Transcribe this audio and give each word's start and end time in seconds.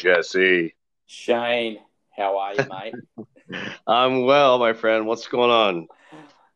Jesse. 0.00 0.74
Shane, 1.06 1.78
how 2.16 2.38
are 2.38 2.54
you, 2.54 2.64
mate? 2.68 2.94
I'm 3.86 4.24
well, 4.24 4.58
my 4.58 4.72
friend. 4.72 5.06
What's 5.06 5.26
going 5.28 5.50
on? 5.50 5.88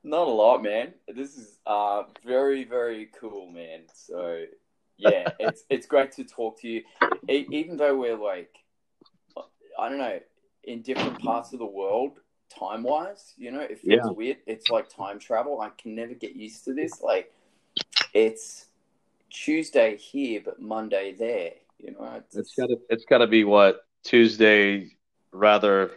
Not 0.02 0.28
a 0.28 0.30
lot, 0.30 0.62
man. 0.62 0.94
This 1.08 1.36
is 1.36 1.58
uh 1.66 2.04
very, 2.24 2.64
very 2.64 3.10
cool, 3.20 3.50
man. 3.50 3.82
So 3.92 4.44
yeah, 4.96 5.30
it's 5.38 5.64
it's 5.68 5.86
great 5.86 6.12
to 6.12 6.24
talk 6.24 6.60
to 6.60 6.68
you. 6.68 6.82
E- 7.28 7.46
even 7.50 7.76
though 7.76 7.96
we're 7.96 8.16
like, 8.16 8.54
I 9.78 9.88
don't 9.88 9.98
know, 9.98 10.20
in 10.64 10.82
different 10.82 11.18
parts 11.18 11.52
of 11.52 11.58
the 11.58 11.66
world, 11.66 12.20
time 12.48 12.82
wise, 12.82 13.34
you 13.36 13.50
know, 13.50 13.60
it 13.60 13.78
feels 13.78 14.04
Yeah. 14.04 14.10
weird. 14.10 14.38
It's 14.46 14.70
like 14.70 14.88
time 14.88 15.18
travel. 15.18 15.60
I 15.60 15.70
can 15.70 15.94
never 15.94 16.14
get 16.14 16.34
used 16.34 16.64
to 16.64 16.74
this. 16.74 17.02
Like, 17.02 17.32
it's 18.14 18.66
Tuesday 19.30 19.96
here, 19.96 20.40
but 20.42 20.60
Monday 20.62 21.12
there. 21.12 21.52
You 21.84 21.92
know, 21.92 22.22
It's 22.32 22.54
gotta 22.54 22.76
it's 22.88 23.04
gotta 23.04 23.26
be 23.26 23.44
what 23.44 23.80
Tuesday, 24.04 24.90
rather, 25.32 25.90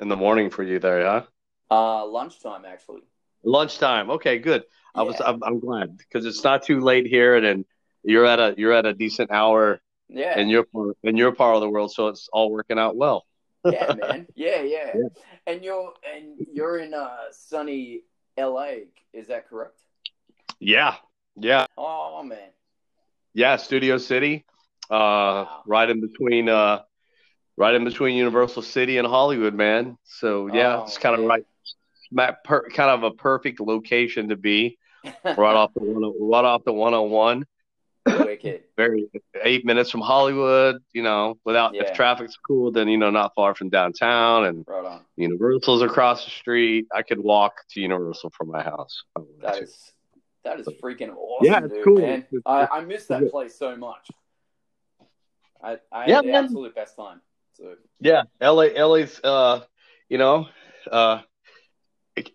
in 0.00 0.08
the 0.08 0.16
morning 0.16 0.50
for 0.50 0.62
you 0.64 0.78
there, 0.80 1.04
huh? 1.04 1.22
uh 1.70 2.04
lunchtime 2.06 2.64
actually. 2.64 3.02
Lunchtime. 3.44 4.10
Okay, 4.10 4.38
good. 4.38 4.64
I 4.94 5.02
was 5.02 5.20
I'm, 5.20 5.42
I'm 5.44 5.60
glad 5.60 5.96
because 5.96 6.26
it's 6.26 6.42
not 6.42 6.62
too 6.64 6.80
late 6.80 7.06
here, 7.06 7.36
and 7.36 7.44
then 7.46 7.64
you're 8.02 8.26
at 8.26 8.40
a 8.40 8.54
you're 8.56 8.72
at 8.72 8.86
a 8.86 8.94
decent 8.94 9.30
hour 9.30 9.80
Yeah. 10.08 10.38
in 10.38 10.48
your 10.48 10.64
part 10.64 10.96
in 11.04 11.16
your 11.16 11.32
part 11.32 11.54
of 11.54 11.60
the 11.60 11.68
world, 11.70 11.92
so 11.92 12.08
it's 12.08 12.28
all 12.32 12.50
working 12.50 12.78
out 12.78 12.96
well. 12.96 13.24
yeah, 13.64 13.92
man. 13.94 14.26
Yeah, 14.34 14.62
yeah, 14.62 14.90
Yeah. 14.94 15.08
And 15.46 15.62
you're 15.64 15.92
and 16.14 16.24
you're 16.52 16.78
in 16.78 16.92
uh, 16.94 17.30
sunny 17.30 18.02
LA. 18.36 18.90
Is 19.12 19.28
that 19.28 19.48
correct? 19.48 19.78
Yeah, 20.60 20.96
yeah, 21.36 21.66
Oh 21.78 22.22
man. 22.24 22.50
yeah. 23.34 23.56
Studio 23.56 23.98
City, 23.98 24.44
uh, 24.90 25.46
right 25.66 25.88
in 25.88 26.00
between 26.00 26.48
uh, 26.48 26.80
right 27.56 27.74
in 27.74 27.84
between 27.84 28.16
Universal 28.16 28.62
City 28.62 28.98
and 28.98 29.06
Hollywood, 29.06 29.54
man. 29.54 29.96
So 30.04 30.48
yeah, 30.52 30.78
Oh, 30.80 30.84
it's 30.84 30.98
kind 30.98 31.14
of 31.14 31.20
man. 31.20 31.28
right, 31.28 31.44
smack- 32.10 32.44
per, 32.44 32.68
kind 32.70 32.90
of 32.90 33.02
a 33.02 33.10
perfect 33.12 33.60
location 33.60 34.28
to 34.28 34.36
be 34.36 34.78
right 35.24 35.38
off 35.38 35.72
the 35.74 35.82
one 35.82 36.12
right 36.20 36.44
off 36.44 36.64
the 36.64 36.72
one 36.72 36.94
on 36.94 37.10
one. 37.10 37.44
Wicked. 38.06 38.64
Very 38.76 39.06
eight 39.42 39.64
minutes 39.64 39.90
from 39.90 40.02
Hollywood. 40.02 40.76
You 40.92 41.02
know, 41.02 41.38
without 41.46 41.74
Yeah. 41.74 41.84
if 41.84 41.94
traffic's 41.94 42.36
cool, 42.46 42.70
then 42.70 42.86
you 42.88 42.98
know 42.98 43.08
not 43.10 43.32
far 43.34 43.54
from 43.54 43.70
downtown 43.70 44.44
and 44.44 44.64
Right 44.68 44.84
on. 44.84 45.00
Universal's 45.16 45.80
across 45.80 46.24
the 46.26 46.30
street. 46.30 46.86
I 46.94 47.00
could 47.02 47.18
walk 47.18 47.54
to 47.70 47.80
Universal 47.80 48.30
from 48.36 48.50
my 48.50 48.62
house. 48.62 49.02
if 49.16 49.16
I 49.16 49.20
wanted 49.20 49.40
That 49.42 49.62
is 49.62 49.92
that 50.44 50.60
is 50.60 50.68
freaking 50.82 51.14
awesome, 51.16 51.46
Yeah, 51.50 51.64
it's 51.64 51.72
dude, 51.72 51.84
cool. 51.84 51.98
man. 52.00 52.18
It's- 52.30 52.42
I, 52.44 52.66
I 52.70 52.80
miss 52.84 53.06
that 53.06 53.30
place 53.30 53.54
so 53.58 53.74
much. 53.74 54.10
I 55.64 55.78
I 55.92 56.06
Yeah, 56.08 56.16
had 56.16 56.24
the 56.24 56.32
man. 56.32 56.44
absolute 56.44 56.74
best 56.74 56.96
time. 56.96 57.20
So 57.54 57.76
Yeah, 58.00 58.22
LA, 58.40 58.66
LA's, 58.86 59.20
uh, 59.24 59.60
you 60.08 60.18
know, 60.18 60.46
uh, 60.90 61.20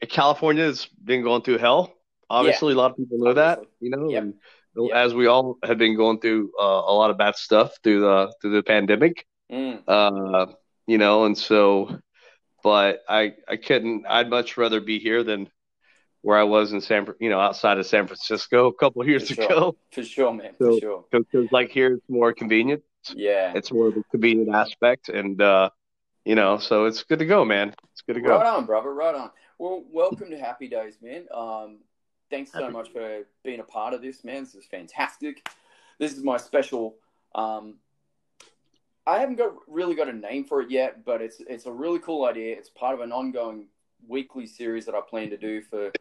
California's 0.09 0.87
been 1.03 1.23
going 1.23 1.41
through 1.41 1.57
hell. 1.59 1.93
Obviously, 2.29 2.73
a 2.73 2.75
lot 2.75 2.91
of 2.91 2.97
people 2.97 3.17
know 3.19 3.33
that, 3.33 3.59
you 3.79 3.89
know, 3.89 4.09
Yep. 4.09 4.23
and 4.23 4.33
Yep. 4.75 4.91
as 4.95 5.13
we 5.13 5.27
all 5.27 5.57
have 5.63 5.77
been 5.77 5.95
going 5.95 6.19
through 6.19 6.51
uh, 6.59 6.63
a 6.63 6.93
lot 6.93 7.09
of 7.09 7.17
bad 7.17 7.35
stuff 7.35 7.71
through 7.83 8.01
the 8.01 8.33
through 8.41 8.51
the 8.51 8.63
pandemic, 8.63 9.25
mm, 9.51 9.81
uh, 9.87 10.45
you 10.87 10.97
know, 10.97 11.25
and 11.25 11.37
so, 11.37 11.99
but 12.63 13.01
I 13.09 13.33
I 13.47 13.57
couldn't. 13.57 14.05
I'd 14.07 14.29
much 14.29 14.57
rather 14.57 14.79
be 14.79 14.99
here 14.99 15.23
than 15.23 15.49
where 16.21 16.37
I 16.37 16.43
was 16.43 16.71
in 16.73 16.81
San, 16.81 17.07
you 17.19 17.29
know, 17.29 17.39
outside 17.39 17.77
of 17.79 17.85
San 17.87 18.05
Francisco 18.05 18.67
a 18.67 18.73
couple 18.73 19.01
of 19.01 19.07
years 19.07 19.27
For 19.29 19.35
sure. 19.35 19.45
ago. 19.45 19.77
for 19.91 20.03
sure, 20.03 20.33
man. 20.33 20.53
So- 20.59 20.73
for 20.73 20.79
sure. 20.79 21.05
Because 21.11 21.47
like 21.51 21.69
here, 21.71 21.93
it's 21.95 22.09
more 22.09 22.33
convenient. 22.33 22.83
Yeah. 23.13 23.53
It's 23.55 23.71
more 23.71 23.87
of 23.87 23.97
a 23.97 24.03
convenient 24.11 24.53
aspect, 24.53 25.09
and 25.09 25.41
uh, 25.41 25.69
you 26.25 26.35
know, 26.35 26.57
so 26.57 26.85
it's 26.85 27.03
good 27.03 27.19
to 27.19 27.25
go, 27.25 27.45
man. 27.45 27.73
It's 27.91 28.01
good 28.01 28.15
to 28.15 28.21
go. 28.21 28.37
Right 28.37 28.45
on, 28.45 28.65
brother. 28.65 28.93
Right 28.93 29.15
on. 29.15 29.31
Well, 29.57 29.83
welcome 29.91 30.29
to 30.29 30.37
Happy 30.37 30.67
Days, 30.67 30.97
man. 31.01 31.25
Um, 31.33 31.79
thanks 32.29 32.51
so 32.51 32.61
Happy 32.61 32.73
much 32.73 32.91
for 32.91 33.23
being 33.43 33.59
a 33.59 33.63
part 33.63 33.93
of 33.93 34.01
this, 34.01 34.23
man. 34.23 34.43
This 34.43 34.55
is 34.55 34.65
fantastic. 34.65 35.49
This 35.99 36.15
is 36.15 36.23
my 36.23 36.37
special. 36.37 36.95
Um, 37.35 37.75
I 39.05 39.19
haven't 39.19 39.37
got 39.37 39.53
really 39.67 39.95
got 39.95 40.07
a 40.07 40.13
name 40.13 40.45
for 40.45 40.61
it 40.61 40.69
yet, 40.69 41.03
but 41.03 41.21
it's 41.21 41.41
it's 41.47 41.65
a 41.65 41.71
really 41.71 41.99
cool 41.99 42.25
idea. 42.25 42.55
It's 42.55 42.69
part 42.69 42.93
of 42.93 43.01
an 43.01 43.11
ongoing 43.11 43.67
weekly 44.07 44.45
series 44.45 44.85
that 44.85 44.95
I 44.95 45.01
plan 45.01 45.29
to 45.31 45.37
do 45.37 45.61
for 45.61 45.91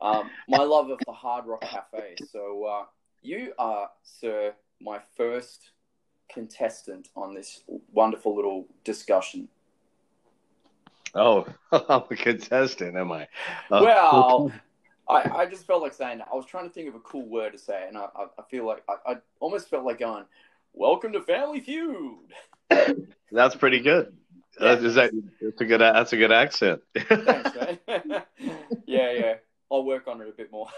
um, 0.00 0.30
my 0.48 0.62
love 0.62 0.90
of 0.90 0.98
the 1.06 1.12
Hard 1.12 1.46
Rock 1.46 1.62
Cafe. 1.62 2.16
So 2.30 2.64
uh, 2.64 2.84
you 3.22 3.52
are, 3.58 3.88
sir, 4.02 4.54
my 4.80 5.00
first 5.16 5.70
contestant 6.28 7.08
on 7.16 7.34
this 7.34 7.62
wonderful 7.92 8.34
little 8.34 8.66
discussion. 8.84 9.48
Oh, 11.14 11.46
I'm 11.72 12.02
a 12.10 12.16
contestant, 12.16 12.96
am 12.96 13.12
I? 13.12 13.22
Uh, 13.70 13.80
Well, 13.82 14.52
I, 15.08 15.30
I 15.30 15.46
just 15.46 15.66
felt 15.66 15.82
like 15.82 15.94
saying. 15.94 16.20
I 16.20 16.34
was 16.34 16.46
trying 16.46 16.68
to 16.68 16.74
think 16.74 16.88
of 16.88 16.94
a 16.94 17.00
cool 17.00 17.26
word 17.26 17.52
to 17.52 17.58
say, 17.58 17.84
and 17.86 17.96
I, 17.96 18.06
I, 18.16 18.42
feel 18.50 18.66
like 18.66 18.82
I, 18.88 19.12
I 19.12 19.16
almost 19.40 19.70
felt 19.70 19.84
like 19.84 20.00
going, 20.00 20.24
"Welcome 20.72 21.12
to 21.12 21.22
Family 21.22 21.60
Feud." 21.60 22.32
that's 23.32 23.54
pretty 23.54 23.80
good. 23.80 24.14
Yeah. 24.60 24.70
Uh, 24.70 24.76
is 24.76 24.94
that 24.94 25.10
that's 25.40 25.60
a 25.60 25.64
good 25.64 25.80
that's 25.80 26.12
a 26.12 26.16
good 26.16 26.32
accent. 26.32 26.82
Thanks, 26.98 27.78
yeah, 28.86 29.12
yeah. 29.12 29.34
I'll 29.70 29.84
work 29.84 30.08
on 30.08 30.20
it 30.20 30.28
a 30.28 30.32
bit 30.32 30.50
more. 30.50 30.68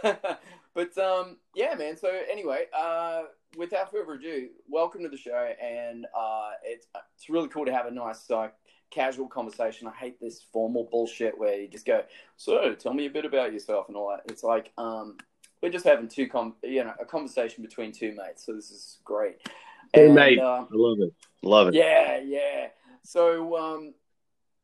But 0.79 0.97
um, 0.97 1.39
yeah, 1.57 1.75
man. 1.75 1.97
So 1.97 2.09
anyway, 2.31 2.67
uh, 2.73 3.23
without 3.57 3.91
further 3.91 4.13
ado, 4.13 4.51
welcome 4.69 5.03
to 5.03 5.09
the 5.09 5.17
show, 5.17 5.53
and 5.61 6.07
uh, 6.17 6.51
it's 6.63 6.87
it's 7.17 7.29
really 7.29 7.49
cool 7.49 7.67
to 7.67 7.73
have 7.73 7.87
a 7.87 7.91
nice 7.91 8.31
uh, 8.31 8.49
casual 8.91 9.27
conversation. 9.27 9.89
I 9.89 9.93
hate 9.93 10.21
this 10.21 10.41
formal 10.53 10.89
bullshit 10.89 11.37
where 11.37 11.61
you 11.61 11.67
just 11.67 11.85
go, 11.85 12.03
"So, 12.37 12.75
tell 12.75 12.95
me 12.95 13.07
a 13.07 13.11
bit 13.11 13.25
about 13.25 13.53
yourself" 13.53 13.89
and 13.89 13.97
all 13.97 14.11
that. 14.11 14.31
It's 14.31 14.45
like 14.45 14.71
um, 14.79 15.17
we're 15.61 15.73
just 15.73 15.85
having 15.85 16.07
two 16.07 16.29
com, 16.29 16.55
you 16.63 16.85
know, 16.85 16.95
a 17.01 17.05
conversation 17.05 17.65
between 17.65 17.91
two 17.91 18.15
mates. 18.15 18.47
So 18.47 18.53
this 18.53 18.71
is 18.71 18.99
great. 19.05 19.49
Hey, 19.93 20.07
And, 20.07 20.15
mate. 20.15 20.39
uh, 20.39 20.63
I 20.63 20.67
love 20.71 20.99
it. 21.01 21.13
Love 21.43 21.69
it. 21.69 21.75
yeah, 21.75 22.21
yeah. 22.25 22.69
So 23.03 23.57
um, 23.57 23.95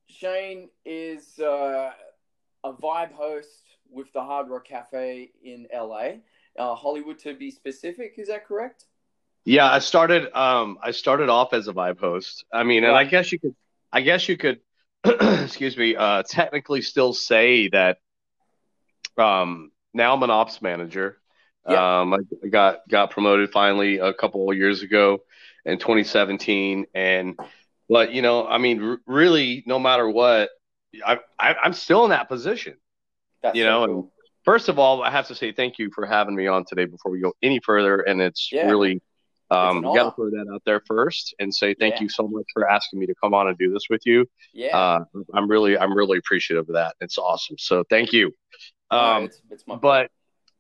Shane 0.09 0.69
is 0.85 1.41
uh, 1.41 1.91
a 2.63 2.73
vibe 2.73 3.13
host 3.15 3.64
with 3.91 4.13
the 4.13 4.23
Hard 4.23 4.49
Rock 4.49 4.65
Cafe 4.67 5.31
in 5.43 5.67
LA, 5.73 6.21
uh, 6.59 6.75
Hollywood 6.75 7.19
to 7.21 7.35
be 7.35 7.51
specific. 7.51 8.15
Is 8.19 8.29
that 8.29 8.47
correct? 8.47 8.87
Yeah, 9.45 9.71
I 9.71 9.79
started 9.81 10.35
um 10.35 10.79
I 10.83 10.93
started 10.93 11.29
off 11.29 11.53
as 11.53 11.69
a 11.69 11.73
vibe 11.73 11.99
host. 12.01 12.45
I 12.53 12.65
mean, 12.65 12.85
and 12.85 12.97
I 12.97 13.05
guess 13.05 13.31
you 13.33 13.39
could 13.39 13.55
I 13.93 14.01
guess 14.01 14.29
you 14.29 14.37
could 14.37 14.61
excuse 15.05 15.77
me, 15.77 15.97
uh 15.97 16.23
technically 16.23 16.83
still 16.83 17.13
say 17.13 17.69
that 17.69 17.99
um 19.19 19.71
now 19.93 20.15
I'm 20.15 20.23
an 20.23 20.31
ops 20.31 20.63
manager. 20.63 21.19
Yeah. 21.67 22.01
Um 22.03 22.15
I 22.15 22.49
got 22.49 22.89
got 22.89 23.11
promoted 23.11 23.51
finally 23.51 23.99
a 23.99 24.15
couple 24.15 24.51
of 24.51 24.57
years 24.57 24.83
ago 24.83 25.23
in 25.65 25.79
2017 25.79 26.87
and 26.95 27.39
but 27.89 28.13
you 28.13 28.23
know, 28.23 28.47
I 28.47 28.59
mean 28.59 28.83
r- 28.83 28.99
really 29.07 29.63
no 29.67 29.79
matter 29.79 30.09
what 30.09 30.51
I, 31.05 31.19
I 31.39 31.55
I'm 31.63 31.75
still 31.75 32.05
in 32.05 32.11
that 32.11 32.29
position. 32.29 32.77
That's 33.45 33.57
You 33.57 33.65
so 33.65 33.69
know, 33.69 33.87
cool. 33.87 34.13
First 34.45 34.69
of 34.69 34.79
all, 34.79 35.03
I 35.03 35.11
have 35.11 35.29
to 35.29 35.35
say 35.35 35.53
thank 35.53 35.79
you 35.79 35.91
for 35.95 36.05
having 36.07 36.35
me 36.35 36.47
on 36.49 36.65
today 36.65 36.87
before 36.87 37.13
we 37.13 37.21
go 37.21 37.35
any 37.43 37.61
further. 37.61 38.01
And 38.01 38.21
it's 38.21 38.51
Yeah. 38.51 38.67
really, 38.67 39.01
um, 39.51 39.79
an 39.79 39.83
got 39.85 39.93
to 39.95 40.01
honor. 40.01 40.11
throw 40.17 40.31
that 40.31 40.47
out 40.53 40.63
there 40.67 40.81
first 40.87 41.35
and 41.39 41.55
say 41.55 41.75
thank 41.75 41.95
Yeah. 41.97 42.03
you 42.03 42.09
so 42.09 42.27
much 42.27 42.47
for 42.53 42.69
asking 42.69 42.99
me 43.01 43.07
to 43.07 43.15
come 43.15 43.33
on 43.35 43.49
and 43.49 43.57
do 43.57 43.73
this 43.73 43.85
with 43.89 44.05
you. 44.05 44.27
yeah. 44.53 44.77
Uh, 44.77 45.05
I'm 45.33 45.49
really, 45.49 45.79
I'm 45.79 45.95
really 45.95 46.19
appreciative 46.19 46.69
of 46.69 46.75
that. 46.75 46.97
It's 47.01 47.17
awesome. 47.19 47.57
So 47.59 47.85
thank 47.89 48.13
you. 48.13 48.35
No, 48.91 48.99
Um, 48.99 49.25
it's, 49.25 49.41
it's 49.51 49.67
my 49.67 49.77
but 49.77 50.11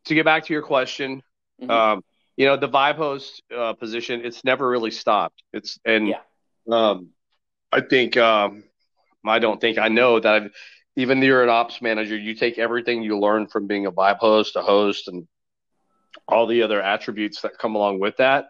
to 0.07 0.15
get 0.15 0.25
back 0.25 0.45
to 0.45 0.53
your 0.53 0.63
question, 0.63 1.23
Mhm. 1.61 1.71
um, 1.71 2.05
you 2.37 2.47
know, 2.47 2.57
the 2.57 2.69
vibe 2.69 2.97
host 2.97 3.43
uh, 3.55 3.73
position, 3.75 4.25
it's 4.25 4.45
never 4.45 4.69
really 4.69 4.91
stopped. 4.91 5.43
It's, 5.53 5.79
and 5.85 6.09
Yeah. 6.09 6.21
um, 6.71 7.11
I 7.73 7.81
think, 7.81 8.17
um, 8.17 8.65
I 9.27 9.39
don't 9.39 9.61
think 9.61 9.79
I 9.79 9.89
know 9.89 10.21
that 10.21 10.35
I've, 10.35 10.53
even 10.97 11.21
though 11.21 11.27
you're 11.27 11.43
an 11.43 11.49
ops 11.49 11.81
manager, 11.83 12.17
you 12.17 12.35
take 12.35 12.59
everything 12.59 13.03
you 13.03 13.19
learn 13.19 13.47
from 13.47 13.67
being 13.67 13.87
a 13.87 13.93
vibe 13.93 14.19
host, 14.19 14.57
a 14.57 14.63
host, 14.63 15.09
and 15.09 15.27
all 16.29 16.47
the 16.47 16.63
other 16.63 16.81
attributes 16.83 17.41
that 17.43 17.59
come 17.59 17.75
along 17.75 18.01
with 18.01 18.17
that 18.19 18.47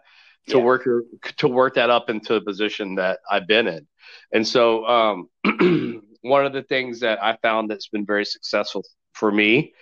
to 0.49 0.57
Yeah. 0.57 0.63
work 0.65 0.85
your, 0.85 1.03
to 1.37 1.47
work 1.47 1.75
that 1.75 1.89
up 1.89 2.09
into 2.09 2.33
the 2.33 2.41
position 2.41 2.95
that 2.95 3.19
I've 3.29 3.47
been 3.47 3.67
in. 3.67 3.87
And 4.33 4.47
so, 4.47 4.85
um, 4.85 5.29
one 6.21 6.45
of 6.45 6.53
the 6.53 6.63
things 6.63 7.01
that 7.01 7.23
I 7.23 7.37
found 7.41 7.69
that's 7.69 7.87
been 7.87 8.05
very 8.05 8.25
successful 8.25 8.83
for 9.13 9.31
me 9.31 9.73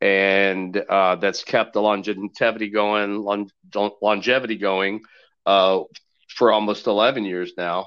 and 0.00 0.76
uh, 0.76 1.16
that's 1.16 1.44
kept 1.44 1.74
the 1.74 1.82
longevity 1.82 2.70
going, 2.70 3.16
lon- 3.18 3.50
longevity 4.02 4.56
going 4.56 5.00
uh, 5.46 5.80
for 6.28 6.52
almost 6.52 6.86
11 6.86 7.24
years 7.24 7.52
now, 7.56 7.86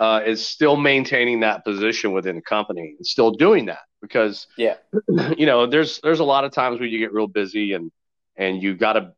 uh, 0.00 0.22
is 0.26 0.44
still 0.44 0.76
maintaining 0.76 1.40
that 1.40 1.64
position 1.64 2.12
within 2.12 2.36
the 2.36 2.42
company 2.42 2.94
and 2.96 3.06
still 3.06 3.30
doing 3.30 3.66
that 3.66 3.82
because 4.02 4.46
Yeah. 4.56 4.76
you 5.36 5.46
know 5.46 5.66
there's 5.66 6.00
there's 6.02 6.20
a 6.20 6.24
lot 6.24 6.44
of 6.44 6.52
times 6.52 6.80
where 6.80 6.88
you 6.88 6.98
get 6.98 7.12
real 7.12 7.28
busy 7.28 7.74
and 7.74 7.92
and 8.36 8.62
you 8.62 8.74
gotta 8.74 9.12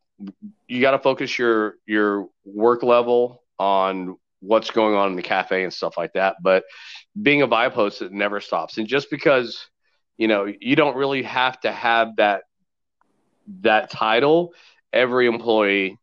you 0.68 0.80
gotta 0.80 0.98
focus 0.98 1.38
your 1.38 1.76
your 1.86 2.28
work 2.44 2.82
level 2.82 3.42
on 3.58 4.16
what's 4.40 4.70
going 4.72 4.94
on 4.96 5.10
in 5.10 5.16
the 5.16 5.22
cafe 5.22 5.62
and 5.62 5.72
stuff 5.72 5.96
like 5.96 6.12
that. 6.14 6.36
But 6.42 6.64
being 7.20 7.42
a 7.42 7.48
vibe 7.48 7.72
host, 7.72 8.02
it 8.02 8.12
never 8.12 8.40
stops. 8.40 8.76
And 8.76 8.88
just 8.88 9.08
because, 9.08 9.68
you 10.16 10.26
know, 10.26 10.52
you 10.60 10.74
don't 10.74 10.96
really 10.96 11.22
have 11.22 11.60
to 11.60 11.70
have 11.70 12.16
that 12.16 12.42
that 13.60 13.90
title, 13.90 14.52
every 14.92 15.26
employee 15.26 15.98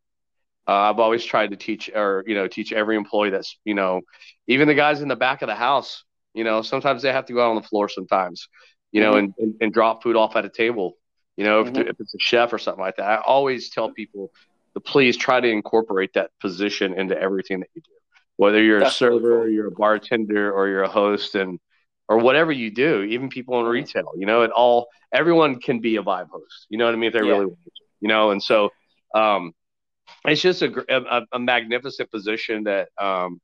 uh, 0.69 0.91
I've 0.91 0.99
always 0.99 1.25
tried 1.25 1.49
to 1.49 1.57
teach 1.57 1.89
or 1.89 2.23
you 2.27 2.35
know 2.35 2.47
teach 2.47 2.71
every 2.71 2.95
employee 2.95 3.31
that's 3.31 3.57
you 3.65 3.73
know 3.73 4.01
even 4.45 4.67
the 4.67 4.75
guys 4.75 5.01
in 5.01 5.07
the 5.07 5.15
back 5.15 5.41
of 5.41 5.47
the 5.47 5.55
house 5.55 6.03
you 6.35 6.43
know 6.43 6.61
sometimes 6.61 7.01
they 7.01 7.11
have 7.11 7.25
to 7.25 7.33
go 7.33 7.43
out 7.43 7.49
on 7.49 7.55
the 7.55 7.67
floor 7.67 7.89
sometimes 7.89 8.47
you 8.91 9.01
know 9.01 9.13
mm-hmm. 9.13 9.19
and, 9.19 9.33
and, 9.39 9.55
and, 9.61 9.73
drop 9.73 10.03
food 10.03 10.15
off 10.15 10.35
at 10.35 10.45
a 10.45 10.49
table 10.49 10.95
you 11.37 11.43
know 11.43 11.61
if, 11.61 11.73
mm-hmm. 11.73 11.87
if 11.87 11.99
it's 11.99 12.13
a 12.13 12.19
chef 12.19 12.53
or 12.53 12.59
something 12.59 12.83
like 12.83 12.97
that 12.97 13.05
I 13.05 13.17
always 13.17 13.71
tell 13.71 13.91
people 13.91 14.31
to 14.75 14.79
please 14.79 15.17
try 15.17 15.39
to 15.39 15.47
incorporate 15.47 16.13
that 16.13 16.29
position 16.39 16.93
into 16.93 17.19
everything 17.19 17.61
that 17.61 17.69
you 17.73 17.81
do 17.81 17.91
whether 18.35 18.61
you're 18.61 18.79
that's 18.79 18.93
a 18.93 18.97
server 18.97 19.45
cool. 19.45 19.49
you're 19.49 19.67
a 19.67 19.71
bartender 19.71 20.53
or 20.53 20.67
you're 20.67 20.83
a 20.83 20.89
host 20.89 21.33
and 21.33 21.59
or 22.07 22.19
whatever 22.19 22.51
you 22.51 22.69
do 22.69 23.01
even 23.01 23.27
people 23.27 23.59
in 23.59 23.65
retail 23.65 24.11
you 24.15 24.27
know 24.27 24.43
it 24.43 24.51
all 24.51 24.87
everyone 25.11 25.59
can 25.59 25.79
be 25.79 25.95
a 25.95 26.03
vibe 26.03 26.29
host 26.29 26.67
you 26.69 26.77
know 26.77 26.85
what 26.85 26.93
I 26.93 26.97
mean 26.97 27.07
if 27.07 27.13
they 27.13 27.25
yeah. 27.25 27.31
really 27.31 27.45
want 27.45 27.57
to 27.65 27.71
you 28.01 28.07
know 28.07 28.29
and 28.29 28.43
so 28.43 28.69
um 29.15 29.53
it's 30.25 30.41
just 30.41 30.61
a, 30.61 30.85
a, 30.89 31.21
a 31.33 31.39
magnificent 31.39 32.11
position 32.11 32.63
that 32.65 32.89
um, 32.97 33.39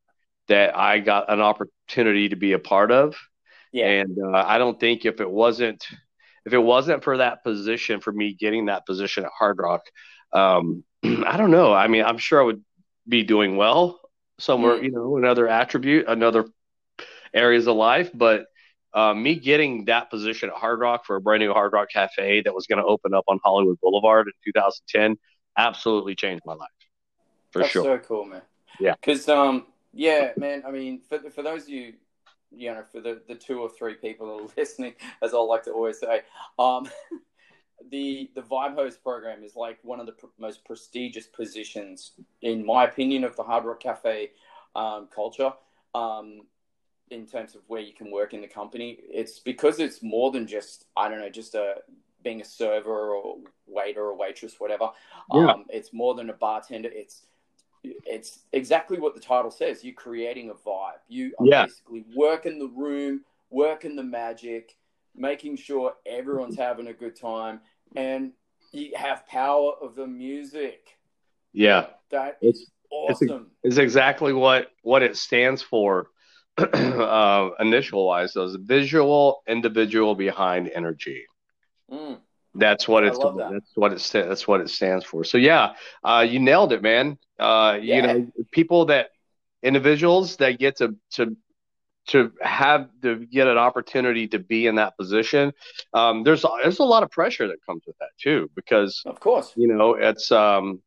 that 0.47 0.77
I 0.77 0.99
got 0.99 1.31
an 1.31 1.41
opportunity 1.41 2.29
to 2.29 2.35
be 2.35 2.53
a 2.53 2.59
part 2.59 2.91
of. 2.91 3.15
Yeah. 3.71 3.87
And 3.87 4.17
uh, 4.23 4.43
I 4.45 4.57
don't 4.57 4.79
think 4.79 5.05
if 5.05 5.19
it 5.19 5.29
wasn't 5.29 5.85
if 6.45 6.53
it 6.53 6.59
wasn't 6.59 7.03
for 7.03 7.17
that 7.17 7.43
position 7.43 7.99
for 7.99 8.11
me 8.11 8.33
getting 8.33 8.65
that 8.65 8.85
position 8.85 9.25
at 9.25 9.31
Hard 9.37 9.57
Rock, 9.59 9.81
um, 10.31 10.83
I 11.03 11.37
don't 11.37 11.51
know. 11.51 11.73
I 11.73 11.87
mean, 11.87 12.03
I'm 12.03 12.17
sure 12.17 12.41
I 12.41 12.45
would 12.45 12.63
be 13.07 13.23
doing 13.23 13.57
well 13.57 13.99
somewhere, 14.37 14.77
mm. 14.77 14.83
you 14.83 14.91
know, 14.91 15.17
another 15.17 15.47
attribute, 15.47 16.07
another 16.07 16.45
areas 17.33 17.67
of 17.67 17.75
life, 17.75 18.11
but 18.13 18.45
uh, 18.93 19.13
me 19.13 19.35
getting 19.35 19.85
that 19.85 20.09
position 20.09 20.49
at 20.49 20.55
Hard 20.55 20.79
Rock 20.79 21.05
for 21.05 21.17
a 21.17 21.21
brand 21.21 21.41
new 21.41 21.51
Hard 21.51 21.73
Rock 21.73 21.89
Cafe 21.91 22.43
that 22.43 22.53
was 22.53 22.65
going 22.65 22.79
to 22.79 22.85
open 22.85 23.13
up 23.13 23.25
on 23.27 23.39
Hollywood 23.43 23.77
Boulevard 23.81 24.27
in 24.27 24.33
2010 24.53 25.17
absolutely 25.57 26.15
changed 26.15 26.43
my 26.45 26.53
life 26.53 26.69
for 27.51 27.59
That's 27.59 27.71
sure. 27.71 27.83
so 27.83 27.97
cool, 27.99 28.25
man. 28.25 28.41
Yeah. 28.79 28.95
Because 28.99 29.27
um, 29.29 29.67
yeah, 29.93 30.31
man. 30.37 30.63
I 30.67 30.71
mean, 30.71 31.01
for 31.07 31.19
for 31.31 31.41
those 31.41 31.63
of 31.63 31.69
you, 31.69 31.93
you 32.51 32.73
know, 32.73 32.83
for 32.91 33.01
the 33.01 33.21
the 33.27 33.35
two 33.35 33.59
or 33.61 33.69
three 33.69 33.95
people 33.95 34.27
that 34.27 34.43
are 34.43 34.53
listening, 34.57 34.93
as 35.21 35.33
I 35.33 35.37
like 35.37 35.63
to 35.63 35.71
always 35.71 35.99
say, 35.99 36.21
um. 36.59 36.89
the 37.91 38.31
the 38.35 38.41
vibe 38.41 38.73
host 38.75 39.03
program 39.03 39.43
is 39.43 39.55
like 39.55 39.77
one 39.83 39.99
of 39.99 40.05
the 40.05 40.13
pr- 40.13 40.25
most 40.39 40.63
prestigious 40.65 41.27
positions 41.27 42.11
in 42.41 42.65
my 42.65 42.85
opinion 42.85 43.23
of 43.23 43.35
the 43.35 43.43
hard 43.43 43.65
rock 43.65 43.79
cafe 43.79 44.31
um, 44.75 45.07
culture 45.13 45.51
um, 45.93 46.41
in 47.11 47.25
terms 47.25 47.53
of 47.53 47.61
where 47.67 47.81
you 47.81 47.93
can 47.93 48.11
work 48.11 48.33
in 48.33 48.41
the 48.41 48.47
company 48.47 48.97
it's 49.01 49.39
because 49.39 49.79
it's 49.79 50.01
more 50.01 50.31
than 50.31 50.47
just 50.47 50.85
i 50.95 51.07
don't 51.07 51.19
know 51.19 51.29
just 51.29 51.53
a 51.53 51.75
being 52.25 52.41
a 52.41 52.45
server 52.45 53.15
or 53.15 53.37
waiter 53.67 54.01
or 54.01 54.17
waitress, 54.17 54.55
whatever. 54.59 54.89
Yeah. 55.33 55.51
Um, 55.51 55.65
it's 55.69 55.93
more 55.93 56.15
than 56.15 56.29
a 56.29 56.33
bartender. 56.33 56.89
It's 56.91 57.27
it's 57.83 58.39
exactly 58.51 58.99
what 58.99 59.13
the 59.13 59.21
title 59.21 59.51
says. 59.51 59.85
You're 59.85 59.93
creating 59.93 60.49
a 60.49 60.53
vibe. 60.53 60.99
You 61.07 61.33
are 61.39 61.45
yeah. 61.45 61.65
basically 61.65 62.03
working 62.15 62.59
the 62.59 62.67
room, 62.67 63.21
working 63.51 63.95
the 63.95 64.03
magic, 64.03 64.75
making 65.15 65.55
sure 65.55 65.93
everyone's 66.05 66.57
having 66.57 66.87
a 66.87 66.93
good 66.93 67.15
time, 67.15 67.61
and 67.95 68.31
you 68.73 68.91
have 68.95 69.25
power 69.27 69.73
of 69.81 69.95
the 69.95 70.07
music. 70.07 70.97
Yeah, 71.53 71.85
that 72.09 72.39
is 72.41 72.71
awesome. 72.91 73.51
It's, 73.63 73.77
exactly 73.77 74.33
what 74.33 74.71
what 74.81 75.03
it 75.03 75.15
stands 75.15 75.61
for. 75.61 76.07
uh, 76.57 77.49
initial 77.59 78.07
wise, 78.07 78.31
those 78.31 78.55
visual 78.55 79.43
individual 79.45 80.15
behind 80.15 80.71
energy. 80.73 81.25
Mm. 81.91 82.19
That's 82.55 82.87
what 82.87 83.03
it's 83.03 83.17
that. 83.17 83.49
that's 83.51 83.71
what 83.75 83.91
it 83.91 84.11
that's 84.13 84.47
what 84.47 84.61
it 84.61 84.69
stands 84.69 85.03
for. 85.03 85.23
So 85.23 85.37
yeah, 85.37 85.73
uh, 86.03 86.25
you 86.27 86.39
nailed 86.39 86.71
it, 86.71 86.81
man. 86.81 87.17
Uh, 87.37 87.77
yeah. 87.81 87.95
You 87.95 88.01
know, 88.01 88.31
people 88.51 88.85
that 88.85 89.09
individuals 89.61 90.37
that 90.37 90.57
get 90.57 90.77
to 90.77 90.95
to 91.11 91.35
to 92.07 92.31
have 92.39 92.89
to 93.01 93.25
get 93.25 93.47
an 93.47 93.57
opportunity 93.57 94.27
to 94.27 94.39
be 94.39 94.67
in 94.67 94.75
that 94.75 94.95
position. 94.97 95.51
Um, 95.93 96.23
there's 96.23 96.45
there's 96.61 96.79
a 96.79 96.83
lot 96.83 97.03
of 97.03 97.11
pressure 97.11 97.47
that 97.47 97.65
comes 97.65 97.83
with 97.85 97.97
that 97.99 98.09
too, 98.19 98.49
because 98.55 99.01
of 99.05 99.19
course, 99.19 99.51
you 99.55 99.67
know, 99.67 99.95
it's 99.95 100.31
um, 100.31 100.81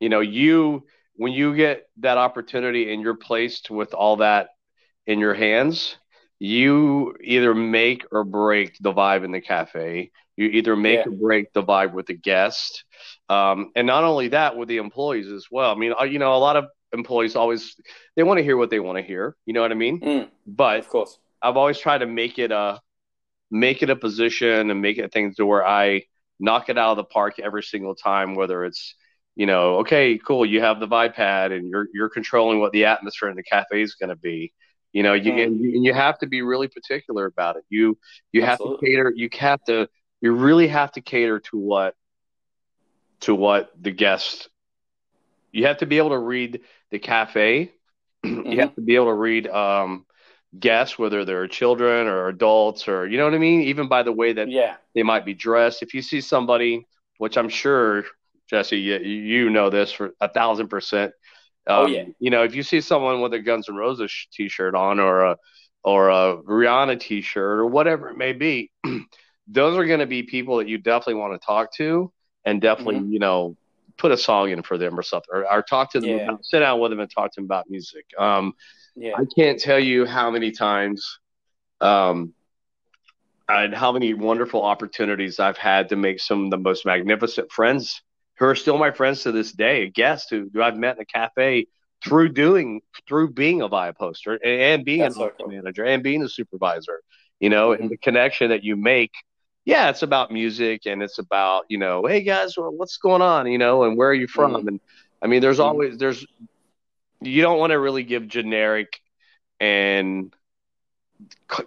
you 0.00 0.08
know, 0.08 0.20
you 0.20 0.84
when 1.16 1.32
you 1.32 1.54
get 1.54 1.88
that 1.98 2.18
opportunity 2.18 2.92
and 2.92 3.00
you're 3.00 3.14
placed 3.14 3.70
with 3.70 3.94
all 3.94 4.16
that 4.16 4.50
in 5.06 5.20
your 5.20 5.34
hands, 5.34 5.96
you 6.38 7.14
either 7.22 7.54
make 7.54 8.04
or 8.10 8.24
break 8.24 8.76
the 8.80 8.92
vibe 8.92 9.24
in 9.24 9.32
the 9.32 9.40
cafe. 9.40 10.10
You 10.36 10.46
either 10.48 10.74
make 10.74 10.98
yeah. 10.98 11.12
or 11.12 11.12
break 11.12 11.52
the 11.52 11.62
vibe 11.62 11.92
with 11.92 12.06
the 12.06 12.14
guest, 12.14 12.84
um, 13.28 13.70
and 13.76 13.86
not 13.86 14.02
only 14.02 14.28
that 14.28 14.56
with 14.56 14.68
the 14.68 14.78
employees 14.78 15.28
as 15.28 15.46
well. 15.50 15.70
I 15.70 15.76
mean, 15.76 15.94
you 16.10 16.18
know, 16.18 16.34
a 16.34 16.38
lot 16.38 16.56
of 16.56 16.66
employees 16.92 17.36
always 17.36 17.76
they 18.16 18.22
want 18.22 18.38
to 18.38 18.44
hear 18.44 18.56
what 18.56 18.70
they 18.70 18.80
want 18.80 18.98
to 18.98 19.04
hear. 19.04 19.36
You 19.46 19.52
know 19.52 19.62
what 19.62 19.70
I 19.70 19.76
mean? 19.76 20.00
Mm, 20.00 20.28
but 20.46 20.80
of 20.80 20.88
course, 20.88 21.18
I've 21.40 21.56
always 21.56 21.78
tried 21.78 21.98
to 21.98 22.06
make 22.06 22.38
it 22.38 22.50
a 22.50 22.80
make 23.50 23.82
it 23.82 23.90
a 23.90 23.96
position 23.96 24.70
and 24.70 24.82
make 24.82 24.98
it 24.98 25.12
things 25.12 25.36
to 25.36 25.46
where 25.46 25.66
I 25.66 26.02
knock 26.40 26.68
it 26.68 26.78
out 26.78 26.92
of 26.92 26.96
the 26.96 27.04
park 27.04 27.38
every 27.38 27.62
single 27.62 27.94
time, 27.94 28.34
whether 28.34 28.64
it's 28.64 28.94
you 29.36 29.46
know, 29.46 29.78
okay, 29.78 30.18
cool, 30.18 30.46
you 30.46 30.60
have 30.60 30.78
the 30.78 30.86
vibe 30.86 31.14
pad 31.14 31.52
and 31.52 31.68
you're 31.68 31.88
you're 31.92 32.08
controlling 32.08 32.60
what 32.60 32.72
the 32.72 32.86
atmosphere 32.86 33.28
in 33.28 33.36
the 33.36 33.42
cafe 33.42 33.82
is 33.82 33.94
going 33.94 34.10
to 34.10 34.16
be. 34.16 34.52
You 34.94 35.02
know, 35.02 35.12
you, 35.12 35.32
mm. 35.32 35.44
and 35.44 35.60
you 35.60 35.74
and 35.74 35.84
you 35.84 35.92
have 35.92 36.18
to 36.20 36.26
be 36.26 36.40
really 36.42 36.68
particular 36.68 37.26
about 37.26 37.56
it. 37.56 37.64
You 37.68 37.98
you 38.32 38.44
Absolutely. 38.44 38.74
have 38.74 38.80
to 38.80 38.86
cater. 38.86 39.12
You 39.14 39.28
have 39.40 39.64
to. 39.64 39.88
You 40.20 40.32
really 40.32 40.68
have 40.68 40.92
to 40.92 41.00
cater 41.02 41.40
to 41.40 41.58
what 41.58 41.96
to 43.20 43.34
what 43.34 43.70
the 43.78 43.90
guest. 43.90 44.48
You 45.50 45.66
have 45.66 45.78
to 45.78 45.86
be 45.86 45.98
able 45.98 46.10
to 46.10 46.18
read 46.18 46.60
the 46.90 46.98
cafe. 46.98 47.72
Mm-hmm. 48.24 48.52
You 48.52 48.60
have 48.60 48.74
to 48.76 48.80
be 48.80 48.94
able 48.94 49.08
to 49.08 49.12
read 49.12 49.46
um, 49.48 50.06
guests, 50.58 50.98
whether 50.98 51.26
they're 51.26 51.46
children 51.46 52.06
or 52.06 52.28
adults, 52.28 52.88
or 52.88 53.06
you 53.06 53.18
know 53.18 53.24
what 53.24 53.34
I 53.34 53.38
mean. 53.38 53.60
Even 53.64 53.86
by 53.86 54.02
the 54.02 54.12
way 54.12 54.32
that 54.32 54.50
yeah. 54.50 54.76
they 54.94 55.02
might 55.02 55.26
be 55.26 55.34
dressed. 55.34 55.82
If 55.82 55.92
you 55.92 56.00
see 56.00 56.22
somebody, 56.22 56.86
which 57.18 57.36
I'm 57.36 57.50
sure 57.50 58.04
Jesse, 58.48 58.78
you, 58.78 58.96
you 58.96 59.50
know 59.50 59.68
this 59.68 59.92
for 59.92 60.12
a 60.22 60.28
thousand 60.30 60.68
percent. 60.68 61.12
Oh, 61.66 61.84
um, 61.84 61.84
oh 61.84 61.86
yeah. 61.86 62.04
You 62.18 62.30
know, 62.30 62.42
if 62.44 62.54
you 62.54 62.62
see 62.62 62.80
someone 62.80 63.20
with 63.20 63.34
a 63.34 63.38
Guns 63.38 63.68
N' 63.68 63.76
Roses 63.76 64.12
T-shirt 64.32 64.74
on, 64.74 65.00
or 65.00 65.24
a 65.24 65.36
or 65.82 66.08
a 66.08 66.36
Rihanna 66.38 66.98
T-shirt, 67.00 67.58
or 67.58 67.66
whatever 67.66 68.08
it 68.08 68.16
may 68.16 68.32
be, 68.32 68.70
those 69.48 69.76
are 69.76 69.84
going 69.84 70.00
to 70.00 70.06
be 70.06 70.22
people 70.22 70.58
that 70.58 70.68
you 70.68 70.78
definitely 70.78 71.14
want 71.14 71.40
to 71.40 71.44
talk 71.44 71.72
to, 71.74 72.12
and 72.44 72.60
definitely 72.60 72.96
mm-hmm. 72.96 73.12
you 73.12 73.18
know 73.18 73.56
put 73.96 74.12
a 74.12 74.16
song 74.16 74.50
in 74.50 74.62
for 74.62 74.76
them 74.76 74.98
or 74.98 75.02
something, 75.02 75.30
or, 75.32 75.50
or 75.50 75.62
talk 75.62 75.92
to 75.92 76.00
them, 76.00 76.10
yeah. 76.10 76.24
about, 76.24 76.44
sit 76.44 76.60
down 76.60 76.80
with 76.80 76.90
them 76.90 77.00
and 77.00 77.10
talk 77.10 77.32
to 77.32 77.36
them 77.40 77.44
about 77.44 77.70
music. 77.70 78.04
Um, 78.18 78.54
yeah. 78.96 79.14
I 79.16 79.24
can't 79.36 79.58
tell 79.58 79.78
you 79.78 80.04
how 80.04 80.30
many 80.30 80.50
times, 80.50 81.20
um, 81.80 82.34
and 83.48 83.74
how 83.74 83.92
many 83.92 84.14
wonderful 84.14 84.62
opportunities 84.62 85.38
I've 85.38 85.58
had 85.58 85.90
to 85.90 85.96
make 85.96 86.18
some 86.18 86.46
of 86.46 86.50
the 86.50 86.56
most 86.56 86.86
magnificent 86.86 87.52
friends 87.52 88.02
who 88.38 88.46
are 88.46 88.54
still 88.54 88.78
my 88.78 88.90
friends 88.90 89.22
to 89.22 89.32
this 89.32 89.52
day, 89.52 89.88
guests 89.88 90.30
who, 90.30 90.50
who 90.52 90.62
I've 90.62 90.76
met 90.76 90.96
in 90.96 91.02
a 91.02 91.06
cafe 91.06 91.66
through 92.04 92.30
doing 92.30 92.80
through 93.08 93.32
being 93.32 93.62
a 93.62 93.68
vibe 93.68 93.96
poster 93.96 94.34
and, 94.34 94.60
and 94.60 94.84
being 94.84 95.00
That's 95.00 95.16
a 95.16 95.20
so 95.20 95.32
cool. 95.38 95.48
manager 95.48 95.84
and 95.84 96.02
being 96.02 96.22
a 96.22 96.28
supervisor, 96.28 97.00
you 97.40 97.48
know, 97.48 97.70
mm-hmm. 97.70 97.82
and 97.82 97.90
the 97.90 97.96
connection 97.96 98.50
that 98.50 98.62
you 98.64 98.76
make. 98.76 99.12
Yeah, 99.64 99.88
it's 99.88 100.02
about 100.02 100.30
music 100.30 100.82
and 100.84 101.02
it's 101.02 101.18
about, 101.18 101.64
you 101.68 101.78
know, 101.78 102.04
hey 102.04 102.22
guys, 102.22 102.54
what's 102.56 102.98
going 102.98 103.22
on, 103.22 103.50
you 103.50 103.56
know, 103.56 103.84
and 103.84 103.96
where 103.96 104.10
are 104.10 104.14
you 104.14 104.26
from? 104.26 104.52
Mm-hmm. 104.52 104.68
And 104.68 104.80
I 105.22 105.26
mean, 105.26 105.40
there's 105.40 105.56
mm-hmm. 105.56 105.68
always 105.68 105.98
there's 105.98 106.26
you 107.20 107.40
don't 107.40 107.58
want 107.58 107.70
to 107.70 107.78
really 107.78 108.02
give 108.02 108.28
generic 108.28 109.00
and 109.58 110.34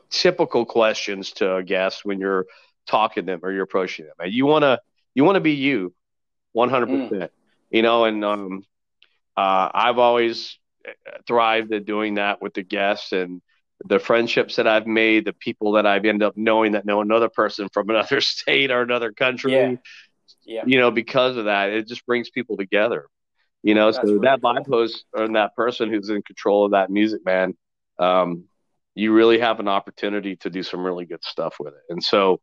typical 0.09 0.65
questions 0.65 1.31
to 1.31 1.55
a 1.55 1.63
guest 1.63 2.05
when 2.05 2.19
you're 2.19 2.45
talking 2.85 3.25
to 3.25 3.31
them 3.31 3.39
or 3.41 3.51
you're 3.51 3.63
approaching 3.63 4.05
them. 4.05 4.29
You 4.29 4.45
want 4.45 4.63
to 4.63 4.79
you 5.15 5.23
want 5.23 5.35
to 5.35 5.41
be 5.41 5.53
you 5.53 5.93
one 6.57 6.69
hundred 6.69 6.87
percent. 6.87 7.31
Mm. 7.31 7.35
You 7.69 7.81
know, 7.83 8.05
and 8.05 8.25
um, 8.25 8.63
uh, 9.35 9.69
I've 9.73 9.99
always 9.99 10.57
thrived 11.27 11.71
at 11.71 11.85
doing 11.85 12.15
that 12.15 12.41
with 12.41 12.55
the 12.55 12.63
guests 12.63 13.11
and 13.11 13.41
the 13.85 13.99
friendships 13.99 14.55
that 14.55 14.67
I've 14.67 14.87
made, 14.87 15.25
the 15.25 15.33
people 15.33 15.73
that 15.73 15.85
I've 15.85 16.03
ended 16.05 16.23
up 16.23 16.35
knowing 16.35 16.71
that 16.71 16.85
know 16.85 17.01
another 17.01 17.29
person 17.29 17.69
from 17.73 17.89
another 17.91 18.21
state 18.21 18.71
or 18.71 18.81
another 18.81 19.11
country. 19.11 19.53
Yeah. 19.53 19.75
yeah. 20.45 20.63
You 20.65 20.79
know, 20.79 20.89
because 20.89 21.37
of 21.37 21.45
that, 21.45 21.69
it 21.69 21.87
just 21.87 22.05
brings 22.07 22.31
people 22.31 22.57
together. 22.57 23.05
You 23.61 23.75
know, 23.75 23.91
That's 23.91 23.97
so 23.97 24.13
really 24.13 24.19
that 24.19 24.41
cool. 24.41 24.63
post 24.63 25.05
and 25.13 25.35
that 25.35 25.55
person 25.55 25.91
who's 25.91 26.09
in 26.09 26.23
control 26.23 26.65
of 26.65 26.71
that 26.71 26.89
music, 26.89 27.21
man, 27.23 27.55
um, 27.99 28.45
you 28.95 29.13
really 29.13 29.39
have 29.39 29.59
an 29.59 29.67
opportunity 29.67 30.37
to 30.37 30.49
do 30.49 30.63
some 30.63 30.83
really 30.83 31.05
good 31.05 31.23
stuff 31.23 31.57
with 31.59 31.73
it. 31.73 31.83
And 31.89 32.03
so 32.03 32.39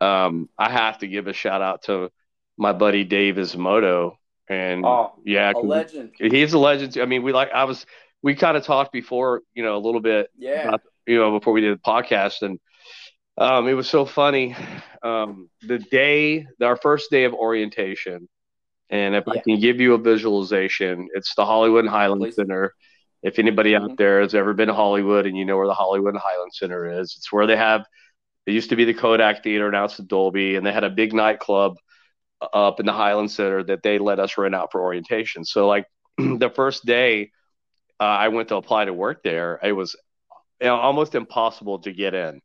um, 0.00 0.48
I 0.58 0.70
have 0.70 0.98
to 0.98 1.08
give 1.08 1.26
a 1.26 1.32
shout 1.32 1.62
out 1.62 1.82
to 1.84 2.10
my 2.56 2.72
buddy 2.72 3.04
Dave 3.04 3.36
Isamoto. 3.36 4.16
And 4.48 4.84
oh, 4.84 5.14
yeah, 5.24 5.52
a 5.54 5.58
legend. 5.58 6.12
He's 6.18 6.52
a 6.52 6.58
legend. 6.58 6.98
I 6.98 7.06
mean, 7.06 7.24
we 7.24 7.32
like, 7.32 7.50
I 7.52 7.64
was 7.64 7.84
we 8.22 8.34
kind 8.34 8.56
of 8.56 8.64
talked 8.64 8.92
before, 8.92 9.42
you 9.54 9.62
know, 9.62 9.76
a 9.76 9.78
little 9.78 10.00
bit, 10.00 10.30
yeah, 10.36 10.68
about, 10.68 10.82
you 11.06 11.18
know, 11.18 11.38
before 11.38 11.52
we 11.52 11.60
did 11.60 11.78
the 11.78 11.82
podcast, 11.82 12.42
and 12.42 12.58
um, 13.38 13.68
it 13.68 13.74
was 13.74 13.88
so 13.88 14.04
funny. 14.04 14.56
Um, 15.02 15.48
the 15.62 15.78
day, 15.78 16.46
our 16.60 16.76
first 16.76 17.10
day 17.10 17.24
of 17.24 17.34
orientation, 17.34 18.28
and 18.90 19.14
if 19.14 19.24
yeah. 19.26 19.32
I 19.32 19.42
can 19.42 19.60
give 19.60 19.80
you 19.80 19.94
a 19.94 19.98
visualization, 19.98 21.08
it's 21.14 21.34
the 21.34 21.44
Hollywood 21.44 21.86
Highland 21.86 22.22
Please. 22.22 22.36
Center. 22.36 22.74
If 23.22 23.38
anybody 23.38 23.72
mm-hmm. 23.72 23.92
out 23.92 23.96
there 23.96 24.20
has 24.20 24.34
ever 24.34 24.54
been 24.54 24.68
to 24.68 24.74
Hollywood 24.74 25.26
and 25.26 25.36
you 25.36 25.44
know 25.44 25.56
where 25.56 25.66
the 25.66 25.74
Hollywood 25.74 26.14
Highland 26.16 26.52
Center 26.52 27.00
is, 27.00 27.14
it's 27.16 27.32
where 27.32 27.46
they 27.46 27.56
have. 27.56 27.84
It 28.46 28.52
used 28.52 28.70
to 28.70 28.76
be 28.76 28.84
the 28.84 28.94
Kodak 28.94 29.42
Theater, 29.42 29.70
now 29.72 29.86
it's 29.86 29.96
the 29.96 30.04
Dolby, 30.04 30.54
and 30.54 30.64
they 30.64 30.72
had 30.72 30.84
a 30.84 30.90
big 30.90 31.12
nightclub 31.12 31.76
up 32.40 32.80
in 32.80 32.86
the 32.86 32.92
Highland 32.92 33.30
Center 33.30 33.62
that 33.64 33.82
they 33.82 33.98
let 33.98 34.20
us 34.20 34.36
rent 34.36 34.54
out 34.54 34.72
for 34.72 34.82
orientation. 34.82 35.44
So 35.44 35.66
like 35.66 35.86
the 36.18 36.50
first 36.54 36.84
day 36.84 37.30
uh, 37.98 38.04
I 38.04 38.28
went 38.28 38.48
to 38.48 38.56
apply 38.56 38.86
to 38.86 38.92
work 38.92 39.22
there, 39.22 39.58
it 39.62 39.72
was 39.72 39.96
you 40.60 40.66
know, 40.66 40.76
almost 40.76 41.14
impossible 41.14 41.80
to 41.80 41.92
get 41.92 42.14
in. 42.14 42.40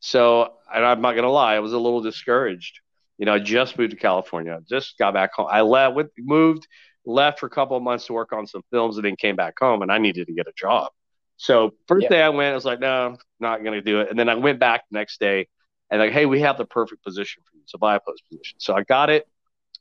So, 0.00 0.52
and 0.72 0.84
I'm 0.84 1.00
not 1.00 1.14
gonna 1.14 1.30
lie, 1.30 1.54
I 1.54 1.60
was 1.60 1.72
a 1.72 1.78
little 1.78 2.00
discouraged. 2.00 2.80
You 3.18 3.26
know, 3.26 3.34
I 3.34 3.38
just 3.38 3.78
moved 3.78 3.92
to 3.92 3.96
California, 3.96 4.58
just 4.68 4.98
got 4.98 5.14
back 5.14 5.32
home. 5.34 5.48
I 5.50 5.62
left, 5.62 5.94
with, 5.94 6.10
moved, 6.18 6.66
left 7.06 7.40
for 7.40 7.46
a 7.46 7.50
couple 7.50 7.76
of 7.76 7.82
months 7.82 8.06
to 8.06 8.12
work 8.12 8.32
on 8.32 8.46
some 8.46 8.62
films, 8.70 8.96
and 8.96 9.04
then 9.04 9.16
came 9.16 9.36
back 9.36 9.54
home, 9.58 9.82
and 9.82 9.90
I 9.90 9.98
needed 9.98 10.26
to 10.26 10.34
get 10.34 10.46
a 10.46 10.52
job. 10.56 10.90
So 11.38 11.74
first 11.88 12.04
yeah. 12.04 12.08
day 12.10 12.22
I 12.22 12.28
went, 12.28 12.52
I 12.52 12.54
was 12.54 12.64
like, 12.64 12.80
no, 12.80 13.16
not 13.40 13.64
gonna 13.64 13.82
do 13.82 14.00
it. 14.00 14.10
And 14.10 14.18
then 14.18 14.28
I 14.28 14.34
went 14.34 14.58
back 14.58 14.84
the 14.90 14.98
next 14.98 15.18
day, 15.18 15.48
and 15.90 16.00
like, 16.00 16.12
hey, 16.12 16.26
we 16.26 16.40
have 16.40 16.58
the 16.58 16.66
perfect 16.66 17.02
position 17.02 17.42
for 17.44 17.56
you. 17.56 17.62
It's 17.62 17.74
a 17.74 17.78
vibe 17.78 18.00
host 18.06 18.22
position. 18.30 18.58
So 18.58 18.74
I 18.74 18.82
got 18.82 19.10
it. 19.10 19.26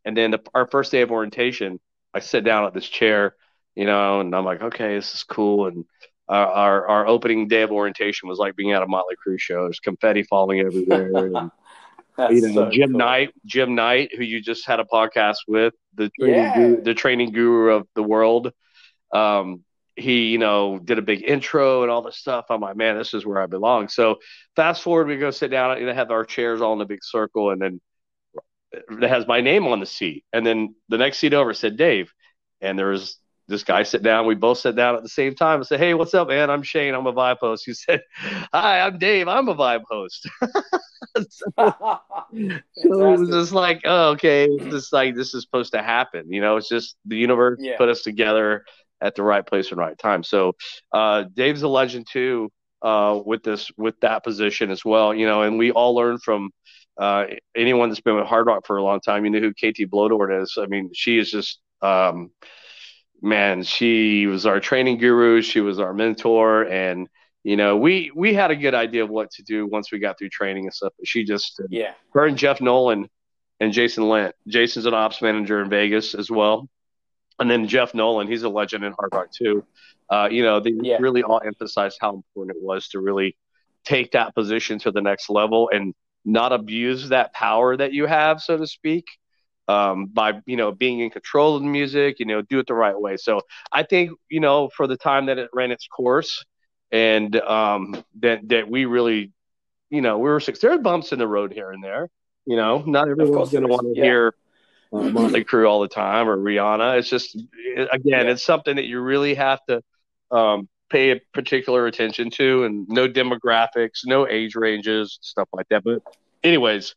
And 0.05 0.15
then 0.15 0.31
the, 0.31 0.41
our 0.53 0.67
first 0.67 0.91
day 0.91 1.01
of 1.01 1.11
orientation, 1.11 1.79
I 2.13 2.19
sit 2.19 2.43
down 2.43 2.65
at 2.65 2.73
this 2.73 2.87
chair, 2.87 3.35
you 3.75 3.85
know, 3.85 4.21
and 4.21 4.33
I'm 4.33 4.45
like, 4.45 4.61
okay, 4.61 4.95
this 4.95 5.13
is 5.13 5.23
cool. 5.23 5.67
And 5.67 5.85
our, 6.29 6.47
our, 6.47 6.87
our 6.87 7.07
opening 7.07 7.47
day 7.47 7.63
of 7.63 7.71
orientation 7.71 8.29
was 8.29 8.37
like 8.37 8.55
being 8.55 8.71
at 8.71 8.83
a 8.83 8.87
Motley 8.87 9.15
Crue 9.15 9.39
show. 9.39 9.63
There's 9.63 9.79
confetti 9.79 10.23
falling 10.23 10.59
everywhere. 10.61 11.11
And, 12.17 12.33
you 12.33 12.41
know, 12.47 12.53
so 12.53 12.69
Jim 12.69 12.91
cool. 12.91 12.99
Knight, 12.99 13.33
Jim 13.45 13.75
Knight, 13.75 14.15
who 14.15 14.23
you 14.23 14.41
just 14.41 14.65
had 14.65 14.79
a 14.79 14.85
podcast 14.85 15.35
with, 15.49 15.73
the 15.95 16.09
training 16.17 16.35
yeah. 16.35 16.55
guru, 16.55 16.81
the 16.81 16.93
training 16.93 17.31
guru 17.31 17.73
of 17.73 17.87
the 17.93 18.03
world. 18.03 18.53
Um, 19.13 19.65
he, 19.95 20.27
you 20.27 20.37
know, 20.37 20.79
did 20.79 20.97
a 20.97 21.01
big 21.01 21.23
intro 21.23 21.83
and 21.83 21.91
all 21.91 22.01
this 22.01 22.17
stuff. 22.17 22.45
I'm 22.49 22.61
like, 22.61 22.75
man, 22.75 22.97
this 22.97 23.13
is 23.13 23.25
where 23.25 23.41
I 23.41 23.45
belong. 23.45 23.87
So 23.87 24.19
fast 24.55 24.81
forward, 24.81 25.07
we 25.07 25.17
go 25.17 25.31
sit 25.31 25.51
down 25.51 25.77
and 25.77 25.89
have 25.89 26.11
our 26.11 26.25
chairs 26.25 26.61
all 26.61 26.73
in 26.73 26.81
a 26.81 26.85
big 26.85 27.03
circle, 27.03 27.51
and 27.51 27.61
then 27.61 27.81
that 28.99 29.09
has 29.09 29.27
my 29.27 29.41
name 29.41 29.67
on 29.67 29.79
the 29.79 29.85
seat. 29.85 30.23
And 30.33 30.45
then 30.45 30.75
the 30.89 30.97
next 30.97 31.19
seat 31.19 31.33
over 31.33 31.53
said 31.53 31.77
Dave. 31.77 32.11
And 32.61 32.77
there 32.77 32.89
was 32.89 33.17
this 33.47 33.63
guy 33.63 33.83
sit 33.83 34.01
down. 34.01 34.25
We 34.25 34.35
both 34.35 34.57
sat 34.57 34.75
down 34.75 34.95
at 34.95 35.03
the 35.03 35.09
same 35.09 35.35
time 35.35 35.59
and 35.59 35.67
said, 35.67 35.79
Hey, 35.79 35.93
what's 35.93 36.13
up, 36.13 36.29
man? 36.29 36.49
I'm 36.49 36.63
Shane. 36.63 36.93
I'm 36.93 37.05
a 37.05 37.13
vibe 37.13 37.37
host. 37.39 37.65
He 37.65 37.73
said, 37.73 38.01
Hi, 38.53 38.81
I'm 38.81 38.97
Dave. 38.97 39.27
I'm 39.27 39.47
a 39.49 39.55
vibe 39.55 39.83
host. 39.89 40.27
so, 41.29 41.45
so, 41.57 41.99
it 42.33 43.19
was 43.19 43.29
just 43.29 43.51
like, 43.51 43.81
oh, 43.85 44.11
okay. 44.11 44.47
It's 44.49 44.91
like 44.91 45.15
this 45.15 45.33
is 45.33 45.43
supposed 45.43 45.73
to 45.73 45.81
happen. 45.81 46.31
You 46.31 46.41
know, 46.41 46.57
it's 46.57 46.69
just 46.69 46.95
the 47.05 47.17
universe 47.17 47.59
yeah. 47.61 47.77
put 47.77 47.89
us 47.89 48.01
together 48.01 48.65
at 49.01 49.15
the 49.15 49.23
right 49.23 49.45
place 49.45 49.69
and 49.69 49.77
right 49.77 49.97
time. 49.97 50.23
So 50.23 50.53
uh, 50.91 51.25
Dave's 51.33 51.61
a 51.61 51.67
legend 51.67 52.07
too 52.11 52.51
uh, 52.81 53.19
with 53.23 53.43
this 53.43 53.69
with 53.77 53.99
that 54.01 54.23
position 54.23 54.71
as 54.71 54.83
well. 54.83 55.13
You 55.13 55.27
know, 55.27 55.43
and 55.43 55.57
we 55.57 55.71
all 55.71 55.95
learn 55.95 56.17
from 56.17 56.51
uh, 56.97 57.25
anyone 57.55 57.89
that's 57.89 58.01
been 58.01 58.15
with 58.15 58.25
Hard 58.25 58.47
Rock 58.47 58.65
for 58.65 58.77
a 58.77 58.83
long 58.83 59.01
time, 59.01 59.25
you 59.25 59.31
know 59.31 59.39
who 59.39 59.51
KT 59.51 59.89
Blodort 59.91 60.41
is. 60.41 60.57
I 60.59 60.65
mean, 60.65 60.91
she 60.93 61.17
is 61.17 61.29
just, 61.29 61.59
um, 61.81 62.31
man, 63.21 63.63
she 63.63 64.27
was 64.27 64.45
our 64.45 64.59
training 64.59 64.97
guru. 64.97 65.41
She 65.41 65.61
was 65.61 65.79
our 65.79 65.93
mentor, 65.93 66.63
and 66.63 67.09
you 67.43 67.57
know, 67.57 67.77
we 67.77 68.11
we 68.15 68.33
had 68.33 68.51
a 68.51 68.55
good 68.55 68.73
idea 68.73 69.03
of 69.03 69.09
what 69.09 69.31
to 69.31 69.43
do 69.43 69.67
once 69.67 69.91
we 69.91 69.99
got 69.99 70.17
through 70.17 70.29
training 70.29 70.65
and 70.65 70.73
stuff. 70.73 70.93
But 70.97 71.07
she 71.07 71.23
just, 71.23 71.61
yeah, 71.69 71.93
her 72.13 72.25
and 72.25 72.37
Jeff 72.37 72.61
Nolan 72.61 73.09
and 73.59 73.73
Jason 73.73 74.07
Lent. 74.07 74.35
Jason's 74.47 74.85
an 74.85 74.93
ops 74.93 75.21
manager 75.21 75.61
in 75.61 75.69
Vegas 75.69 76.15
as 76.15 76.31
well, 76.31 76.69
and 77.39 77.51
then 77.51 77.67
Jeff 77.67 77.93
Nolan, 77.93 78.27
he's 78.27 78.43
a 78.43 78.49
legend 78.49 78.85
in 78.85 78.93
Hard 78.93 79.09
Rock 79.13 79.31
too. 79.31 79.65
Uh, 80.09 80.29
you 80.31 80.43
know, 80.43 80.59
they 80.59 80.71
yeah. 80.81 80.97
really 80.99 81.23
all 81.23 81.41
emphasized 81.45 81.97
how 81.99 82.13
important 82.13 82.57
it 82.57 82.63
was 82.63 82.87
to 82.89 82.99
really 82.99 83.35
take 83.83 84.11
that 84.11 84.33
position 84.33 84.79
to 84.79 84.91
the 84.91 85.01
next 85.01 85.29
level 85.29 85.69
and 85.73 85.93
not 86.25 86.51
abuse 86.51 87.09
that 87.09 87.33
power 87.33 87.77
that 87.77 87.93
you 87.93 88.07
have, 88.07 88.41
so 88.41 88.57
to 88.57 88.67
speak, 88.67 89.05
um, 89.67 90.07
by 90.07 90.41
you 90.45 90.57
know 90.57 90.71
being 90.71 90.99
in 90.99 91.09
control 91.11 91.55
of 91.55 91.61
the 91.61 91.69
music. 91.69 92.19
You 92.19 92.25
know, 92.25 92.41
do 92.41 92.59
it 92.59 92.67
the 92.67 92.73
right 92.73 92.99
way. 92.99 93.17
So 93.17 93.41
I 93.71 93.83
think 93.83 94.11
you 94.29 94.39
know 94.39 94.69
for 94.69 94.87
the 94.87 94.97
time 94.97 95.27
that 95.27 95.37
it 95.37 95.49
ran 95.53 95.71
its 95.71 95.87
course, 95.87 96.43
and 96.91 97.35
um, 97.41 98.03
that 98.19 98.47
that 98.49 98.69
we 98.69 98.85
really, 98.85 99.31
you 99.89 100.01
know, 100.01 100.17
we 100.17 100.29
were 100.29 100.39
six. 100.39 100.59
there 100.59 100.71
are 100.71 100.79
bumps 100.79 101.11
in 101.11 101.19
the 101.19 101.27
road 101.27 101.53
here 101.53 101.71
and 101.71 101.83
there. 101.83 102.09
You 102.45 102.57
know, 102.57 102.83
not 102.85 103.07
everyone's 103.07 103.51
going 103.51 103.63
to 103.63 103.69
want 103.69 103.83
to 103.83 103.93
yeah. 103.95 104.03
hear. 104.03 104.35
Uh, 104.93 105.09
Motley 105.09 105.43
Crue 105.43 105.67
all 105.67 105.81
the 105.81 105.87
time 105.87 106.29
or 106.29 106.37
Rihanna. 106.37 106.99
It's 106.99 107.09
just 107.09 107.35
again, 107.35 108.25
yeah. 108.25 108.31
it's 108.31 108.43
something 108.43 108.75
that 108.75 108.85
you 108.85 109.01
really 109.01 109.33
have 109.33 109.59
to 109.65 109.81
um, 110.31 110.69
pay 110.95 111.19
particular 111.33 111.87
attention 111.87 112.29
to, 112.29 112.63
and 112.63 112.87
no 112.87 113.07
demographics, 113.07 114.05
no 114.05 114.27
age 114.27 114.55
ranges, 114.55 115.19
stuff 115.21 115.49
like 115.51 115.67
that. 115.69 115.83
But, 115.83 116.01
anyways, 116.43 116.95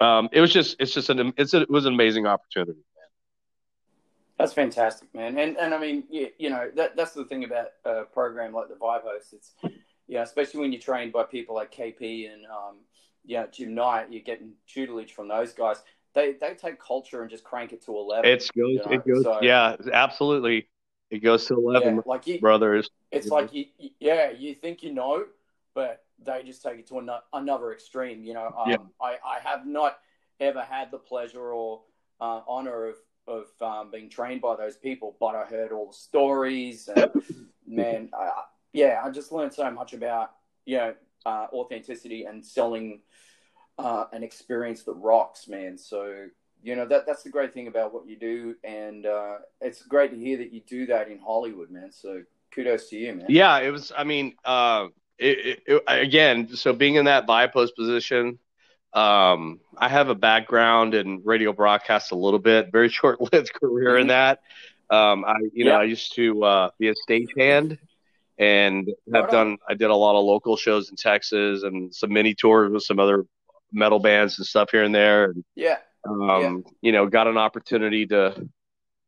um, 0.00 0.28
it 0.32 0.40
was 0.40 0.52
just 0.52 0.76
it's 0.80 0.92
just 0.92 1.08
an 1.08 1.32
it's 1.36 1.54
a, 1.54 1.62
it 1.62 1.70
was 1.70 1.86
an 1.86 1.94
amazing 1.94 2.26
opportunity. 2.26 2.80
That's 4.38 4.52
fantastic, 4.52 5.12
man. 5.14 5.38
And 5.38 5.56
and 5.56 5.72
I 5.72 5.78
mean, 5.78 6.04
you, 6.10 6.28
you 6.38 6.50
know, 6.50 6.70
that 6.74 6.96
that's 6.96 7.12
the 7.12 7.24
thing 7.24 7.44
about 7.44 7.68
a 7.84 8.04
program 8.04 8.52
like 8.52 8.68
the 8.68 8.74
Vibe 8.74 9.02
Host. 9.02 9.32
It's 9.32 9.54
yeah, 10.08 10.22
especially 10.22 10.60
when 10.60 10.72
you're 10.72 10.80
trained 10.80 11.12
by 11.12 11.24
people 11.24 11.54
like 11.54 11.72
KP 11.72 12.32
and 12.32 12.44
um, 12.46 12.78
know, 13.24 13.46
Jim 13.52 13.74
Knight, 13.74 14.06
you're 14.10 14.22
getting 14.22 14.52
tutelage 14.66 15.12
from 15.12 15.28
those 15.28 15.52
guys. 15.52 15.76
They 16.14 16.32
they 16.32 16.54
take 16.54 16.80
culture 16.80 17.22
and 17.22 17.30
just 17.30 17.44
crank 17.44 17.72
it 17.72 17.84
to 17.84 17.92
eleven. 17.92 18.30
It's 18.30 18.50
goes 18.50 18.66
you 18.68 18.76
know? 18.78 18.92
it 18.92 19.06
goes 19.06 19.22
so, 19.22 19.38
yeah, 19.42 19.76
absolutely. 19.92 20.68
It 21.10 21.20
goes 21.20 21.46
to 21.46 21.54
eleven, 21.54 21.96
yeah, 21.96 22.02
like 22.04 22.26
you, 22.26 22.40
brothers. 22.40 22.90
It's 23.10 23.28
like 23.28 23.52
you, 23.54 23.66
yeah, 23.98 24.30
you 24.30 24.54
think 24.54 24.82
you 24.82 24.92
know, 24.92 25.24
but 25.74 26.04
they 26.24 26.42
just 26.42 26.62
take 26.62 26.80
it 26.80 26.86
to 26.88 26.98
an- 26.98 27.10
another 27.32 27.72
extreme. 27.72 28.22
You 28.22 28.34
know, 28.34 28.54
um, 28.58 28.70
yeah. 28.70 28.76
I 29.00 29.16
I 29.24 29.38
have 29.42 29.66
not 29.66 29.98
ever 30.40 30.62
had 30.62 30.90
the 30.90 30.98
pleasure 30.98 31.52
or 31.52 31.82
uh, 32.20 32.42
honor 32.46 32.86
of 32.86 32.96
of 33.26 33.46
um, 33.60 33.90
being 33.90 34.08
trained 34.08 34.40
by 34.40 34.56
those 34.56 34.76
people, 34.76 35.16
but 35.20 35.34
I 35.34 35.44
heard 35.44 35.72
all 35.72 35.88
the 35.88 35.92
stories 35.92 36.88
and 36.88 37.10
man, 37.66 38.10
I, 38.18 38.30
yeah, 38.72 39.00
I 39.04 39.10
just 39.10 39.32
learned 39.32 39.52
so 39.52 39.70
much 39.70 39.92
about 39.92 40.32
you 40.64 40.78
know 40.78 40.94
uh, 41.26 41.46
authenticity 41.52 42.24
and 42.24 42.44
selling 42.44 43.00
uh, 43.78 44.06
an 44.12 44.22
experience 44.22 44.82
that 44.84 44.94
rocks, 44.94 45.48
man. 45.48 45.78
So 45.78 46.26
you 46.62 46.76
know 46.76 46.86
that 46.86 47.06
that's 47.06 47.22
the 47.22 47.30
great 47.30 47.54
thing 47.54 47.68
about 47.68 47.94
what 47.94 48.06
you 48.06 48.16
do, 48.16 48.54
and 48.64 49.06
uh, 49.06 49.38
it's 49.60 49.82
great 49.82 50.10
to 50.10 50.18
hear 50.18 50.38
that 50.38 50.52
you 50.52 50.60
do 50.66 50.86
that 50.86 51.08
in 51.08 51.18
Hollywood, 51.18 51.70
man. 51.70 51.92
So 51.92 52.22
kudos 52.52 52.88
to 52.90 52.96
you, 52.96 53.14
man. 53.14 53.26
Yeah, 53.28 53.58
it 53.58 53.70
was. 53.70 53.92
I 53.96 54.04
mean, 54.04 54.34
uh, 54.44 54.88
it, 55.18 55.62
it, 55.66 55.82
again, 55.86 56.48
so 56.54 56.72
being 56.72 56.96
in 56.96 57.04
that 57.04 57.26
post 57.52 57.76
position, 57.76 58.38
um, 58.92 59.60
I 59.76 59.88
have 59.88 60.08
a 60.08 60.14
background 60.14 60.94
in 60.94 61.22
radio 61.24 61.52
broadcast 61.52 62.12
a 62.12 62.16
little 62.16 62.40
bit, 62.40 62.72
very 62.72 62.88
short 62.88 63.20
lived 63.32 63.52
career 63.52 63.92
mm-hmm. 63.92 64.02
in 64.02 64.06
that. 64.08 64.40
Um, 64.90 65.24
I, 65.24 65.34
you 65.52 65.64
know, 65.64 65.72
I 65.72 65.84
used 65.84 66.14
to 66.16 66.42
uh, 66.44 66.70
be 66.78 66.88
a 66.88 66.94
stagehand 67.08 67.78
and 68.38 68.88
have 69.12 69.30
done. 69.30 69.58
I 69.68 69.74
did 69.74 69.90
a 69.90 69.94
lot 69.94 70.18
of 70.18 70.24
local 70.24 70.56
shows 70.56 70.88
in 70.90 70.96
Texas 70.96 71.62
and 71.62 71.94
some 71.94 72.12
mini 72.12 72.34
tours 72.34 72.72
with 72.72 72.84
some 72.84 72.98
other 72.98 73.26
metal 73.70 73.98
bands 73.98 74.38
and 74.38 74.46
stuff 74.46 74.70
here 74.70 74.84
and 74.84 74.94
there. 74.94 75.26
And, 75.26 75.44
yeah 75.54 75.76
um, 76.06 76.18
yeah. 76.64 76.70
you 76.80 76.92
know, 76.92 77.06
got 77.06 77.26
an 77.26 77.38
opportunity 77.38 78.06
to 78.06 78.48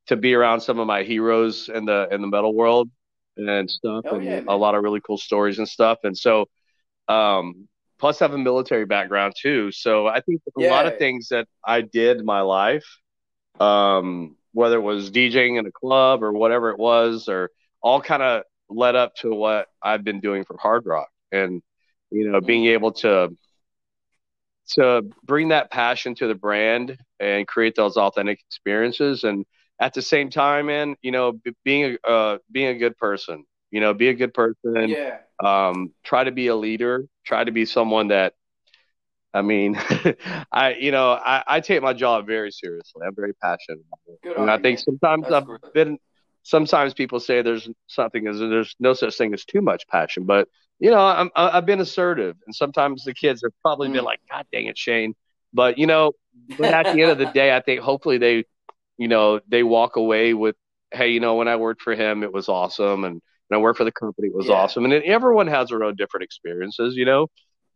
to 0.07 0.17
be 0.17 0.35
around 0.35 0.61
some 0.61 0.79
of 0.79 0.87
my 0.87 1.03
heroes 1.03 1.69
in 1.69 1.85
the 1.85 2.09
in 2.11 2.21
the 2.21 2.27
metal 2.27 2.55
world 2.55 2.91
and 3.37 3.71
stuff, 3.71 4.05
oh, 4.11 4.17
and 4.17 4.25
yeah, 4.25 4.43
a 4.49 4.57
lot 4.57 4.75
of 4.75 4.83
really 4.83 5.01
cool 5.01 5.19
stories 5.19 5.59
and 5.59 5.69
stuff. 5.69 5.99
And 6.05 6.17
so, 6.17 6.49
um, 7.09 7.69
plus 7.99 8.19
have 8.19 8.35
a 8.35 8.39
military 8.39 8.87
background 8.87 9.35
too. 9.41 9.71
So 9.73 10.07
I 10.07 10.21
think 10.21 10.43
a 10.49 10.63
yeah. 10.63 10.71
lot 10.71 10.87
of 10.87 10.99
things 10.99 11.29
that 11.29 11.47
I 11.65 11.83
did 11.83 12.19
in 12.19 12.25
my 12.25 12.41
life, 12.41 12.87
um, 13.61 14.37
whether 14.53 14.77
it 14.77 14.83
was 14.83 15.11
DJing 15.11 15.59
in 15.59 15.67
a 15.67 15.73
club 15.73 16.23
or 16.23 16.33
whatever 16.33 16.71
it 16.71 16.79
was, 16.79 17.29
or 17.29 17.51
all 17.83 18.01
kind 18.01 18.23
of 18.23 18.43
led 18.69 18.97
up 18.97 19.15
to 19.17 19.31
what 19.31 19.69
I've 19.83 20.05
been 20.05 20.21
doing 20.21 20.45
for 20.45 20.57
hard 20.57 20.87
rock, 20.87 21.09
and 21.33 21.63
you 22.11 22.31
know, 22.31 22.41
being 22.41 22.65
mm. 22.65 22.73
able 22.73 22.93
to 22.93 23.37
to 24.75 25.03
bring 25.25 25.49
that 25.49 25.71
passion 25.71 26.15
to 26.17 26.27
the 26.27 26.35
brand 26.35 26.97
and 27.19 27.47
create 27.47 27.75
those 27.75 27.97
authentic 27.97 28.41
experiences. 28.49 29.25
And 29.25 29.45
at 29.81 29.95
the 29.95 30.03
same 30.03 30.31
time 30.31 30.67
man 30.67 30.95
you 31.03 31.11
know 31.11 31.33
b- 31.33 31.53
being 31.65 31.97
a 32.05 32.09
uh, 32.09 32.39
being 32.53 32.69
a 32.69 32.79
good 32.79 32.97
person 32.99 33.45
you 33.71 33.81
know 33.81 33.95
be 33.95 34.09
a 34.09 34.15
good 34.15 34.33
person 34.35 34.89
yeah. 34.89 35.19
um 35.43 35.93
try 36.05 36.23
to 36.23 36.31
be 36.31 36.49
a 36.49 36.55
leader 36.55 37.07
try 37.25 37.43
to 37.43 37.51
be 37.51 37.65
someone 37.65 38.09
that 38.09 38.35
i 39.33 39.43
mean 39.43 39.75
i 40.53 40.75
you 40.79 40.93
know 40.93 41.13
I, 41.13 41.43
I 41.47 41.61
take 41.61 41.83
my 41.83 41.95
job 41.95 42.27
very 42.27 42.51
seriously. 42.53 43.03
I'm 43.07 43.15
very 43.15 43.35
passionate 43.35 43.81
good 44.23 44.37
and 44.37 44.51
i 44.51 44.59
think 44.59 44.79
sometimes 44.79 45.23
That's 45.23 45.35
i've 45.35 45.47
great. 45.47 45.61
been 45.73 45.99
sometimes 46.43 46.95
people 46.95 47.21
say 47.21 47.43
there's 47.43 47.69
something 47.87 48.27
as 48.27 48.39
there's 48.39 48.75
no 48.81 48.93
such 48.93 49.17
thing 49.17 49.35
as 49.35 49.45
too 49.45 49.61
much 49.61 49.87
passion, 49.89 50.25
but 50.25 50.49
you 50.81 50.91
know, 50.91 50.99
I'm, 50.99 51.31
I've 51.37 51.67
been 51.67 51.81
assertive, 51.81 52.37
and 52.47 52.55
sometimes 52.55 53.05
the 53.05 53.15
kids 53.15 53.43
have 53.45 53.53
probably 53.63 53.89
mm. 53.89 53.95
been 53.95 54.05
like, 54.05 54.21
"God 54.31 54.47
dang 54.51 54.67
it, 54.67 54.79
Shane," 54.79 55.15
but 55.53 55.79
you 55.79 55.87
know, 55.87 56.13
but 56.59 56.73
at 56.73 56.95
the 56.95 57.03
end 57.03 57.11
of 57.11 57.19
the 57.19 57.27
day, 57.27 57.55
I 57.55 57.61
think 57.61 57.81
hopefully 57.81 58.19
they, 58.19 58.45
you 58.97 59.07
know, 59.07 59.41
they 59.47 59.63
walk 59.63 59.97
away 59.97 60.33
with, 60.33 60.57
"Hey, 60.91 61.11
you 61.11 61.21
know, 61.21 61.37
when 61.37 61.49
I 61.49 61.57
worked 61.57 61.83
for 61.83 61.95
him, 61.95 62.23
it 62.23 62.33
was 62.33 62.49
awesome, 62.49 63.05
and 63.05 63.21
when 63.49 63.61
I 63.61 63.63
worked 63.63 63.77
for 63.77 63.85
the 63.85 63.93
company, 63.93 64.29
it 64.29 64.35
was 64.35 64.47
yeah. 64.47 64.55
awesome." 64.55 64.85
And 64.85 64.95
it, 64.95 65.05
everyone 65.05 65.49
has 65.49 65.69
their 65.69 65.85
own 65.85 65.97
different 65.97 66.25
experiences, 66.25 66.97
you 66.97 67.05
know, 67.05 67.27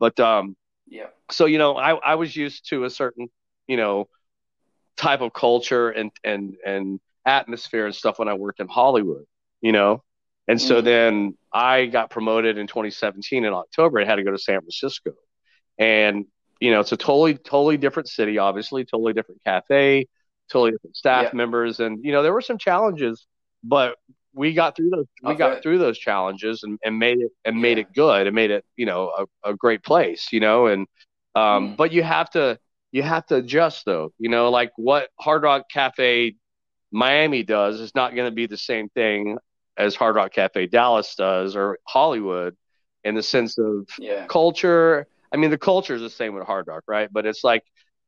but 0.01 0.19
um, 0.19 0.57
yeah. 0.87 1.09
So 1.31 1.45
you 1.45 1.59
know, 1.59 1.77
I 1.77 1.95
I 1.95 2.15
was 2.15 2.35
used 2.35 2.71
to 2.71 2.85
a 2.85 2.91
certain, 2.91 3.29
you 3.67 3.77
know, 3.77 4.09
type 4.97 5.21
of 5.21 5.35
culture 5.35 5.91
and 5.91 6.11
and 6.25 6.57
and 6.65 7.01
atmosphere 7.27 7.85
and 7.85 7.95
stuff 7.95 8.19
when 8.19 8.29
I 8.29 8.35
worked 8.35 8.61
in 8.61 8.69
Hollywood, 8.69 9.27
you 9.61 9.73
know. 9.73 10.03
And 10.47 10.61
so 10.61 10.77
mm-hmm. 10.77 10.85
then 10.85 11.39
I 11.53 11.87
got 11.87 12.11
promoted 12.11 12.59
in 12.59 12.67
2017 12.67 13.45
in 13.45 13.53
October. 13.53 14.01
I 14.01 14.05
had 14.05 14.17
to 14.17 14.23
go 14.23 14.31
to 14.31 14.39
San 14.39 14.61
Francisco, 14.61 15.13
and 15.79 16.27
you 16.61 16.71
know 16.71 16.81
it's 16.81 16.93
a 16.93 16.97
totally 16.97 17.35
totally 17.35 17.77
different 17.77 18.09
city, 18.09 18.39
obviously, 18.39 18.85
totally 18.85 19.15
different 19.15 19.43
cafe, 19.45 20.07
totally 20.51 20.73
different 20.73 20.97
staff 20.97 21.25
yeah. 21.25 21.37
members, 21.37 21.81
and 21.81 22.05
you 22.05 22.13
know 22.13 22.23
there 22.23 22.33
were 22.33 22.43
some 22.43 22.59
challenges, 22.59 23.27
but 23.63 23.97
we 24.35 24.53
got 24.53 24.77
through 24.77 24.91
those. 24.91 25.07
We 25.23 25.31
okay. 25.31 25.39
got 25.39 25.63
through 25.63 25.79
those 25.79 25.99
challenges 25.99 26.63
and, 26.63 26.79
and 26.85 26.99
made 26.99 27.21
it 27.21 27.31
and 27.45 27.57
yeah. 27.57 27.63
made 27.63 27.79
it 27.79 27.95
good 27.95 28.27
and 28.27 28.35
made 28.35 28.51
it 28.51 28.65
you 28.77 28.85
know 28.85 29.27
a, 29.45 29.51
a 29.51 29.55
great 29.55 29.83
place, 29.83 30.29
you 30.31 30.41
know. 30.41 30.67
And 30.67 30.87
um, 31.35 31.71
mm. 31.71 31.77
but 31.77 31.91
you 31.93 32.03
have 32.03 32.29
to 32.31 32.59
you 32.93 33.03
have 33.03 33.27
to 33.27 33.37
adjust 33.37 33.85
though, 33.87 34.13
you 34.19 34.29
know, 34.29 34.51
like 34.51 34.73
what 34.77 35.09
Hard 35.19 35.43
Rock 35.43 35.71
Cafe 35.71 36.37
Miami 36.93 37.43
does 37.43 37.81
is 37.81 37.93
not 37.95 38.15
going 38.15 38.31
to 38.31 38.35
be 38.35 38.47
the 38.47 38.57
same 38.57 38.89
thing 38.91 39.39
as 39.77 39.95
Hard 39.95 40.17
Rock 40.17 40.33
Cafe 40.33 40.67
Dallas 40.67 41.15
does 41.15 41.57
or 41.57 41.79
Hollywood 41.85 42.57
in 43.03 43.15
the 43.15 43.23
sense 43.23 43.59
of 43.59 43.89
yeah. 43.99 44.27
culture. 44.27 45.07
I 45.33 45.37
mean, 45.37 45.51
the 45.51 45.59
culture 45.59 45.95
is 45.95 46.01
the 46.01 46.11
same 46.11 46.35
with 46.35 46.47
Hard 46.47 46.67
Rock, 46.67 46.85
right? 46.87 47.09
But 47.13 47.27
it's 47.27 47.45
like, 47.45 47.65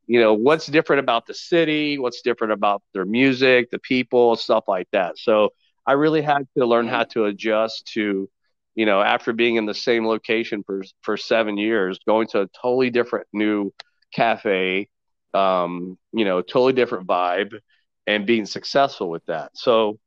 you 0.06 0.20
know, 0.20 0.35
what's 0.35 0.66
different 0.66 1.00
about 1.00 1.26
the 1.26 1.35
city? 1.35 1.99
What's 1.99 2.23
different 2.23 2.52
about 2.52 2.82
their 2.94 3.04
music, 3.04 3.70
the 3.70 3.80
people, 3.80 4.37
stuff 4.37 4.64
like 4.68 4.88
that. 4.92 5.18
So 5.18 5.50
I 5.87 5.92
really 5.92 6.23
had 6.23 6.46
to 6.56 6.66
learn 6.66 6.88
how 6.88 7.04
to 7.04 7.25
adjust 7.25 7.88
to, 7.94 8.28
you 8.75 8.87
know, 8.87 9.00
after 9.00 9.32
being 9.32 9.56
in 9.56 9.66
the 9.66 9.75
same 9.75 10.06
location 10.06 10.62
for 10.64 10.82
for 11.02 11.16
seven 11.16 11.58
years, 11.58 11.99
going 12.06 12.28
to 12.28 12.42
a 12.42 12.49
totally 12.61 12.90
different 12.90 13.26
new 13.32 13.73
cafe, 14.12 14.88
um, 15.35 15.99
you 16.12 16.25
know, 16.25 16.40
totally 16.42 16.73
different 16.73 17.06
vibe 17.06 17.58
and 18.06 18.26
being 18.26 18.46
successful 18.46 19.11
with 19.11 19.25
that. 19.26 19.50
So 19.54 19.99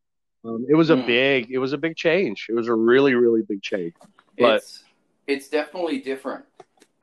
um, 0.45 0.65
it 0.69 0.75
was 0.75 0.89
a 0.89 0.95
mm. 0.95 1.05
big, 1.05 1.51
it 1.51 1.57
was 1.57 1.73
a 1.73 1.77
big 1.77 1.95
change. 1.95 2.47
It 2.49 2.53
was 2.53 2.67
a 2.67 2.73
really, 2.73 3.13
really 3.13 3.41
big 3.41 3.61
change. 3.61 3.93
But 4.37 4.55
it's, 4.55 4.83
it's 5.27 5.49
definitely 5.49 5.99
different. 5.99 6.45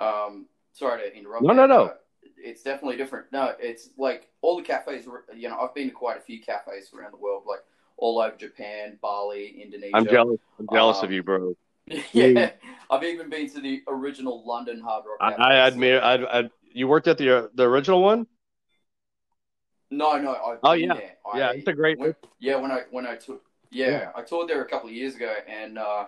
Um, 0.00 0.46
sorry 0.72 1.08
to 1.08 1.16
interrupt. 1.16 1.44
No, 1.44 1.52
no, 1.52 1.66
no. 1.66 1.94
It's 2.38 2.62
definitely 2.62 2.96
different. 2.96 3.26
No, 3.32 3.54
it's 3.58 3.90
like 3.98 4.28
all 4.40 4.56
the 4.56 4.62
cafes. 4.62 5.06
You 5.34 5.48
know, 5.48 5.58
I've 5.58 5.74
been 5.74 5.88
to 5.88 5.94
quite 5.94 6.16
a 6.16 6.20
few 6.20 6.40
cafes 6.40 6.90
around 6.96 7.12
the 7.12 7.18
world, 7.18 7.44
like 7.46 7.60
all 7.96 8.20
over 8.20 8.36
Japan, 8.36 8.98
Bali, 9.02 9.60
Indonesia. 9.62 9.96
I'm 9.96 10.06
jealous. 10.06 10.40
I'm 10.58 10.66
jealous 10.72 10.98
um, 10.98 11.04
of 11.06 11.12
you, 11.12 11.22
bro. 11.22 11.56
Yeah, 12.12 12.50
I've 12.90 13.04
even 13.04 13.30
been 13.30 13.48
to 13.50 13.60
the 13.60 13.82
original 13.86 14.44
London 14.44 14.80
Hard 14.80 15.04
Rock. 15.06 15.18
I, 15.20 15.34
I 15.34 15.66
admire. 15.68 16.00
I, 16.02 16.14
I, 16.40 16.50
you 16.72 16.88
worked 16.88 17.06
at 17.06 17.16
the 17.16 17.36
uh, 17.36 17.46
the 17.54 17.62
original 17.62 18.02
one. 18.02 18.26
No, 19.90 20.18
no. 20.18 20.34
I've 20.34 20.58
oh 20.62 20.72
yeah, 20.72 20.94
I, 21.32 21.38
yeah. 21.38 21.52
It's 21.52 21.68
a 21.68 21.72
great. 21.72 21.98
When, 21.98 22.14
yeah, 22.38 22.56
when 22.56 22.70
I 22.70 22.82
when 22.90 23.06
I 23.06 23.16
took 23.16 23.42
yeah, 23.70 23.90
yeah, 23.90 24.10
I 24.14 24.22
toured 24.22 24.48
there 24.48 24.62
a 24.62 24.68
couple 24.68 24.88
of 24.88 24.94
years 24.94 25.14
ago, 25.14 25.32
and 25.48 25.78
uh, 25.78 26.06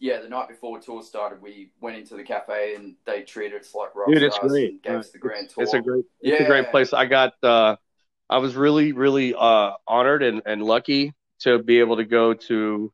yeah, 0.00 0.20
the 0.20 0.28
night 0.28 0.48
before 0.48 0.78
the 0.78 0.84
tour 0.84 1.02
started, 1.02 1.42
we 1.42 1.70
went 1.80 1.96
into 1.96 2.16
the 2.16 2.22
cafe 2.22 2.74
and 2.74 2.96
they 3.04 3.22
treated 3.22 3.60
us 3.60 3.74
like 3.74 3.94
rock 3.94 4.08
Dude, 4.08 4.22
it's 4.22 4.38
great. 4.38 4.82
Gave 4.82 4.98
us 4.98 5.10
the 5.10 5.18
grand 5.18 5.50
tour. 5.50 5.62
It's 5.62 5.74
a 5.74 5.80
great, 5.80 6.04
yeah. 6.22 6.34
it's 6.34 6.44
a 6.44 6.46
great 6.46 6.70
place. 6.70 6.94
I 6.94 7.04
got, 7.04 7.34
uh, 7.42 7.76
I 8.28 8.38
was 8.38 8.56
really, 8.56 8.92
really 8.92 9.34
uh, 9.34 9.72
honored 9.86 10.22
and, 10.22 10.40
and 10.46 10.62
lucky 10.62 11.12
to 11.40 11.62
be 11.62 11.80
able 11.80 11.98
to 11.98 12.04
go 12.04 12.32
to 12.32 12.92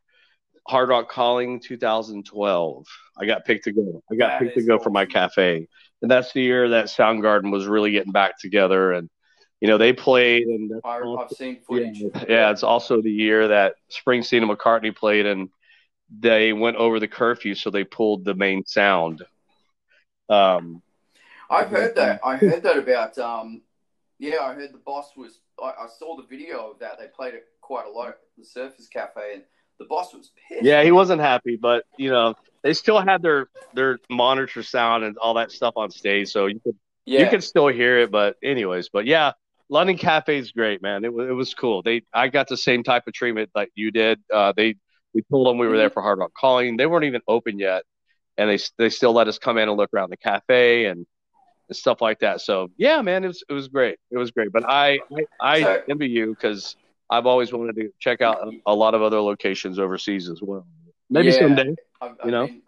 Hard 0.66 0.88
Rock 0.88 1.08
Calling 1.08 1.60
2012. 1.60 2.86
I 3.16 3.26
got 3.26 3.44
picked 3.44 3.64
to 3.64 3.72
go. 3.72 4.02
I 4.10 4.16
got 4.16 4.28
that 4.28 4.40
picked 4.40 4.58
to 4.58 4.62
go 4.64 4.76
cool. 4.76 4.84
for 4.84 4.90
my 4.90 5.06
cafe, 5.06 5.68
and 6.02 6.10
that's 6.10 6.32
the 6.32 6.42
year 6.42 6.70
that 6.70 6.86
Soundgarden 6.86 7.52
was 7.52 7.66
really 7.66 7.92
getting 7.92 8.12
back 8.12 8.38
together 8.38 8.92
and 8.92 9.08
you 9.60 9.68
know, 9.68 9.78
they 9.78 9.92
played, 9.92 10.46
and 10.46 10.72
I, 10.84 10.96
have 10.96 11.30
seen 11.30 11.58
footage. 11.66 12.00
Yeah, 12.00 12.24
yeah, 12.28 12.50
it's 12.50 12.62
also 12.62 13.00
the 13.00 13.10
year 13.10 13.48
that 13.48 13.76
Springsteen 13.90 14.42
and 14.42 14.50
McCartney 14.50 14.94
played, 14.94 15.26
and 15.26 15.48
they 16.10 16.52
went 16.52 16.76
over 16.76 17.00
the 17.00 17.08
curfew, 17.08 17.54
so 17.54 17.70
they 17.70 17.84
pulled 17.84 18.24
the 18.24 18.34
main 18.34 18.64
sound. 18.66 19.24
Um, 20.28 20.82
I've 21.48 21.68
heard 21.68 21.94
that. 21.96 22.20
I 22.24 22.36
heard 22.36 22.62
that 22.64 22.78
about. 22.78 23.16
Um, 23.18 23.62
yeah, 24.18 24.40
I 24.40 24.54
heard 24.54 24.72
the 24.72 24.78
boss 24.78 25.10
was. 25.16 25.40
I, 25.62 25.68
I, 25.68 25.86
saw 25.98 26.16
the 26.16 26.26
video 26.26 26.70
of 26.70 26.78
that. 26.80 26.98
They 26.98 27.06
played 27.06 27.34
it 27.34 27.44
quite 27.60 27.86
a 27.86 27.90
lot 27.90 28.08
at 28.08 28.18
the 28.36 28.44
Surface 28.44 28.88
Cafe, 28.88 29.34
and 29.34 29.42
the 29.78 29.86
boss 29.86 30.12
was 30.12 30.32
pissed. 30.48 30.64
Yeah, 30.64 30.82
he 30.82 30.92
wasn't 30.92 31.20
happy, 31.20 31.56
but 31.56 31.84
you 31.96 32.10
know, 32.10 32.34
they 32.62 32.74
still 32.74 33.00
had 33.00 33.22
their 33.22 33.48
their 33.74 33.98
monitor 34.10 34.62
sound 34.62 35.04
and 35.04 35.16
all 35.18 35.34
that 35.34 35.50
stuff 35.50 35.74
on 35.76 35.90
stage, 35.90 36.30
so 36.30 36.46
you 36.46 36.60
could 36.60 36.76
yeah. 37.04 37.20
you 37.20 37.30
could 37.30 37.42
still 37.42 37.68
hear 37.68 37.98
it. 38.00 38.10
But 38.10 38.36
anyways, 38.42 38.88
but 38.88 39.06
yeah, 39.06 39.32
London 39.68 39.96
Cafe 39.96 40.36
is 40.38 40.52
great, 40.52 40.80
man. 40.82 41.04
It 41.04 41.12
was 41.12 41.28
it 41.28 41.32
was 41.32 41.54
cool. 41.54 41.82
They 41.82 42.02
I 42.12 42.28
got 42.28 42.48
the 42.48 42.56
same 42.56 42.82
type 42.82 43.04
of 43.06 43.14
treatment 43.14 43.50
like 43.54 43.70
you 43.74 43.90
did. 43.90 44.20
Uh, 44.32 44.52
they 44.56 44.76
we 45.12 45.22
told 45.30 45.46
them 45.46 45.58
we 45.58 45.66
were 45.66 45.76
there 45.76 45.90
for 45.90 46.02
Hard 46.02 46.18
Rock 46.18 46.32
Calling. 46.38 46.76
They 46.76 46.86
weren't 46.86 47.04
even 47.04 47.22
open 47.26 47.58
yet, 47.58 47.82
and 48.36 48.48
they 48.48 48.58
they 48.78 48.90
still 48.90 49.12
let 49.12 49.28
us 49.28 49.38
come 49.38 49.58
in 49.58 49.68
and 49.68 49.76
look 49.76 49.90
around 49.92 50.10
the 50.10 50.16
cafe 50.16 50.86
and, 50.86 51.06
and 51.68 51.76
stuff 51.76 52.00
like 52.00 52.20
that. 52.20 52.40
So 52.40 52.68
yeah, 52.76 53.02
man, 53.02 53.24
it 53.24 53.28
was 53.28 53.44
it 53.48 53.52
was 53.52 53.68
great. 53.68 53.98
It 54.10 54.18
was 54.18 54.30
great. 54.30 54.52
But 54.52 54.64
I 54.68 55.00
I, 55.40 55.64
I 55.64 55.80
envy 55.88 56.08
you 56.08 56.34
because 56.34 56.76
I've 57.10 57.26
always 57.26 57.52
wanted 57.52 57.76
to 57.76 57.90
check 57.98 58.20
out 58.20 58.46
a, 58.46 58.50
a, 58.66 58.74
lot 58.74 58.94
of 58.94 59.02
other 59.02 59.20
locations 59.20 59.78
overseas 59.78 60.28
as 60.28 60.40
well. 60.42 60.66
Maybe 61.08 61.28
yeah, 61.28 61.38
someday. 61.38 61.74
I, 62.00 62.06
I 62.06 62.12
you 62.24 62.30
know, 62.30 62.46
mean, 62.46 62.62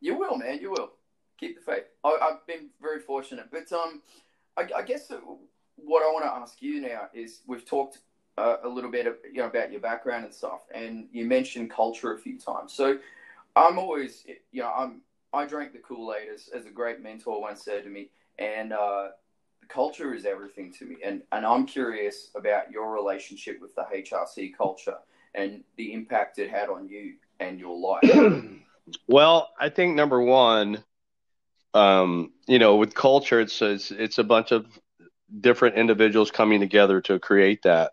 you 0.00 0.18
will, 0.18 0.36
man. 0.36 0.60
You 0.60 0.70
will. 0.70 0.92
Keep 1.38 1.56
the 1.56 1.72
faith. 1.72 1.84
I, 2.04 2.16
have 2.20 2.46
been 2.46 2.68
very 2.80 3.00
fortunate, 3.00 3.46
but 3.50 3.72
um, 3.72 4.02
I, 4.56 4.68
I 4.76 4.82
guess 4.82 5.10
what 5.84 6.02
I 6.02 6.12
want 6.12 6.24
to 6.24 6.30
ask 6.30 6.60
you 6.60 6.80
now 6.80 7.08
is 7.12 7.40
we've 7.46 7.64
talked 7.64 7.98
uh, 8.38 8.56
a 8.64 8.68
little 8.68 8.90
bit 8.90 9.06
of, 9.06 9.16
you 9.30 9.40
know 9.40 9.46
about 9.46 9.70
your 9.70 9.80
background 9.80 10.24
and 10.24 10.34
stuff, 10.34 10.60
and 10.74 11.06
you 11.12 11.26
mentioned 11.26 11.70
culture 11.70 12.12
a 12.14 12.18
few 12.18 12.38
times. 12.38 12.72
So 12.72 12.98
I'm 13.56 13.78
always 13.78 14.24
you 14.52 14.62
know 14.62 14.72
I'm 14.72 15.02
I 15.32 15.46
drank 15.46 15.72
the 15.72 15.78
Kool 15.78 16.14
Aid 16.14 16.28
as, 16.32 16.48
as 16.54 16.66
a 16.66 16.70
great 16.70 17.02
mentor 17.02 17.40
once 17.40 17.64
said 17.64 17.84
to 17.84 17.90
me, 17.90 18.10
and 18.38 18.72
uh, 18.72 19.08
culture 19.68 20.14
is 20.14 20.24
everything 20.24 20.72
to 20.74 20.84
me, 20.84 20.96
and 21.04 21.22
and 21.32 21.44
I'm 21.44 21.66
curious 21.66 22.30
about 22.34 22.70
your 22.70 22.92
relationship 22.92 23.60
with 23.60 23.74
the 23.74 23.86
HRC 23.94 24.56
culture 24.56 24.96
and 25.34 25.62
the 25.76 25.92
impact 25.92 26.38
it 26.38 26.50
had 26.50 26.68
on 26.68 26.88
you 26.88 27.14
and 27.38 27.58
your 27.58 27.76
life. 27.76 28.44
well, 29.06 29.50
I 29.60 29.68
think 29.68 29.94
number 29.94 30.20
one, 30.20 30.82
um, 31.74 32.32
you 32.46 32.58
know, 32.58 32.76
with 32.76 32.94
culture, 32.94 33.40
it's, 33.40 33.60
it's 33.62 33.90
it's 33.90 34.18
a 34.18 34.24
bunch 34.24 34.50
of 34.52 34.66
different 35.40 35.76
individuals 35.76 36.30
coming 36.30 36.60
together 36.60 37.00
to 37.02 37.18
create 37.18 37.62
that. 37.62 37.92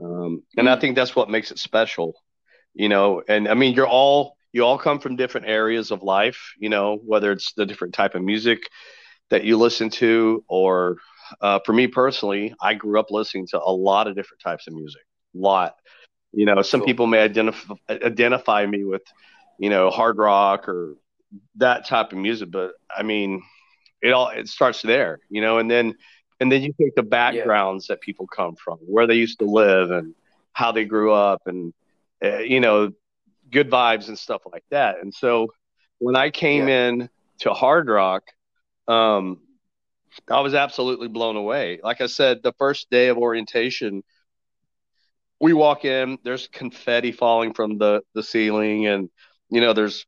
Um, 0.00 0.42
and 0.56 0.68
I 0.68 0.78
think 0.78 0.96
that's 0.96 1.14
what 1.14 1.30
makes 1.30 1.50
it 1.50 1.58
special, 1.58 2.14
you 2.74 2.88
know. 2.88 3.22
And 3.28 3.48
I 3.48 3.54
mean, 3.54 3.74
you're 3.74 3.88
all 3.88 4.36
you 4.52 4.64
all 4.64 4.78
come 4.78 5.00
from 5.00 5.16
different 5.16 5.48
areas 5.48 5.90
of 5.90 6.02
life, 6.02 6.54
you 6.58 6.68
know, 6.68 6.96
whether 7.04 7.32
it's 7.32 7.52
the 7.54 7.66
different 7.66 7.94
type 7.94 8.14
of 8.14 8.22
music 8.22 8.68
that 9.30 9.44
you 9.44 9.56
listen 9.56 9.90
to, 9.90 10.44
or 10.48 10.98
uh, 11.40 11.58
for 11.64 11.72
me 11.72 11.86
personally, 11.86 12.54
I 12.60 12.74
grew 12.74 13.00
up 13.00 13.10
listening 13.10 13.46
to 13.48 13.60
a 13.60 13.72
lot 13.72 14.06
of 14.06 14.14
different 14.14 14.42
types 14.42 14.66
of 14.66 14.74
music, 14.74 15.02
a 15.34 15.38
lot. 15.38 15.74
You 16.32 16.46
know, 16.46 16.62
some 16.62 16.80
cool. 16.80 16.86
people 16.86 17.06
may 17.06 17.20
identify 17.20 17.74
identify 17.88 18.66
me 18.66 18.84
with, 18.84 19.02
you 19.58 19.70
know, 19.70 19.90
hard 19.90 20.18
rock 20.18 20.68
or 20.68 20.96
that 21.56 21.86
type 21.86 22.12
of 22.12 22.18
music, 22.18 22.50
but 22.50 22.72
I 22.94 23.02
mean, 23.02 23.42
it 24.02 24.10
all 24.10 24.28
it 24.28 24.48
starts 24.48 24.82
there, 24.82 25.20
you 25.28 25.40
know, 25.40 25.58
and 25.58 25.70
then 25.70 25.94
and 26.40 26.50
then 26.50 26.62
you 26.62 26.74
take 26.80 26.94
the 26.94 27.02
backgrounds 27.02 27.86
yeah. 27.88 27.94
that 27.94 28.00
people 28.00 28.26
come 28.26 28.56
from, 28.56 28.78
where 28.78 29.06
they 29.06 29.14
used 29.14 29.38
to 29.38 29.44
live, 29.44 29.90
and 29.90 30.14
how 30.52 30.72
they 30.72 30.84
grew 30.84 31.12
up, 31.12 31.42
and 31.46 31.72
uh, 32.22 32.38
you 32.38 32.60
know, 32.60 32.90
good 33.50 33.70
vibes 33.70 34.08
and 34.08 34.18
stuff 34.18 34.42
like 34.50 34.64
that. 34.70 34.96
And 35.00 35.12
so 35.12 35.48
when 35.98 36.16
I 36.16 36.30
came 36.30 36.68
yeah. 36.68 36.88
in 36.88 37.10
to 37.40 37.52
Hard 37.52 37.88
Rock, 37.88 38.24
um, 38.88 39.40
I 40.30 40.40
was 40.40 40.54
absolutely 40.54 41.08
blown 41.08 41.36
away. 41.36 41.80
Like 41.82 42.00
I 42.00 42.06
said, 42.06 42.42
the 42.42 42.52
first 42.58 42.90
day 42.90 43.08
of 43.08 43.18
orientation, 43.18 44.02
we 45.40 45.52
walk 45.52 45.84
in, 45.84 46.18
there's 46.24 46.48
confetti 46.48 47.12
falling 47.12 47.52
from 47.54 47.78
the 47.78 48.02
the 48.14 48.22
ceiling, 48.22 48.86
and 48.86 49.10
you 49.50 49.60
know, 49.60 49.72
there's 49.72 50.06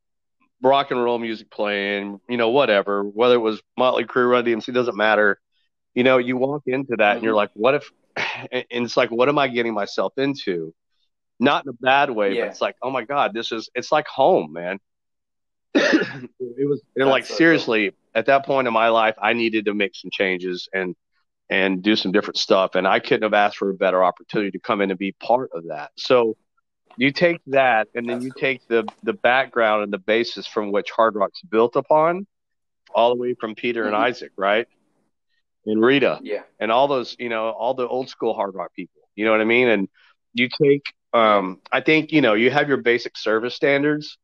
rock 0.62 0.90
and 0.90 1.02
roll 1.02 1.18
music 1.18 1.50
playing, 1.50 2.18
you 2.28 2.36
know, 2.36 2.50
whatever, 2.50 3.04
whether 3.04 3.34
it 3.34 3.38
was 3.38 3.60
Motley 3.76 4.04
Crue, 4.04 4.30
Run 4.30 4.44
DMC, 4.44 4.72
doesn't 4.72 4.96
matter 4.96 5.38
you 5.96 6.04
know, 6.04 6.18
you 6.18 6.36
walk 6.36 6.62
into 6.66 6.94
that 6.98 7.16
and 7.16 7.24
you're 7.24 7.32
mm-hmm. 7.32 7.36
like, 7.36 7.50
what 7.54 7.74
if, 7.74 7.90
and 8.16 8.64
it's 8.70 8.96
like, 8.96 9.10
what 9.10 9.28
am 9.28 9.38
I 9.38 9.48
getting 9.48 9.74
myself 9.74 10.12
into? 10.16 10.72
not 11.38 11.64
in 11.64 11.70
a 11.70 11.72
bad 11.74 12.10
way, 12.10 12.34
Yeah. 12.34 12.42
but 12.42 12.50
it's 12.50 12.60
like, 12.60 12.76
oh 12.82 12.90
my 12.90 13.04
god, 13.04 13.34
this 13.34 13.52
is 13.52 13.68
it's 13.74 13.92
like 13.92 14.06
home, 14.06 14.52
man. 14.52 14.78
it 15.74 16.68
was 16.68 16.80
and 16.96 17.08
like 17.08 17.24
so 17.24 17.30
cool. 17.30 17.36
seriously 17.36 17.92
at 18.14 18.26
that 18.26 18.46
point 18.46 18.66
in 18.66 18.72
my 18.72 18.88
life, 18.88 19.14
I 19.20 19.34
needed 19.34 19.66
to 19.66 19.74
make 19.74 19.94
some 19.94 20.10
changes 20.10 20.68
and 20.72 20.94
and 21.48 21.82
do 21.82 21.94
some 21.94 22.10
different 22.10 22.38
stuff, 22.38 22.74
and 22.74 22.88
I 22.88 22.98
couldn't 22.98 23.22
have 23.22 23.34
asked 23.34 23.58
for 23.58 23.70
a 23.70 23.74
better 23.74 24.02
opportunity 24.02 24.50
to 24.52 24.58
come 24.58 24.80
in 24.80 24.90
and 24.90 24.98
be 24.98 25.12
part 25.12 25.50
of 25.52 25.68
that. 25.68 25.92
So 25.96 26.36
you 26.96 27.12
take 27.12 27.40
that, 27.48 27.88
and 27.94 28.08
then 28.08 28.16
That's 28.16 28.24
you 28.24 28.32
cool. 28.32 28.40
take 28.40 28.66
the 28.68 28.88
the 29.02 29.12
background 29.12 29.84
and 29.84 29.92
the 29.92 29.98
basis 29.98 30.46
from 30.46 30.72
which 30.72 30.90
Hard 30.90 31.14
Rock's 31.14 31.42
built 31.42 31.76
upon, 31.76 32.26
all 32.94 33.10
the 33.10 33.20
way 33.20 33.34
from 33.34 33.54
Peter 33.54 33.84
and 33.84 33.94
Mhm. 33.94 34.00
Isaac, 34.00 34.32
right, 34.36 34.66
and 35.66 35.82
Rita 35.84 36.20
Yeah. 36.22 36.42
and 36.60 36.70
all 36.70 36.88
those, 36.88 37.16
you 37.18 37.28
know, 37.28 37.50
all 37.50 37.74
the 37.74 37.86
old 37.86 38.08
school 38.08 38.34
hard 38.34 38.54
rock 38.54 38.72
people. 38.74 39.00
You 39.16 39.24
know 39.24 39.32
what 39.32 39.40
I 39.40 39.44
mean? 39.44 39.68
And 39.68 39.88
you 40.34 40.48
take, 40.62 40.82
um, 41.12 41.60
I 41.72 41.80
think, 41.80 42.12
you 42.12 42.20
know, 42.20 42.34
you 42.34 42.50
have 42.50 42.68
your 42.68 42.78
basic 42.78 43.16
service 43.16 43.54
standards, 43.54 44.18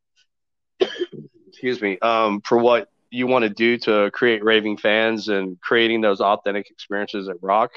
excuse 1.49 1.81
me, 1.81 1.99
um, 2.01 2.41
for 2.45 2.59
what 2.59 2.89
you 3.11 3.27
want 3.27 3.43
to 3.45 3.51
do 3.51 3.79
to 3.79 4.11
create 4.13 4.45
raving 4.45 4.77
fans 4.79 5.29
and 5.29 5.61
creating 5.61 6.01
those 6.01 6.21
authentic 6.21 6.71
experiences 6.71 7.29
at 7.29 7.37
rock. 7.43 7.71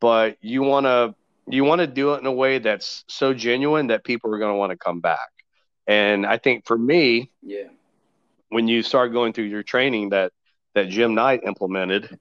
But 0.00 0.36
you 0.40 0.62
want 0.62 0.86
to, 0.86 1.14
you 1.48 1.64
want 1.64 1.80
to 1.80 1.86
do 1.86 2.14
it 2.14 2.20
in 2.20 2.26
a 2.26 2.32
way 2.32 2.58
that's 2.58 3.04
so 3.08 3.32
genuine 3.34 3.88
that 3.88 4.04
people 4.04 4.34
are 4.34 4.38
going 4.38 4.52
to 4.52 4.56
want 4.58 4.70
to 4.72 4.76
come 4.78 5.00
back. 5.00 5.28
And 5.86 6.26
I 6.26 6.38
think 6.38 6.66
for 6.66 6.76
me, 6.76 7.30
Yeah. 7.42 7.68
when 8.48 8.68
you 8.68 8.82
start 8.82 9.12
going 9.12 9.32
through 9.32 9.44
your 9.44 9.62
training 9.62 10.10
that 10.10 10.32
that 10.74 10.88
Jim 10.88 11.14
Knight 11.14 11.40
implemented, 11.46 12.18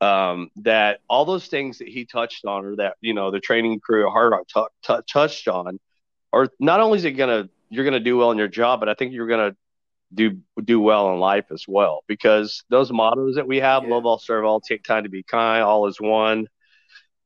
um, 0.00 0.50
that 0.56 1.00
all 1.08 1.24
those 1.24 1.46
things 1.46 1.78
that 1.78 1.88
he 1.88 2.04
touched 2.04 2.44
on, 2.44 2.64
or 2.64 2.76
that 2.76 2.96
you 3.00 3.14
know 3.14 3.30
the 3.30 3.40
training 3.40 3.80
crew 3.80 4.06
at 4.06 4.12
Hard 4.12 4.32
Rock 4.32 4.46
t- 4.48 4.94
t- 4.94 5.00
touched 5.10 5.48
on, 5.48 5.78
are 6.32 6.48
not 6.58 6.80
only 6.80 6.98
is 6.98 7.04
it 7.04 7.12
gonna 7.12 7.48
you're 7.68 7.84
gonna 7.84 8.00
do 8.00 8.16
well 8.16 8.30
in 8.30 8.38
your 8.38 8.48
job, 8.48 8.80
but 8.80 8.88
I 8.88 8.94
think 8.94 9.12
you're 9.12 9.28
gonna 9.28 9.56
do 10.12 10.38
do 10.64 10.80
well 10.80 11.12
in 11.12 11.20
life 11.20 11.46
as 11.52 11.64
well 11.68 12.02
because 12.06 12.64
those 12.68 12.90
mottos 12.90 13.36
that 13.36 13.46
we 13.46 13.58
have: 13.58 13.84
Yeah. 13.84 13.90
love 13.90 14.06
all, 14.06 14.18
serve 14.18 14.44
all, 14.44 14.60
take 14.60 14.82
time 14.84 15.04
to 15.04 15.10
be 15.10 15.22
kind, 15.22 15.62
all 15.62 15.86
is 15.86 16.00
one, 16.00 16.46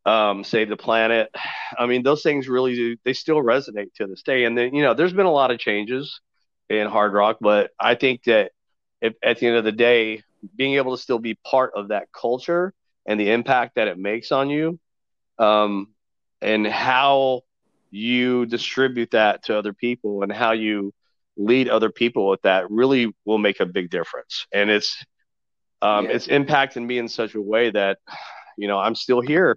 um, 0.04 0.44
save 0.44 0.68
the 0.68 0.76
planet. 0.76 1.30
I 1.78 1.86
mean, 1.86 2.02
those 2.02 2.22
things 2.22 2.48
really 2.48 2.74
do 2.74 2.96
they 3.04 3.12
still 3.12 3.38
resonate 3.42 3.94
to 3.94 4.06
this 4.06 4.22
day. 4.22 4.44
And 4.44 4.56
then 4.56 4.74
you 4.74 4.82
know, 4.82 4.94
there's 4.94 5.12
been 5.12 5.26
a 5.26 5.32
lot 5.32 5.50
of 5.50 5.58
changes 5.58 6.20
in 6.68 6.86
hard 6.88 7.12
rock, 7.12 7.38
but 7.40 7.70
I 7.78 7.94
think 7.94 8.24
that 8.24 8.52
if, 9.00 9.14
at 9.22 9.38
the 9.38 9.46
end 9.46 9.56
of 9.56 9.64
the 9.64 9.72
day, 9.72 10.22
being 10.56 10.74
able 10.74 10.96
to 10.96 11.02
still 11.02 11.18
be 11.18 11.34
part 11.44 11.72
of 11.76 11.88
that 11.88 12.08
culture 12.12 12.72
and 13.06 13.18
the 13.20 13.30
impact 13.30 13.74
that 13.76 13.88
it 13.88 13.98
makes 13.98 14.32
on 14.32 14.50
you, 14.50 14.78
um, 15.38 15.88
and 16.40 16.66
how 16.66 17.42
you 17.90 18.46
distribute 18.46 19.10
that 19.12 19.44
to 19.44 19.56
other 19.56 19.72
people 19.72 20.22
and 20.22 20.32
how 20.32 20.52
you 20.52 20.92
lead 21.36 21.68
other 21.68 21.90
people 21.90 22.28
with 22.28 22.42
that 22.42 22.70
really 22.70 23.12
will 23.24 23.38
make 23.38 23.60
a 23.60 23.66
big 23.66 23.90
difference. 23.90 24.46
And 24.52 24.70
it's 24.70 25.04
um, 25.82 26.06
Yeah. 26.06 26.12
it's 26.12 26.26
impacting 26.28 26.84
me 26.86 26.98
in 26.98 27.08
such 27.08 27.34
a 27.34 27.40
way 27.40 27.70
that 27.70 27.98
you 28.56 28.68
know 28.68 28.78
I'm 28.78 28.94
still 28.94 29.20
here, 29.20 29.56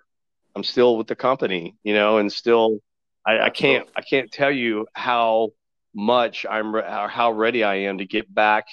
I'm 0.56 0.64
still 0.64 0.98
with 0.98 1.08
the 1.08 1.16
company, 1.16 1.76
you 1.84 1.94
know, 1.94 2.18
and 2.18 2.32
still 2.32 2.80
I, 3.26 3.40
I 3.40 3.50
can't. 3.50 3.88
I 3.96 4.02
can't 4.02 4.32
tell 4.32 4.52
you 4.52 4.88
how 4.94 5.50
much 5.94 6.46
I'm 6.50 6.76
re- 6.76 6.82
or 6.84 7.08
how 7.08 7.32
ready 7.32 7.64
I 7.64 7.76
am 7.76 8.00
to 8.00 8.06
get 8.06 8.34
back 8.34 8.66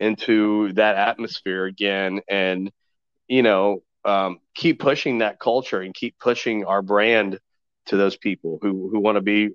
into 0.00 0.72
that 0.74 0.96
atmosphere 0.96 1.64
again 1.64 2.20
and 2.28 2.70
you 3.28 3.42
know 3.42 3.82
um, 4.04 4.38
keep 4.54 4.78
pushing 4.78 5.18
that 5.18 5.40
culture 5.40 5.80
and 5.80 5.94
keep 5.94 6.18
pushing 6.18 6.64
our 6.64 6.82
brand 6.82 7.38
to 7.86 7.96
those 7.96 8.16
people 8.16 8.58
who 8.62 8.88
who 8.92 9.00
want 9.00 9.16
to 9.16 9.20
be 9.22 9.50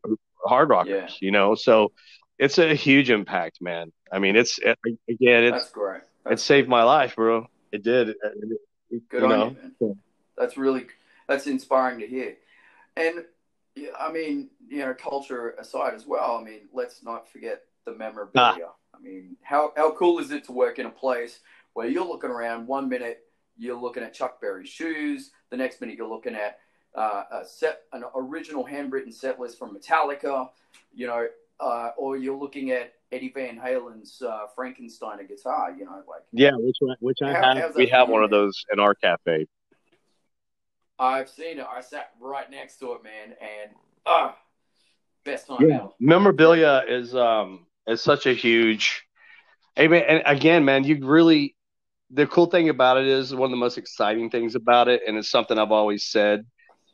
hard 0.45 0.69
rockers 0.69 0.91
Yeah. 0.91 1.09
you 1.21 1.31
know 1.31 1.55
so 1.55 1.91
it's 2.39 2.57
a 2.57 2.73
huge 2.73 3.09
impact 3.11 3.61
man 3.61 3.91
i 4.11 4.19
mean 4.19 4.35
it's 4.35 4.57
it, 4.59 4.77
again 5.09 5.43
it's 5.43 5.51
That's 5.57 5.69
great. 5.69 5.97
it 5.97 6.03
That's 6.25 6.43
saved 6.43 6.67
my 6.67 6.83
life 6.83 7.15
bro 7.15 7.45
it 7.71 7.83
did 7.83 8.09
It- 8.09 8.17
it- 8.23 9.07
Good 9.09 9.23
on 9.23 9.29
know 9.29 9.45
you, 9.49 9.57
man. 9.79 9.95
That's 10.37 10.57
really 10.57 10.87
that's 11.27 11.47
inspiring 11.47 11.99
to 11.99 12.07
hear. 12.07 12.35
And 12.97 13.23
I 13.97 14.11
mean, 14.11 14.49
you 14.67 14.79
know, 14.79 14.93
culture 14.93 15.51
aside 15.51 15.93
as 15.93 16.05
well. 16.05 16.35
I 16.35 16.43
mean, 16.43 16.67
let's 16.73 17.03
not 17.03 17.29
forget 17.31 17.61
the 17.85 17.93
memorabilia. 17.95 18.67
I 19.01 19.07
mean, 19.07 19.35
how 19.41 19.73
how 19.75 19.91
cool 19.95 20.19
is 20.19 20.31
it 20.31 20.43
to 20.45 20.51
work 20.51 20.79
in 20.79 20.85
a 20.85 20.91
place 20.91 21.39
where 21.73 21.87
you're 21.87 22.05
looking 22.05 22.29
around 22.29 22.67
one 22.67 22.87
minute 22.89 23.23
you're 23.57 23.79
looking 23.79 24.03
at 24.03 24.13
Chuck 24.13 24.39
Berry's 24.41 24.69
shoes, 24.69 25.31
the 25.49 25.57
next 25.57 25.81
minute 25.81 25.95
you're 25.97 26.07
looking 26.09 26.35
at 26.35 26.59
uh, 26.95 27.23
a 27.31 27.45
set 27.45 27.81
an 27.93 28.03
original 28.15 28.63
handwritten 28.63 29.11
set 29.11 29.39
list 29.39 29.57
from 29.59 29.75
Metallica, 29.75 30.49
you 30.93 31.07
know, 31.07 31.27
uh, 31.59 31.89
or 31.97 32.17
you're 32.17 32.37
looking 32.37 32.71
at 32.71 32.93
Eddie 33.11 33.31
Van 33.33 33.57
Halen's 33.57 34.21
uh, 34.21 34.45
Frankensteiner 34.57 35.27
guitar, 35.27 35.75
you 35.77 35.85
know, 35.85 36.01
like 36.07 36.21
yeah 36.31 36.51
which 36.55 36.77
one 36.79 36.95
which 36.99 37.17
i 37.23 37.33
How- 37.33 37.55
have 37.55 37.75
we 37.75 37.87
have 37.87 38.09
one 38.09 38.23
of 38.23 38.29
those 38.29 38.63
in 38.71 38.79
our 38.79 38.95
cafe 38.95 39.47
I've 40.99 41.29
seen 41.29 41.57
it. 41.57 41.65
I 41.67 41.81
sat 41.81 42.11
right 42.19 42.49
next 42.51 42.77
to 42.77 42.93
it, 42.93 43.03
man, 43.03 43.35
and 43.41 43.71
ah, 44.05 44.37
best 45.23 45.47
time 45.47 45.67
yeah 45.67 45.77
ever. 45.77 45.89
memorabilia 45.99 46.83
is 46.87 47.15
um 47.15 47.65
is 47.91 48.01
such 48.01 48.25
a 48.25 48.33
huge 48.33 49.03
and 49.75 49.93
again 50.25 50.65
man 50.65 50.83
you 50.83 51.05
really 51.05 51.55
the 52.11 52.27
cool 52.27 52.45
thing 52.45 52.69
about 52.69 52.97
it 52.97 53.07
is 53.07 53.33
one 53.33 53.45
of 53.45 53.51
the 53.51 53.57
most 53.57 53.77
exciting 53.77 54.29
things 54.29 54.55
about 54.55 54.87
it 54.87 55.01
and 55.07 55.17
it's 55.17 55.29
something 55.29 55.57
i've 55.57 55.71
always 55.71 56.03
said 56.03 56.45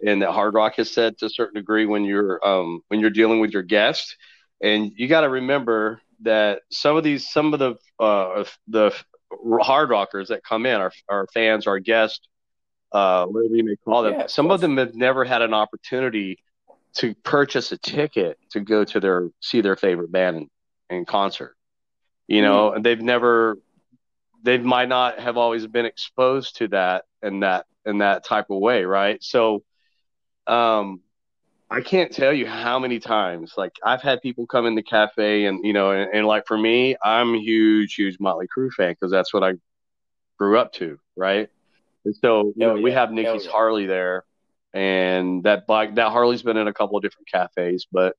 and 0.05 0.21
that 0.21 0.31
hard 0.31 0.53
rock 0.53 0.75
has 0.75 0.91
said 0.91 1.17
to 1.17 1.25
a 1.25 1.29
certain 1.29 1.55
degree 1.55 1.85
when 1.85 2.03
you're 2.05 2.45
um 2.47 2.81
when 2.87 2.99
you're 2.99 3.09
dealing 3.09 3.39
with 3.39 3.51
your 3.51 3.63
guests, 3.63 4.15
and 4.61 4.91
you 4.95 5.07
got 5.07 5.21
to 5.21 5.29
remember 5.29 6.01
that 6.21 6.61
some 6.71 6.97
of 6.97 7.03
these 7.03 7.27
some 7.29 7.53
of 7.53 7.59
the 7.59 7.75
uh 7.99 8.43
the 8.67 8.93
hard 9.61 9.89
rockers 9.89 10.29
that 10.29 10.43
come 10.43 10.65
in 10.65 10.79
our 10.79 10.91
our 11.09 11.27
fans 11.33 11.67
our 11.67 11.79
guests 11.79 12.27
uh 12.91 13.25
whatever 13.25 13.55
you 13.55 13.63
may 13.63 13.75
call 13.83 14.03
them 14.03 14.13
Yeah, 14.13 14.27
some 14.27 14.51
of 14.51 14.61
them 14.61 14.77
have 14.77 14.95
never 14.95 15.25
had 15.25 15.41
an 15.41 15.53
opportunity 15.53 16.39
to 16.95 17.13
purchase 17.23 17.71
a 17.71 17.77
ticket 17.77 18.37
to 18.51 18.59
go 18.59 18.83
to 18.83 18.99
their 18.99 19.29
see 19.41 19.61
their 19.61 19.75
favorite 19.75 20.11
band 20.11 20.47
in, 20.89 21.05
concert. 21.05 21.55
You 22.27 22.41
know, 22.41 22.73
and 22.73 22.85
they've 22.85 23.01
never 23.01 23.57
they 24.43 24.57
might 24.57 24.89
not 24.89 25.19
have 25.19 25.37
always 25.37 25.65
been 25.67 25.85
exposed 25.85 26.57
to 26.57 26.67
that 26.69 27.05
in 27.21 27.41
that 27.41 27.65
in 27.85 27.99
that 27.99 28.25
type 28.25 28.49
of 28.49 28.59
way, 28.59 28.83
right? 28.83 29.21
So 29.23 29.63
um 30.45 31.01
I 31.69 31.81
can't 31.81 32.11
tell 32.11 32.31
you 32.31 32.45
how 32.45 32.79
many 32.79 32.99
times 32.99 33.53
like 33.57 33.73
I've 33.83 34.01
had 34.01 34.21
people 34.21 34.47
come 34.47 34.65
in 34.65 34.75
the 34.75 34.83
cafe 34.83 35.45
and 35.45 35.65
you 35.65 35.73
know 35.73 35.91
and, 35.91 36.09
and 36.13 36.27
like 36.27 36.47
for 36.47 36.57
me, 36.57 36.95
I'm 37.03 37.35
a 37.35 37.39
huge 37.39 37.95
huge 37.95 38.19
Motley 38.19 38.47
Crue 38.47 38.71
fan 38.71 38.91
because 38.91 39.11
that's 39.11 39.33
what 39.33 39.43
I 39.43 39.53
grew 40.37 40.57
up 40.57 40.71
to, 40.73 40.99
right? 41.15 41.49
And 42.05 42.15
so 42.15 42.53
you 42.55 42.67
know, 42.67 42.75
we 42.75 42.91
have 42.91 43.11
Nikki's 43.11 43.45
yeah. 43.45 43.51
Harley 43.51 43.85
there, 43.85 44.23
and 44.73 45.43
that 45.43 45.67
bike 45.67 45.95
that 45.95 46.11
Harley's 46.11 46.43
been 46.43 46.57
in 46.57 46.67
a 46.67 46.73
couple 46.73 46.95
of 46.95 47.03
different 47.03 47.27
cafes, 47.27 47.85
but 47.91 48.15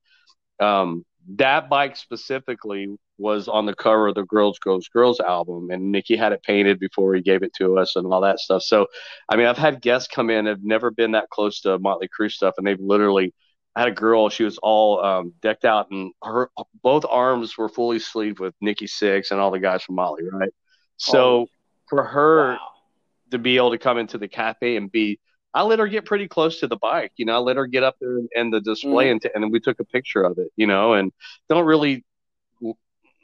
um, 0.61 1.07
that 1.37 1.69
bike 1.69 1.97
specifically 1.97 2.97
was 3.19 3.49
on 3.49 3.67
the 3.67 3.75
cover 3.75 4.09
of 4.09 4.15
the 4.15 4.25
Girls 4.25 4.59
Goes 4.59 4.89
Girls 4.89 5.21
album, 5.21 5.71
and 5.71 5.93
Nikki 5.93 6.17
had 6.17 6.33
it 6.33 6.43
painted 6.43 6.79
before 6.79 7.15
he 7.15 7.21
gave 7.23 7.43
it 7.43 7.53
to 7.59 7.79
us 7.79 7.97
and 7.97 8.07
all 8.07 8.21
that 8.23 8.39
stuff. 8.39 8.63
So, 8.63 8.87
I 9.29 9.37
mean, 9.37 9.47
I've 9.47 9.59
had 9.59 9.83
guests 9.83 10.09
come 10.13 10.31
in 10.31 10.47
have 10.47 10.63
never 10.63 10.91
been 10.91 11.13
that 11.13 11.29
close 11.31 11.61
to 11.63 11.79
Motley 11.79 12.09
Crue 12.09 12.31
stuff, 12.31 12.55
and 12.59 12.67
they've 12.67 12.81
literally. 12.81 13.35
I 13.77 13.81
had 13.83 13.89
a 13.91 13.95
girl; 13.95 14.29
she 14.29 14.43
was 14.45 14.59
all 14.59 15.05
um, 15.05 15.35
decked 15.41 15.65
out, 15.65 15.91
and 15.91 16.13
her 16.25 16.51
both 16.83 17.05
arms 17.09 17.57
were 17.57 17.69
fully 17.69 17.99
sleeved 18.01 18.41
with 18.41 18.55
Nikki 18.61 18.87
Sixx 18.87 19.31
and 19.31 19.39
all 19.39 19.51
the 19.53 19.61
guys 19.61 19.83
from 19.85 19.97
Motley, 19.97 20.25
right? 20.33 20.51
So, 20.97 21.43
Oh, 21.43 21.47
for 21.89 22.03
her, 22.05 22.55
wow. 22.55 22.59
to 23.31 23.39
be 23.39 23.57
able 23.57 23.71
to 23.71 23.79
come 23.79 23.99
into 23.99 24.19
the 24.19 24.29
cafe 24.29 24.77
and 24.77 24.91
be 24.91 25.21
I 25.55 25.63
let 25.63 25.79
her 25.79 25.89
get 25.89 26.05
pretty 26.05 26.29
close 26.29 26.61
to 26.61 26.69
the 26.69 26.77
bike, 26.77 27.13
you 27.17 27.25
know. 27.25 27.35
I 27.37 27.39
let 27.39 27.57
her 27.57 27.67
get 27.67 27.83
up 27.83 27.97
there 28.01 28.19
and, 28.35 28.53
the 28.53 28.61
display, 28.61 29.11
and, 29.11 29.21
t- 29.21 29.31
and 29.35 29.43
then 29.43 29.51
we 29.51 29.61
took 29.61 29.81
a 29.81 29.85
picture 29.85 30.23
of 30.23 30.39
it, 30.39 30.49
you 30.57 30.67
know. 30.67 30.95
And 30.95 31.13
don't 31.49 31.65
really 31.65 32.05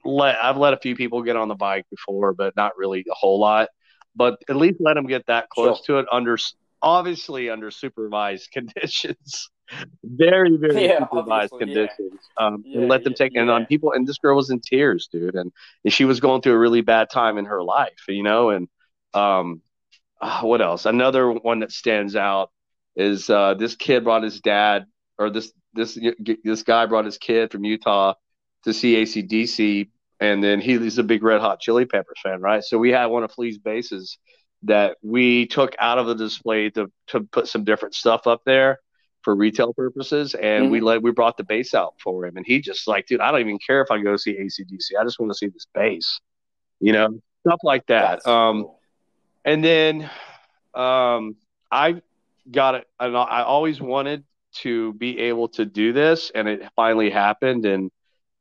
let 0.04 0.37
I've 0.42 0.56
let 0.56 0.74
a 0.74 0.78
few 0.78 0.96
people 0.96 1.22
get 1.22 1.37
on 1.37 1.48
the 1.48 1.54
bike 1.54 1.87
before, 1.90 2.32
but 2.34 2.54
not 2.56 2.72
really 2.76 3.00
a 3.10 3.14
whole 3.14 3.40
lot. 3.40 3.68
But 4.16 4.38
at 4.48 4.56
least 4.56 4.76
let 4.80 4.94
them 4.94 5.06
get 5.06 5.26
that 5.26 5.48
close 5.48 5.80
to 5.82 5.98
it 5.98 6.06
under 6.12 6.37
obviously 6.82 7.50
under 7.50 7.70
supervised 7.70 8.50
conditions, 8.52 9.48
very 10.04 10.56
very 10.56 10.88
Yeah, 10.88 10.98
supervised 10.98 11.52
obviously, 11.52 11.74
yeah. 11.74 11.87
conditions. 11.87 12.20
Um, 12.37 12.64
Yeah, 12.64 12.80
and 12.80 12.88
let 12.88 13.04
them 13.04 13.12
yeah, 13.12 13.16
take 13.16 13.32
and 13.37 13.50
on 13.50 13.66
people. 13.66 13.92
And 13.92 14.06
this 14.06 14.18
girl 14.18 14.37
was 14.37 14.50
in 14.50 14.60
tears, 14.60 15.08
dude, 15.10 15.34
and, 15.34 15.52
and 15.84 15.92
she 15.92 16.04
was 16.04 16.20
going 16.20 16.42
through 16.42 16.54
a 16.54 16.58
really 16.58 16.82
bad 16.82 17.10
time 17.10 17.38
in 17.38 17.46
her 17.46 17.62
life, 17.62 18.04
you 18.08 18.22
know. 18.22 18.50
And 18.50 18.68
um, 19.14 19.62
uh, 20.20 20.40
what 20.42 20.61
else? 20.61 20.87
Another 20.87 21.31
one 21.31 21.61
that 21.61 21.72
stands 21.72 22.16
out 22.16 22.50
is 22.96 23.29
uh, 23.29 23.55
this 23.55 23.74
kid 23.74 24.05
brought 24.05 24.22
his 24.22 24.40
dad, 24.40 24.87
or 25.18 25.31
this 25.31 25.53
this 25.74 25.98
this 26.44 26.62
guy 26.62 26.87
brought 26.87 27.05
his 27.05 27.18
kid 27.18 27.50
from 27.50 27.64
Utah 27.64 28.14
to 28.64 28.72
see 28.72 28.94
ACDC, 28.96 29.88
and 30.20 30.42
then 30.42 30.61
he, 30.61 30.79
he's 30.79 30.98
a 30.98 31.03
big 31.03 31.22
Red 31.22 31.40
Hot 31.40 31.61
Chili 31.61 31.85
Peppers 31.85 32.18
fan, 32.22 32.40
right? 32.40 32.62
So 32.62 32.79
we 32.79 32.90
had 32.90 33.07
one 33.07 33.24
of 33.24 33.33
Flea's 33.33 33.59
basses 33.59 34.18
that 34.62 34.96
we 35.03 35.46
took 35.46 35.74
out 35.79 35.98
of 35.98 36.07
the 36.07 36.14
display 36.14 36.70
to 36.70 36.90
to 37.09 37.20
put 37.20 37.48
some 37.48 37.64
different 37.64 37.94
stuff 37.94 38.27
up 38.27 38.42
there 38.46 38.79
for 39.22 39.35
retail 39.35 39.72
purposes, 39.74 40.35
and 40.35 40.64
mm-hmm. 40.64 40.72
we 40.72 40.81
let 40.81 41.03
we 41.03 41.11
brought 41.11 41.37
the 41.37 41.44
bass 41.44 41.74
out 41.74 41.94
for 42.03 42.24
him, 42.27 42.37
and 42.37 42.46
he 42.46 42.61
just 42.61 42.87
like, 42.87 43.07
dude, 43.07 43.20
I 43.20 43.31
don't 43.31 43.40
even 43.40 43.59
care 43.64 43.83
if 43.83 43.90
I 43.90 44.00
go 44.00 44.16
see 44.16 44.35
ACDC. 44.35 44.98
I 44.98 45.05
just 45.05 45.18
want 45.18 45.33
to 45.33 45.38
see 45.38 45.48
this 45.48 45.66
bass, 45.74 46.20
you 46.81 46.92
know, 46.92 47.20
stuff 47.46 47.61
like 47.62 47.87
that. 47.87 48.27
um, 48.27 48.62
cool. 48.62 48.81
And 49.44 49.64
then 49.64 50.11
um, 50.74 51.37
I 51.70 52.02
got 52.50 52.76
it. 52.76 52.87
I 52.98 53.42
always 53.42 53.80
wanted 53.80 54.24
to 54.57 54.92
be 54.94 55.18
able 55.18 55.48
to 55.48 55.64
do 55.64 55.92
this, 55.92 56.30
and 56.35 56.48
it 56.48 56.68
finally 56.76 57.11
happened. 57.11 57.66
And 57.66 57.90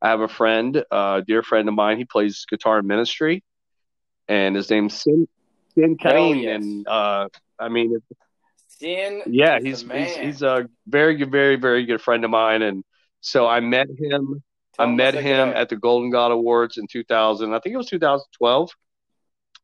I 0.02 0.10
have 0.10 0.22
a 0.22 0.28
friend, 0.28 0.84
a 0.92 1.24
dear 1.26 1.44
friend 1.44 1.68
of 1.68 1.76
mine. 1.76 1.98
He 1.98 2.06
plays 2.06 2.46
guitar 2.50 2.80
in 2.80 2.88
ministry, 2.88 3.44
and 4.28 4.56
his 4.56 4.70
name's 4.70 5.02
Sin 5.02 5.28
Sin 5.76 5.98
Kane. 5.98 6.40
Yes. 6.40 6.56
And 6.56 6.88
uh, 6.88 7.30
I 7.60 7.70
mean, 7.70 7.98
Sin. 8.68 9.22
Yeah, 9.26 9.60
he's, 9.60 9.82
he's 9.82 10.16
he's 10.16 10.42
a 10.42 10.68
very 10.88 11.16
good, 11.16 11.32
very 11.32 11.56
very 11.56 11.86
good 11.86 12.02
friend 12.02 12.24
of 12.26 12.32
mine, 12.32 12.62
and 12.62 12.84
so 13.22 13.48
I 13.48 13.60
met 13.60 13.88
him. 13.98 14.44
Tell 14.76 14.88
I 14.88 14.92
met 14.92 15.14
him 15.14 15.50
at 15.50 15.70
the 15.70 15.76
Golden 15.76 16.10
God 16.10 16.32
Awards 16.32 16.78
in 16.78 16.88
2000. 16.88 17.54
I 17.54 17.60
think 17.60 17.76
it 17.76 17.78
was 17.78 17.88
2012, 17.90 18.72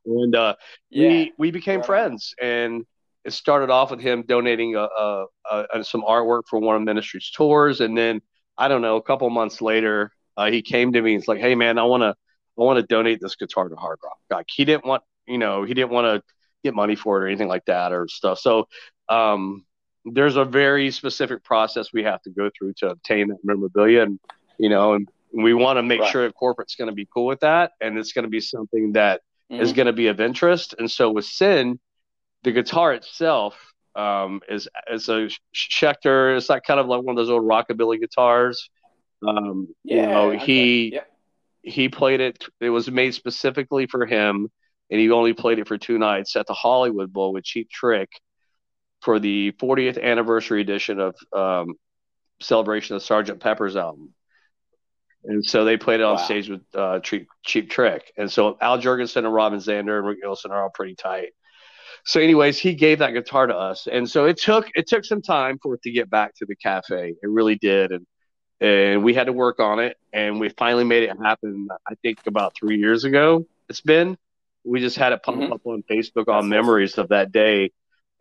and 0.09 0.35
uh, 0.35 0.55
yeah. 0.89 1.07
we 1.07 1.33
we 1.37 1.51
became 1.51 1.83
friends. 1.83 2.33
And 2.41 2.85
it 3.25 3.33
started 3.33 3.69
off 3.69 3.91
with 3.91 3.99
him 3.99 4.23
donating 4.27 4.75
a, 4.75 4.79
a, 4.81 5.25
a, 5.51 5.83
some 5.83 6.01
artwork 6.01 6.43
for 6.49 6.59
one 6.59 6.75
of 6.75 6.81
ministry's 6.83 7.29
tours, 7.31 7.81
and 7.81 7.97
then 7.97 8.21
I 8.57 8.67
don't 8.67 8.81
know, 8.81 8.97
a 8.97 9.01
couple 9.01 9.29
months 9.29 9.61
later, 9.61 10.11
uh, 10.37 10.49
he 10.51 10.61
came 10.61 10.93
to 10.93 11.01
me 11.01 11.13
and 11.13 11.21
he's 11.21 11.27
like, 11.27 11.39
"Hey, 11.39 11.55
man, 11.55 11.77
I 11.77 11.83
want 11.83 12.01
to 12.01 12.09
I 12.09 12.63
want 12.63 12.77
to 12.77 12.83
donate 12.83 13.19
this 13.21 13.35
guitar 13.35 13.69
to 13.69 13.75
Hard 13.75 13.99
Rock." 14.03 14.17
Like 14.29 14.47
he 14.49 14.65
didn't 14.65 14.85
want, 14.85 15.03
you 15.27 15.37
know, 15.37 15.63
he 15.63 15.73
didn't 15.73 15.91
want 15.91 16.05
to 16.05 16.33
get 16.63 16.73
money 16.73 16.95
for 16.95 17.17
it 17.17 17.23
or 17.23 17.27
anything 17.27 17.47
like 17.47 17.65
that 17.65 17.91
or 17.91 18.07
stuff. 18.07 18.39
So 18.39 18.67
um, 19.07 19.65
there's 20.05 20.35
a 20.35 20.45
very 20.45 20.91
specific 20.91 21.43
process 21.43 21.93
we 21.93 22.03
have 22.03 22.21
to 22.23 22.29
go 22.29 22.49
through 22.57 22.73
to 22.77 22.89
obtain 22.89 23.29
that 23.29 23.39
memorabilia, 23.43 24.03
and 24.03 24.19
you 24.57 24.69
know, 24.69 24.93
and 24.93 25.07
we 25.33 25.53
want 25.53 25.77
to 25.77 25.83
make 25.83 26.01
right. 26.01 26.11
sure 26.11 26.25
that 26.25 26.35
corporate's 26.35 26.75
going 26.75 26.89
to 26.89 26.95
be 26.95 27.07
cool 27.13 27.25
with 27.25 27.41
that, 27.41 27.71
and 27.81 27.97
it's 27.97 28.13
going 28.13 28.23
to 28.23 28.29
be 28.29 28.41
something 28.41 28.93
that 28.93 29.21
mm-hmm. 29.51 29.61
is 29.61 29.73
going 29.73 29.87
to 29.87 29.93
be 29.93 30.07
of 30.07 30.19
interest. 30.19 30.75
And 30.77 30.89
so 30.89 31.11
with 31.11 31.25
Sin, 31.25 31.79
the 32.43 32.51
guitar 32.51 32.93
itself 32.93 33.55
um, 33.95 34.41
is 34.47 34.67
is 34.89 35.09
a 35.09 35.29
Schecter. 35.53 36.37
It's 36.37 36.49
like 36.49 36.63
kind 36.63 36.79
of 36.79 36.87
like 36.87 37.01
one 37.01 37.17
of 37.17 37.17
those 37.17 37.29
old 37.29 37.43
rockabilly 37.43 37.99
guitars. 37.99 38.69
Um, 39.27 39.67
yeah, 39.83 40.01
you 40.01 40.07
know, 40.07 40.29
he 40.31 40.93
yep. 40.93 41.11
he 41.61 41.89
played 41.89 42.21
it. 42.21 42.45
It 42.61 42.69
was 42.69 42.89
made 42.89 43.13
specifically 43.13 43.87
for 43.87 44.05
him, 44.05 44.49
and 44.89 44.99
he 44.99 45.11
only 45.11 45.33
played 45.33 45.59
it 45.59 45.67
for 45.67 45.77
two 45.77 45.97
nights 45.97 46.35
at 46.35 46.47
the 46.47 46.53
Hollywood 46.53 47.11
Bowl 47.11 47.33
with 47.33 47.43
Cheap 47.43 47.69
Trick 47.69 48.09
for 49.01 49.19
the 49.19 49.53
40th 49.53 50.01
anniversary 50.01 50.61
edition 50.61 50.99
of 50.99 51.15
um, 51.33 51.75
Celebration 52.41 52.95
of 52.95 53.03
Sergeant 53.03 53.39
Pepper's 53.39 53.75
album. 53.75 54.13
And 55.25 55.45
so 55.45 55.65
they 55.65 55.77
played 55.77 55.99
it 55.99 56.03
on 56.03 56.15
wow. 56.15 56.23
stage 56.23 56.49
with 56.49 56.61
uh, 56.73 56.99
Cheap, 56.99 57.27
Cheap 57.43 57.69
Trick. 57.69 58.13
And 58.17 58.31
so 58.31 58.57
Al 58.61 58.79
Jourgensen 58.79 59.17
and 59.25 59.33
Robin 59.33 59.59
Zander 59.59 59.97
and 59.97 60.07
Rick 60.07 60.19
Nielsen 60.23 60.51
are 60.51 60.63
all 60.63 60.69
pretty 60.69 60.95
tight. 60.95 61.33
So, 62.05 62.19
anyways, 62.21 62.57
he 62.57 62.75
gave 62.75 62.99
that 62.99 63.11
guitar 63.11 63.45
to 63.45 63.55
us, 63.55 63.85
and 63.85 64.09
so 64.09 64.25
it 64.25 64.37
took 64.37 64.69
it 64.73 64.87
took 64.87 65.03
some 65.03 65.21
time 65.21 65.59
for 65.61 65.75
it 65.75 65.81
to 65.81 65.91
get 65.91 66.09
back 66.09 66.33
to 66.35 66.45
the 66.45 66.55
cafe. 66.55 67.13
It 67.21 67.29
really 67.29 67.55
did, 67.55 67.91
and 67.91 68.07
and 68.61 69.03
we 69.03 69.13
had 69.13 69.25
to 69.25 69.33
work 69.33 69.59
on 69.59 69.79
it, 69.79 69.97
and 70.13 70.39
we 70.39 70.49
finally 70.49 70.85
made 70.85 71.03
it 71.03 71.15
happen. 71.21 71.67
I 71.85 71.95
think 72.01 72.19
about 72.25 72.55
three 72.55 72.77
years 72.77 73.03
ago. 73.03 73.45
It's 73.67 73.81
been. 73.81 74.17
We 74.63 74.79
just 74.79 74.95
had 74.95 75.11
it 75.11 75.23
pop 75.23 75.35
mm-hmm. 75.35 75.51
up 75.51 75.61
on 75.65 75.83
Facebook 75.91 76.25
That's 76.27 76.43
on 76.43 76.49
memories 76.49 76.93
awesome. 76.93 77.03
of 77.03 77.09
that 77.09 77.31
day, 77.33 77.71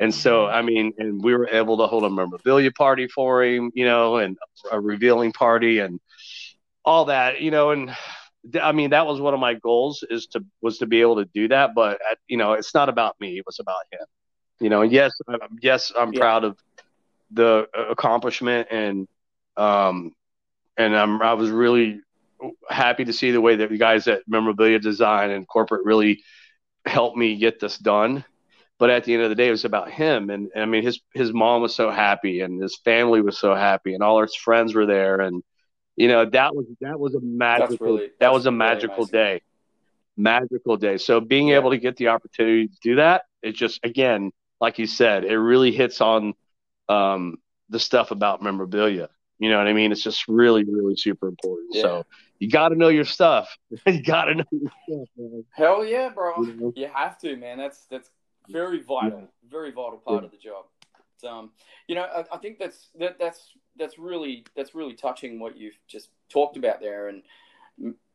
and 0.00 0.14
so, 0.14 0.46
I 0.46 0.62
mean, 0.62 0.92
and 0.98 1.22
we 1.22 1.34
were 1.34 1.48
able 1.48 1.78
to 1.78 1.87
hold 1.87 2.04
a 2.04 2.11
memorabilia 2.11 2.70
party 2.70 3.08
for 3.08 3.42
him, 3.42 3.72
you 3.74 3.84
know, 3.84 4.16
and 4.16 4.37
a 4.70 4.80
revealing 4.80 5.32
party 5.32 5.80
and 5.80 5.98
all 6.88 7.05
that, 7.05 7.42
you 7.42 7.51
know, 7.51 7.70
and 7.70 7.94
I 8.61 8.72
mean, 8.72 8.90
that 8.90 9.07
was 9.07 9.20
one 9.20 9.35
of 9.35 9.40
my 9.40 9.55
goals 9.55 10.03
is 10.09 10.27
to, 10.29 10.44
was 10.62 10.79
to 10.79 10.87
be 10.87 11.03
able 11.03 11.16
to 11.16 11.27
do 11.27 11.48
that. 11.48 11.74
But, 11.74 12.01
at, 12.11 12.18
you 12.27 12.38
know, 12.38 12.55
it's 12.55 12.74
not 12.74 12.88
about 12.88 13.14
me. 13.20 13.37
It 13.37 13.44
was 13.44 13.59
about 13.61 13.83
him, 13.92 14.07
you 14.61 14.70
know, 14.70 14.83
yes, 14.83 15.12
yes, 15.61 15.92
I'm 15.96 16.12
yeah. 16.12 16.20
proud 16.20 16.44
of 16.44 16.59
the 17.31 17.68
accomplishment 17.90 18.68
and, 18.70 19.07
um, 19.57 20.12
and 20.79 20.96
I'm, 20.96 21.20
I 21.20 21.35
was 21.35 21.51
really 21.51 22.01
happy 22.70 23.05
to 23.05 23.12
see 23.12 23.33
the 23.33 23.40
way 23.40 23.57
that 23.57 23.68
the 23.68 23.77
guys 23.77 24.09
at 24.09 24.22
memorabilia 24.27 24.79
design 24.79 25.31
and 25.31 25.46
corporate 25.46 25.85
really 25.85 26.22
helped 26.87 27.18
me 27.18 27.37
get 27.37 27.61
this 27.61 27.77
done 27.77 28.24
but 28.79 28.90
at 28.90 29.03
the 29.03 29.12
end 29.12 29.24
of 29.24 29.29
the 29.29 29.35
day, 29.35 29.48
it 29.48 29.51
was 29.51 29.64
about 29.64 29.90
him. 29.90 30.31
And, 30.31 30.51
and, 30.55 30.62
I 30.62 30.66
mean, 30.66 30.85
his 30.85 31.01
his 31.12 31.33
mom 31.33 31.62
was 31.62 31.74
so 31.74 31.90
happy, 31.90 32.42
and 32.42 32.62
his 32.62 32.79
family 32.85 33.20
was 33.20 33.37
so 33.37 33.53
happy, 33.53 33.92
and 33.92 34.05
all 34.05 34.22
his 34.22 34.37
friends 34.37 34.72
were 34.72 34.87
there, 34.87 35.20
and 35.20 35.42
you 35.98 36.08
know 36.08 36.24
that 36.24 36.54
was 36.54 36.66
that 36.80 36.98
was 36.98 37.14
a 37.14 37.20
magical 37.20 37.87
really, 37.87 38.11
that 38.20 38.32
was 38.32 38.46
a 38.46 38.52
magical 38.52 38.98
really 38.98 39.11
day, 39.11 39.42
magical 40.16 40.76
day. 40.76 40.96
So 40.98 41.20
being 41.20 41.48
yeah. 41.48 41.56
able 41.56 41.70
to 41.70 41.78
get 41.78 41.96
the 41.96 42.08
opportunity 42.08 42.68
to 42.68 42.76
do 42.82 42.96
that, 42.96 43.22
it 43.42 43.52
just 43.52 43.80
again, 43.84 44.30
like 44.61 44.78
you 44.78 44.87
said, 44.87 45.24
it 45.24 45.38
really 45.38 45.72
hits 45.72 46.00
on 46.00 46.34
um, 46.88 47.38
the 47.68 47.80
stuff 47.80 48.11
about 48.12 48.42
memorabilia. 48.42 49.08
You 49.38 49.50
know 49.50 49.58
what 49.58 49.68
I 49.68 49.72
mean? 49.72 49.92
It's 49.92 50.02
just 50.02 50.26
really, 50.28 50.64
really 50.64 50.96
super 50.96 51.28
important. 51.28 51.70
Yeah. 51.72 51.82
So 51.82 52.06
you 52.38 52.48
got 52.48 52.68
to 52.70 52.76
know 52.76 52.88
your 52.88 53.04
stuff. 53.04 53.56
you 53.87 54.02
got 54.02 54.26
to 54.26 54.34
know 54.37 54.44
your 54.52 54.70
stuff. 54.87 55.08
Man. 55.16 55.44
Hell 55.50 55.84
yeah, 55.84 56.11
bro! 56.11 56.42
You, 56.42 56.54
know? 56.54 56.72
you 56.76 56.88
have 56.92 57.18
to, 57.18 57.37
man. 57.37 57.58
That's 57.58 57.87
that's 57.90 58.11
very 58.48 58.80
vital, 58.80 59.20
yeah. 59.20 59.50
very 59.50 59.70
vital 59.70 59.98
part 59.98 60.24
of 60.24 60.30
the 60.30 60.38
job. 60.38 60.64
um, 61.28 61.50
you 61.87 61.94
know, 61.94 62.02
I, 62.02 62.24
I, 62.32 62.38
think 62.38 62.58
that's 62.58 62.90
that, 62.98 63.18
that's 63.18 63.52
that's 63.79 63.99
really 63.99 64.45
that's 64.57 64.75
really 64.75 64.95
touching 64.95 65.38
what 65.38 65.57
you've 65.57 65.79
just 65.87 66.11
talked 66.29 66.57
about 66.57 66.81
there, 66.81 67.09
and 67.09 67.23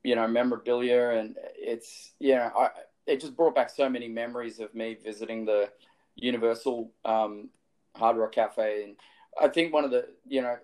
you 0.04 0.16
know, 0.16 0.28
memorabilia, 0.28 1.12
and 1.12 1.38
it's 1.56 2.14
yeah, 2.20 2.52
I, 2.56 2.70
it 3.08 3.22
just 3.22 3.36
brought 3.36 3.56
back 3.56 3.70
so 3.70 3.90
many 3.90 4.08
memories 4.08 4.60
of 4.60 4.74
me 4.76 4.98
visiting 5.04 5.46
the 5.46 5.70
Universal 6.16 6.92
um, 7.06 7.50
Hard 7.96 8.18
Rock 8.18 8.34
Cafe, 8.34 8.84
and 8.84 8.96
I 9.42 9.48
think 9.48 9.74
one 9.74 9.86
of 9.86 9.92
the 9.92 10.08
you 10.28 10.42
know, 10.42 10.58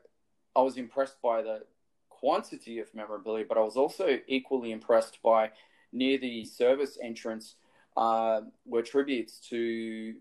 I 0.55 0.61
was 0.61 0.77
impressed 0.77 1.21
by 1.21 1.41
the 1.41 1.63
quantity 2.09 2.79
of 2.79 2.93
memorabilia, 2.93 3.45
but 3.47 3.57
I 3.57 3.61
was 3.61 3.77
also 3.77 4.19
equally 4.27 4.71
impressed 4.71 5.19
by 5.23 5.51
near 5.93 6.17
the 6.17 6.45
service 6.45 6.97
entrance 7.01 7.55
uh, 7.95 8.41
were 8.65 8.81
tributes 8.81 9.39
to 9.49 10.15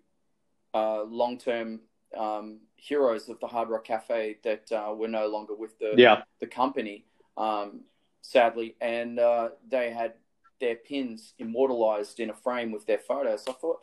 uh, 0.75 1.03
long-term 1.03 1.81
um, 2.17 2.61
heroes 2.79 3.29
of 3.29 3.39
the 3.41 3.47
Hard 3.47 3.69
Rock 3.69 3.85
Cafe 3.85 4.39
that 4.45 4.71
uh, 4.73 4.95
were 4.95 5.09
no 5.09 5.27
longer 5.27 5.55
with 5.55 5.79
the 5.79 5.95
yeah. 5.97 6.23
the 6.41 6.47
company, 6.47 7.05
um, 7.37 7.81
sadly, 8.23 8.77
and 8.81 9.19
uh, 9.19 9.51
they 9.69 9.91
had 9.91 10.15
their 10.61 10.77
pins 10.77 11.35
immortalized 11.39 12.21
in 12.21 12.31
a 12.31 12.35
frame 12.35 12.73
with 12.73 12.87
their 12.87 12.99
photos. 12.99 13.45
So 13.45 13.53
I 13.53 13.55
thought 13.55 13.81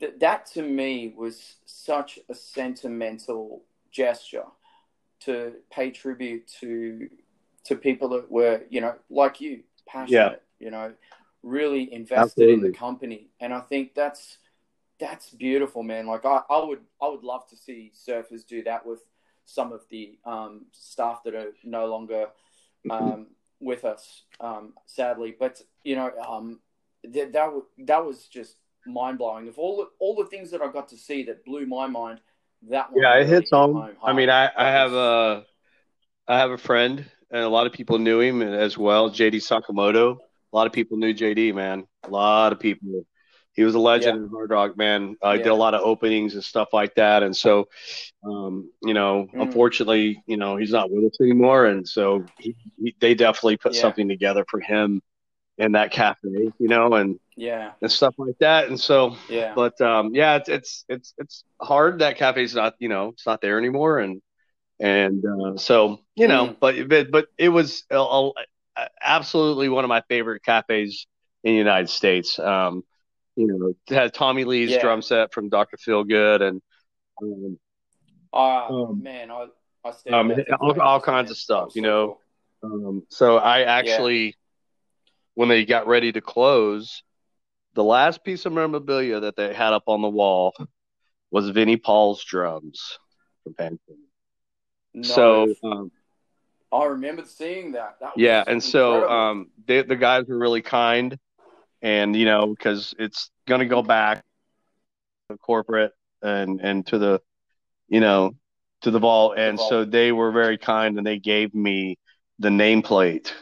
that 0.00 0.20
that 0.20 0.46
to 0.54 0.62
me 0.62 1.12
was 1.16 1.56
such 1.66 2.18
a 2.28 2.34
sentimental 2.34 3.62
gesture 3.90 4.46
to 5.20 5.54
pay 5.70 5.90
tribute 5.90 6.46
to 6.60 7.08
to 7.64 7.76
people 7.76 8.08
that 8.10 8.30
were 8.30 8.62
you 8.70 8.80
know 8.80 8.94
like 9.10 9.40
you 9.40 9.62
passionate, 9.86 10.42
yeah. 10.58 10.64
you 10.64 10.70
know 10.70 10.94
really 11.42 11.92
invested 11.92 12.42
Absolutely. 12.42 12.54
in 12.54 12.60
the 12.60 12.78
company, 12.78 13.30
and 13.40 13.52
I 13.52 13.60
think 13.60 13.94
that's 13.94 14.38
that's 15.00 15.30
beautiful, 15.30 15.82
man. 15.82 16.06
Like 16.06 16.24
I, 16.24 16.40
I 16.48 16.64
would 16.64 16.80
I 17.02 17.08
would 17.08 17.24
love 17.24 17.46
to 17.48 17.56
see 17.56 17.92
surfers 17.94 18.46
do 18.46 18.62
that 18.64 18.86
with 18.86 19.00
some 19.44 19.72
of 19.72 19.82
the 19.90 20.18
um, 20.24 20.66
staff 20.72 21.22
that 21.24 21.34
are 21.34 21.52
no 21.64 21.86
longer 21.86 22.26
um, 22.90 23.28
with 23.60 23.84
us, 23.84 24.22
um, 24.40 24.74
sadly. 24.86 25.34
But 25.38 25.60
you 25.82 25.96
know, 25.96 26.12
um, 26.26 26.60
that 27.04 27.32
that, 27.32 27.50
that 27.86 28.04
was 28.04 28.26
just 28.26 28.56
mind 28.86 29.18
blowing. 29.18 29.48
Of 29.48 29.58
all 29.58 29.78
the, 29.78 29.88
all 29.98 30.14
the 30.14 30.28
things 30.28 30.50
that 30.50 30.62
I 30.62 30.70
got 30.70 30.88
to 30.88 30.96
see 30.96 31.24
that 31.24 31.44
blew 31.44 31.66
my 31.66 31.86
mind, 31.86 32.20
that 32.68 32.90
yeah, 32.94 33.14
it 33.14 33.26
hits 33.28 33.50
home. 33.50 33.74
home. 33.74 33.96
I 34.04 34.12
mean, 34.12 34.30
I, 34.30 34.50
I 34.56 34.70
have 34.70 34.92
a 34.92 35.44
I 36.28 36.38
have 36.38 36.50
a 36.50 36.58
friend, 36.58 37.04
and 37.30 37.42
a 37.42 37.48
lot 37.48 37.66
of 37.66 37.72
people 37.72 37.98
knew 37.98 38.20
him 38.20 38.42
as 38.42 38.78
well, 38.78 39.10
JD 39.10 39.36
Sakamoto 39.36 40.18
a 40.52 40.56
lot 40.56 40.66
of 40.66 40.72
people 40.72 40.96
knew 40.96 41.14
JD, 41.14 41.54
man. 41.54 41.86
A 42.04 42.10
lot 42.10 42.52
of 42.52 42.58
people. 42.58 43.06
He 43.54 43.64
was 43.64 43.74
a 43.74 43.80
legend 43.80 44.18
yeah. 44.18 44.24
in 44.24 44.30
Hard 44.30 44.50
Rock, 44.50 44.76
man. 44.76 45.16
I 45.22 45.30
uh, 45.30 45.32
yeah. 45.32 45.42
did 45.42 45.48
a 45.48 45.54
lot 45.54 45.74
of 45.74 45.82
openings 45.82 46.34
and 46.34 46.44
stuff 46.44 46.68
like 46.72 46.94
that, 46.94 47.22
and 47.22 47.36
so, 47.36 47.68
um, 48.24 48.70
you 48.82 48.94
know, 48.94 49.26
mm. 49.34 49.42
unfortunately, 49.42 50.22
you 50.26 50.36
know, 50.36 50.56
he's 50.56 50.70
not 50.70 50.90
with 50.90 51.04
us 51.04 51.20
anymore, 51.20 51.66
and 51.66 51.86
so 51.86 52.24
he, 52.38 52.54
he, 52.78 52.94
they 53.00 53.14
definitely 53.14 53.56
put 53.56 53.74
yeah. 53.74 53.80
something 53.80 54.08
together 54.08 54.44
for 54.48 54.60
him 54.60 55.02
in 55.58 55.72
that 55.72 55.90
cafe, 55.90 56.28
you 56.28 56.68
know, 56.68 56.94
and 56.94 57.18
yeah, 57.36 57.72
and 57.82 57.90
stuff 57.90 58.14
like 58.18 58.38
that, 58.38 58.68
and 58.68 58.78
so 58.78 59.16
yeah, 59.28 59.52
but 59.54 59.80
um, 59.80 60.14
yeah, 60.14 60.36
it's 60.36 60.48
it's 60.48 60.84
it's 60.88 61.14
it's 61.18 61.44
hard 61.60 61.98
that 61.98 62.16
cafe's 62.16 62.54
not, 62.54 62.74
you 62.78 62.88
know, 62.88 63.08
it's 63.08 63.26
not 63.26 63.40
there 63.40 63.58
anymore, 63.58 63.98
and 63.98 64.22
and 64.78 65.24
uh, 65.24 65.56
so 65.56 66.00
you 66.14 66.28
know, 66.28 66.48
mm. 66.48 66.56
but 66.60 66.88
but 66.88 67.10
but 67.10 67.26
it 67.36 67.48
was 67.48 67.84
a, 67.90 67.98
a, 67.98 68.32
absolutely 69.02 69.68
one 69.68 69.84
of 69.84 69.88
my 69.88 70.02
favorite 70.08 70.42
cafes 70.44 71.06
in 71.44 71.52
the 71.52 71.58
United 71.58 71.90
States. 71.90 72.38
Um, 72.38 72.84
you 73.36 73.46
know, 73.46 73.74
had 73.94 74.12
Tommy 74.12 74.44
Lee's 74.44 74.70
yeah. 74.70 74.80
drum 74.80 75.02
set 75.02 75.32
from 75.32 75.48
Dr. 75.48 75.76
Feelgood 75.76 76.42
and 76.42 76.60
um, 77.22 77.58
Oh 78.32 78.86
um, 78.90 79.02
man, 79.02 79.30
I 79.30 79.46
I 79.84 80.10
um, 80.10 80.32
all, 80.60 80.80
all 80.80 81.00
kinds 81.00 81.30
of 81.30 81.36
stuff, 81.36 81.74
you 81.74 81.82
know. 81.82 82.18
Um, 82.62 83.04
so 83.08 83.38
I 83.38 83.62
actually, 83.62 84.24
yeah. 84.26 84.32
when 85.34 85.48
they 85.48 85.64
got 85.64 85.86
ready 85.86 86.12
to 86.12 86.20
close, 86.20 87.02
the 87.74 87.84
last 87.84 88.22
piece 88.22 88.46
of 88.46 88.52
memorabilia 88.52 89.20
that 89.20 89.36
they 89.36 89.54
had 89.54 89.72
up 89.72 89.84
on 89.86 90.02
the 90.02 90.08
wall 90.08 90.54
was 91.30 91.48
Vinnie 91.48 91.76
Paul's 91.76 92.22
drums 92.22 92.98
from 93.42 93.54
Pantera. 93.54 93.96
No, 94.92 95.02
so 95.02 95.54
um, 95.64 95.90
I 96.70 96.84
remember 96.84 97.24
seeing 97.24 97.72
that. 97.72 97.96
that 98.00 98.12
yeah, 98.16 98.44
and 98.46 98.62
incredible. 98.62 98.70
so 98.70 99.08
um, 99.08 99.50
they, 99.66 99.82
the 99.82 99.96
guys 99.96 100.26
were 100.28 100.38
really 100.38 100.62
kind, 100.62 101.18
and 101.82 102.14
you 102.14 102.24
know 102.24 102.46
because 102.46 102.94
it's 102.98 103.30
going 103.46 103.60
to 103.60 103.66
go 103.66 103.82
back 103.82 104.22
to 105.30 105.36
corporate 105.38 105.92
and 106.22 106.60
and 106.60 106.86
to 106.86 106.98
the 106.98 107.20
you 107.88 108.00
know 108.00 108.34
to 108.82 108.90
the 108.90 108.98
vault, 108.98 109.34
and 109.36 109.58
the 109.58 109.62
vault. 109.62 109.70
so 109.70 109.84
they 109.84 110.12
were 110.12 110.32
very 110.32 110.58
kind, 110.58 110.96
and 110.98 111.06
they 111.06 111.18
gave 111.18 111.54
me 111.54 111.98
the 112.38 112.48
nameplate. 112.48 113.32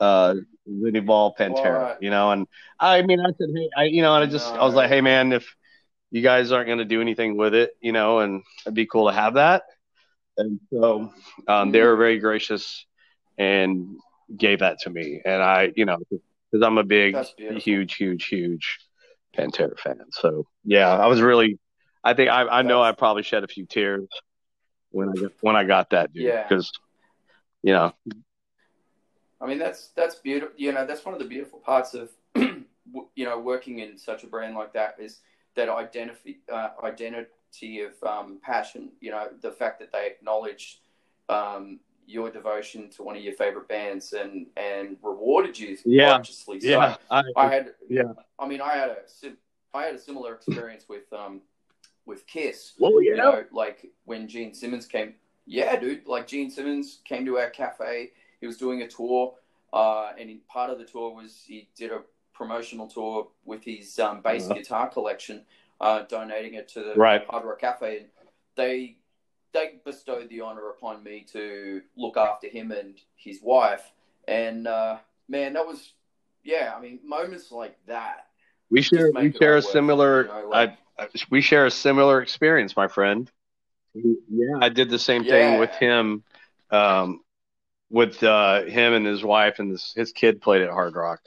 Uh, 0.00 0.34
Vinnie 0.66 1.00
Paul 1.00 1.34
Pantera, 1.34 1.82
right. 1.82 1.96
you 2.00 2.10
know, 2.10 2.30
and 2.30 2.46
I 2.78 3.02
mean, 3.02 3.20
I 3.20 3.30
said, 3.38 3.48
hey, 3.54 3.70
I, 3.76 3.84
you 3.84 4.02
know, 4.02 4.14
and 4.14 4.22
I 4.22 4.26
just, 4.26 4.52
no, 4.54 4.60
I 4.60 4.64
was 4.64 4.74
like, 4.74 4.90
hey, 4.90 5.00
man, 5.00 5.32
if 5.32 5.56
you 6.10 6.22
guys 6.22 6.52
aren't 6.52 6.66
going 6.66 6.78
to 6.78 6.84
do 6.84 7.00
anything 7.00 7.36
with 7.36 7.54
it, 7.54 7.70
you 7.80 7.92
know, 7.92 8.18
and 8.20 8.42
it'd 8.64 8.74
be 8.74 8.86
cool 8.86 9.08
to 9.08 9.14
have 9.14 9.34
that. 9.34 9.62
And 10.36 10.60
so 10.70 11.12
um, 11.48 11.72
they 11.72 11.82
were 11.82 11.96
very 11.96 12.18
gracious 12.18 12.86
and 13.36 13.96
gave 14.36 14.60
that 14.60 14.80
to 14.80 14.90
me. 14.90 15.20
And 15.24 15.42
I, 15.42 15.72
you 15.74 15.84
know, 15.84 15.98
because 16.50 16.66
I'm 16.66 16.78
a 16.78 16.84
big, 16.84 17.16
huge, 17.36 17.94
huge, 17.94 18.26
huge 18.26 18.78
Pantera 19.36 19.78
fan. 19.78 20.00
So 20.10 20.46
yeah, 20.64 20.88
I 20.88 21.06
was 21.06 21.20
really, 21.20 21.58
I 22.02 22.14
think 22.14 22.30
I, 22.30 22.46
I 22.46 22.62
know 22.62 22.82
I 22.82 22.92
probably 22.92 23.22
shed 23.22 23.44
a 23.44 23.48
few 23.48 23.66
tears 23.66 24.08
when 24.90 25.10
I 25.10 25.12
got, 25.20 25.32
when 25.40 25.56
I 25.56 25.64
got 25.64 25.90
that, 25.90 26.12
dude. 26.12 26.24
Yeah. 26.24 26.46
Because, 26.48 26.70
you 27.62 27.72
know, 27.72 27.92
I 29.40 29.46
mean, 29.46 29.58
that's 29.58 29.88
that's 29.88 30.16
beautiful. 30.16 30.54
You 30.56 30.72
know, 30.72 30.86
that's 30.86 31.04
one 31.04 31.14
of 31.14 31.20
the 31.20 31.26
beautiful 31.26 31.60
parts 31.60 31.94
of 31.94 32.10
you 32.34 32.64
know 33.24 33.38
working 33.38 33.78
in 33.80 33.96
such 33.96 34.24
a 34.24 34.26
brand 34.26 34.54
like 34.54 34.72
that 34.72 34.96
is 34.98 35.20
that 35.54 35.68
identity 35.68 36.40
uh, 36.52 36.70
identity 36.82 37.82
of 37.82 38.02
um, 38.02 38.38
passion. 38.42 38.90
You 39.00 39.12
know, 39.12 39.28
the 39.40 39.52
fact 39.52 39.78
that 39.80 39.92
they 39.92 40.06
acknowledged 40.06 40.78
um, 41.28 41.80
your 42.08 42.30
devotion 42.30 42.88
to 42.88 43.02
one 43.02 43.16
of 43.16 43.22
your 43.22 43.34
favorite 43.34 43.68
bands 43.68 44.14
and 44.14 44.46
and 44.56 44.96
rewarded 45.02 45.58
you 45.58 45.76
yeah. 45.84 46.12
righteously. 46.12 46.58
So 46.58 46.68
yeah, 46.68 46.96
I, 47.10 47.22
I, 47.36 47.52
had 47.52 47.74
yeah. 47.88 48.12
I 48.38 48.48
mean, 48.48 48.62
I 48.62 48.76
had 48.76 48.88
a 48.88 48.96
I 49.74 49.84
had 49.84 49.94
a 49.94 49.98
similar 49.98 50.34
experience 50.34 50.86
with 50.88 51.12
um 51.12 51.42
with 52.06 52.26
Kiss. 52.26 52.72
Well, 52.78 53.02
yeah. 53.02 53.10
You 53.10 53.16
know, 53.18 53.44
like 53.52 53.86
when 54.04 54.26
Gene 54.26 54.54
Simmons 54.54 54.86
came. 54.86 55.14
Yeah, 55.46 55.76
dude. 55.76 56.06
Like 56.06 56.26
Gene 56.26 56.50
Simmons 56.50 57.00
came 57.04 57.24
to 57.26 57.38
our 57.38 57.50
cafe. 57.50 58.10
He 58.40 58.46
was 58.46 58.56
doing 58.56 58.82
a 58.82 58.88
tour, 58.88 59.34
uh, 59.72 60.12
and 60.18 60.46
part 60.46 60.70
of 60.70 60.78
the 60.78 60.84
tour 60.84 61.14
was 61.14 61.42
he 61.46 61.68
did 61.76 61.90
a 61.90 62.00
promotional 62.34 62.86
tour 62.86 63.28
with 63.44 63.64
his 63.64 63.98
um, 63.98 64.20
bass 64.20 64.44
uh-huh. 64.44 64.54
guitar 64.54 64.88
collection, 64.88 65.42
uh, 65.80 66.02
donating 66.02 66.54
it 66.54 66.68
to 66.68 66.80
the 66.80 66.94
right. 66.94 67.26
Hard 67.28 67.44
Rock 67.44 67.60
Cafe. 67.60 67.98
And 67.98 68.08
they 68.56 68.97
they 69.52 69.80
bestowed 69.84 70.28
the 70.28 70.40
honor 70.40 70.70
upon 70.70 71.02
me 71.02 71.26
to 71.32 71.82
look 71.96 72.16
after 72.16 72.48
him 72.48 72.70
and 72.70 72.98
his 73.16 73.40
wife. 73.42 73.82
And 74.26 74.66
uh, 74.66 74.98
man, 75.28 75.54
that 75.54 75.66
was 75.66 75.92
yeah. 76.44 76.72
I 76.76 76.80
mean, 76.80 77.00
moments 77.04 77.50
like 77.50 77.76
that. 77.86 78.26
We 78.70 78.82
share 78.82 79.10
we 79.12 79.32
share 79.32 79.56
a 79.56 79.62
similar. 79.62 80.22
You 80.22 80.28
know, 80.28 80.48
like, 80.48 80.76
I, 80.98 81.08
we 81.30 81.40
share 81.40 81.66
a 81.66 81.70
similar 81.70 82.20
experience, 82.22 82.76
my 82.76 82.88
friend. 82.88 83.30
Yeah, 83.94 84.58
I 84.60 84.68
did 84.68 84.90
the 84.90 84.98
same 84.98 85.22
yeah. 85.22 85.30
thing 85.30 85.60
with 85.60 85.70
him. 85.70 86.24
Um, 86.70 87.20
with 87.90 88.22
uh, 88.22 88.64
him 88.64 88.92
and 88.92 89.06
his 89.06 89.24
wife 89.24 89.58
and 89.58 89.70
his, 89.70 89.92
his 89.96 90.12
kid 90.12 90.40
played 90.42 90.62
at 90.62 90.70
Hard 90.70 90.94
Rock. 90.94 91.20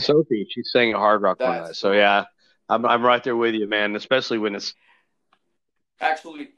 Sophie, 0.00 0.46
she 0.50 0.62
sang 0.62 0.92
at 0.92 0.96
Hard 0.96 1.22
Rock 1.22 1.40
one 1.40 1.64
night. 1.64 1.76
So 1.76 1.92
yeah, 1.92 2.24
I'm 2.68 2.86
I'm 2.86 3.04
right 3.04 3.22
there 3.22 3.36
with 3.36 3.54
you, 3.54 3.68
man. 3.68 3.94
Especially 3.94 4.38
when 4.38 4.54
it's 4.54 4.74
actually, 6.00 6.48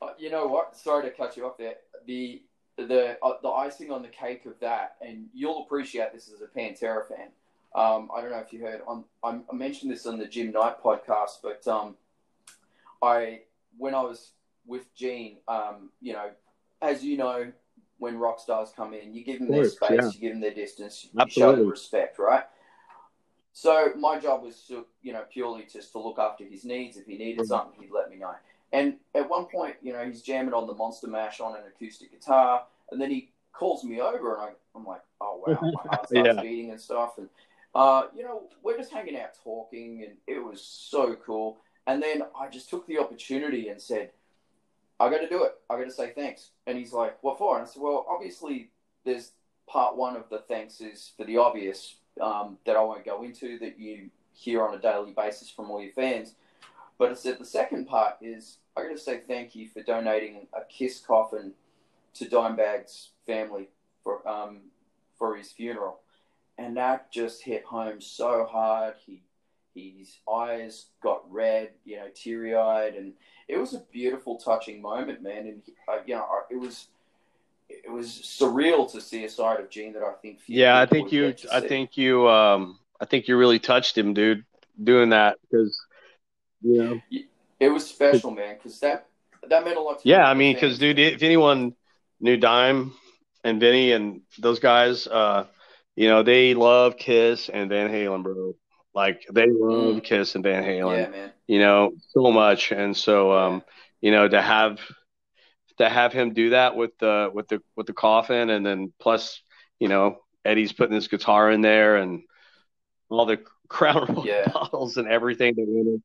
uh, 0.00 0.08
you 0.18 0.30
know 0.30 0.46
what? 0.46 0.76
Sorry 0.76 1.02
to 1.04 1.10
cut 1.10 1.36
you 1.36 1.46
off 1.46 1.58
there. 1.58 1.74
The 2.06 2.42
the 2.76 3.18
uh, 3.22 3.34
the 3.42 3.48
icing 3.48 3.90
on 3.90 4.02
the 4.02 4.08
cake 4.08 4.46
of 4.46 4.58
that, 4.60 4.96
and 5.00 5.26
you'll 5.34 5.64
appreciate 5.64 6.12
this 6.12 6.30
as 6.32 6.40
a 6.40 6.46
Pantera 6.46 7.06
fan. 7.06 7.28
Um, 7.74 8.08
I 8.14 8.20
don't 8.20 8.30
know 8.30 8.38
if 8.38 8.52
you 8.52 8.60
heard 8.60 8.80
on 8.86 9.04
I, 9.22 9.38
I 9.50 9.54
mentioned 9.54 9.90
this 9.90 10.06
on 10.06 10.18
the 10.18 10.26
Jim 10.26 10.52
Knight 10.52 10.82
podcast, 10.82 11.38
but 11.42 11.66
um, 11.66 11.96
I 13.02 13.42
when 13.76 13.94
I 13.94 14.02
was 14.02 14.32
with 14.66 14.94
Gene, 14.94 15.38
um, 15.48 15.90
you 16.00 16.12
know, 16.12 16.30
as 16.82 17.02
you 17.04 17.16
know, 17.16 17.52
when 17.98 18.16
rock 18.16 18.40
stars 18.40 18.72
come 18.74 18.94
in. 18.94 19.12
You 19.12 19.24
give 19.24 19.40
them 19.40 19.48
course, 19.48 19.76
their 19.78 19.88
space, 19.88 19.98
yeah. 20.02 20.10
you 20.14 20.20
give 20.20 20.32
them 20.32 20.40
their 20.40 20.54
distance, 20.54 21.04
you 21.04 21.20
Absolutely. 21.20 21.54
show 21.54 21.56
them 21.56 21.70
respect, 21.70 22.18
right? 22.18 22.44
So 23.52 23.88
my 23.98 24.20
job 24.20 24.44
was 24.44 24.62
to, 24.68 24.86
you 25.02 25.12
know, 25.12 25.24
purely 25.32 25.66
just 25.70 25.92
to 25.92 25.98
look 25.98 26.18
after 26.18 26.44
his 26.44 26.64
needs. 26.64 26.96
If 26.96 27.06
he 27.06 27.18
needed 27.18 27.40
mm-hmm. 27.40 27.48
something, 27.48 27.80
he'd 27.80 27.90
let 27.90 28.08
me 28.08 28.16
know. 28.16 28.34
And 28.72 28.96
at 29.14 29.28
one 29.28 29.46
point, 29.46 29.76
you 29.82 29.92
know, 29.92 30.04
he's 30.04 30.22
jamming 30.22 30.54
on 30.54 30.66
the 30.66 30.74
Monster 30.74 31.06
Mash 31.06 31.40
on 31.40 31.54
an 31.54 31.62
acoustic 31.66 32.12
guitar, 32.12 32.64
and 32.90 33.00
then 33.00 33.10
he 33.10 33.30
calls 33.52 33.82
me 33.82 34.00
over, 34.00 34.34
and 34.34 34.42
I, 34.42 34.78
am 34.78 34.84
like, 34.84 35.02
oh 35.20 35.42
wow, 35.46 35.58
my 35.60 35.70
heart 35.90 36.06
starts 36.08 36.12
yeah. 36.12 36.40
beating 36.40 36.70
and 36.70 36.80
stuff. 36.80 37.18
And 37.18 37.28
uh, 37.74 38.02
you 38.14 38.22
know, 38.22 38.42
we're 38.62 38.76
just 38.76 38.92
hanging 38.92 39.18
out 39.18 39.30
talking, 39.42 40.04
and 40.06 40.16
it 40.26 40.42
was 40.42 40.62
so 40.62 41.16
cool. 41.24 41.58
And 41.86 42.02
then 42.02 42.22
I 42.38 42.48
just 42.48 42.68
took 42.68 42.86
the 42.86 42.98
opportunity 42.98 43.68
and 43.68 43.80
said, 43.80 44.10
I 45.00 45.08
got 45.08 45.18
to 45.18 45.28
do 45.28 45.44
it. 45.44 45.52
I 45.70 45.76
got 45.78 45.84
to 45.84 45.90
say 45.90 46.12
thanks. 46.14 46.50
And 46.66 46.76
he's 46.76 46.92
like, 46.92 47.22
what 47.22 47.38
for? 47.38 47.56
And 47.56 47.66
I 47.66 47.70
said, 47.70 47.82
well, 47.82 48.04
obviously, 48.08 48.70
there's 49.04 49.32
part 49.66 49.96
one 49.96 50.16
of 50.16 50.28
the 50.28 50.38
thanks 50.48 50.80
is 50.80 51.12
for 51.16 51.24
the 51.24 51.38
obvious 51.38 51.96
um, 52.20 52.58
that 52.66 52.76
I 52.76 52.82
won't 52.82 53.04
go 53.04 53.22
into 53.22 53.58
that 53.60 53.78
you 53.78 54.10
hear 54.32 54.66
on 54.66 54.74
a 54.74 54.78
daily 54.78 55.12
basis 55.12 55.50
from 55.50 55.70
all 55.70 55.82
your 55.82 55.92
fans. 55.92 56.34
But 56.98 57.10
I 57.10 57.14
said 57.14 57.38
the 57.38 57.44
second 57.44 57.86
part 57.86 58.14
is 58.20 58.58
I 58.76 58.82
got 58.82 58.90
to 58.90 58.98
say 58.98 59.20
thank 59.26 59.54
you 59.54 59.68
for 59.68 59.82
donating 59.82 60.46
a 60.52 60.64
kiss 60.68 61.00
coffin 61.00 61.52
to 62.14 62.24
Dimebag's 62.26 63.10
family 63.26 63.68
for 64.02 64.26
um, 64.28 64.60
for 65.18 65.36
his 65.36 65.52
funeral, 65.52 66.00
and 66.56 66.76
that 66.76 67.12
just 67.12 67.42
hit 67.42 67.64
home 67.64 68.00
so 68.00 68.46
hard. 68.50 68.94
He 69.06 69.22
his 69.74 70.18
eyes 70.32 70.86
got 71.02 71.30
red, 71.30 71.70
you 71.84 71.96
know, 71.96 72.08
teary 72.14 72.54
eyed, 72.54 72.94
and 72.94 73.12
it 73.46 73.58
was 73.58 73.74
a 73.74 73.80
beautiful, 73.92 74.36
touching 74.36 74.82
moment, 74.82 75.22
man. 75.22 75.46
And 75.46 75.62
uh, 75.88 75.98
you 76.06 76.14
know, 76.14 76.26
it 76.50 76.56
was 76.56 76.88
it 77.68 77.90
was 77.90 78.08
surreal 78.08 78.90
to 78.92 79.00
see 79.00 79.24
a 79.24 79.28
side 79.28 79.60
of 79.60 79.70
Gene 79.70 79.92
that 79.92 80.02
I 80.02 80.12
think. 80.20 80.40
Yeah, 80.46 80.78
I 80.78 80.86
think 80.86 81.12
you, 81.12 81.34
I 81.52 81.60
think 81.60 81.96
you, 81.96 82.28
um, 82.28 82.78
I 83.00 83.04
think 83.04 83.28
you 83.28 83.36
really 83.36 83.58
touched 83.58 83.96
him, 83.96 84.14
dude, 84.14 84.44
doing 84.82 85.10
that 85.10 85.36
because, 85.42 85.78
you 86.62 86.82
know, 86.82 87.00
it 87.60 87.68
was 87.68 87.86
special, 87.86 88.30
man. 88.30 88.56
Because 88.56 88.80
that 88.80 89.08
that 89.48 89.64
meant 89.64 89.76
a 89.76 89.80
lot. 89.80 90.00
yeah, 90.04 90.28
I 90.28 90.34
mean, 90.34 90.54
because 90.54 90.78
dude, 90.78 90.98
if 90.98 91.22
anyone 91.22 91.74
knew 92.20 92.36
Dime 92.36 92.92
and 93.44 93.60
Vinnie 93.60 93.92
and 93.92 94.22
those 94.38 94.58
guys, 94.58 95.06
uh, 95.06 95.46
you 95.96 96.08
know, 96.08 96.22
they 96.22 96.54
love 96.54 96.96
Kiss 96.96 97.48
and 97.48 97.68
Van 97.68 97.90
Halen, 97.90 98.22
bro. 98.22 98.54
Like 98.94 99.26
they 99.32 99.46
love 99.48 99.96
mm. 99.96 100.04
Kiss 100.04 100.34
and 100.34 100.44
Van 100.44 100.64
Halen, 100.64 100.96
yeah, 100.96 101.08
man. 101.08 101.32
you 101.46 101.58
know, 101.60 101.92
so 102.10 102.30
much. 102.32 102.72
And 102.72 102.96
so, 102.96 103.32
um, 103.32 103.62
you 104.00 104.10
know, 104.10 104.26
to 104.26 104.40
have 104.40 104.80
to 105.78 105.88
have 105.88 106.12
him 106.12 106.34
do 106.34 106.50
that 106.50 106.76
with 106.76 106.96
the 106.98 107.30
with 107.32 107.48
the 107.48 107.60
with 107.76 107.86
the 107.86 107.92
coffin, 107.92 108.50
and 108.50 108.64
then 108.64 108.92
plus, 108.98 109.40
you 109.78 109.88
know, 109.88 110.18
Eddie's 110.44 110.72
putting 110.72 110.94
his 110.94 111.08
guitar 111.08 111.50
in 111.50 111.60
there 111.60 111.96
and 111.96 112.22
all 113.08 113.26
the 113.26 113.40
Crown 113.68 114.06
Royal 114.08 114.26
yeah. 114.26 114.48
bottles 114.48 114.96
and 114.96 115.06
everything 115.08 115.54
that 115.56 115.66
went 115.68 115.88
in, 115.88 116.02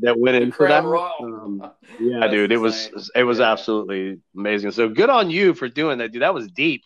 that 0.00 0.18
went 0.18 0.42
in 0.42 0.52
for 0.52 0.68
that. 0.68 0.84
Um, 0.84 1.70
yeah, 2.00 2.26
dude, 2.28 2.52
it 2.52 2.56
was 2.56 3.10
it 3.14 3.24
was 3.24 3.38
yeah. 3.38 3.52
absolutely 3.52 4.20
amazing. 4.36 4.70
So 4.70 4.88
good 4.88 5.10
on 5.10 5.30
you 5.30 5.54
for 5.54 5.68
doing 5.68 5.98
that, 5.98 6.12
dude. 6.12 6.22
That 6.22 6.34
was 6.34 6.48
deep. 6.48 6.84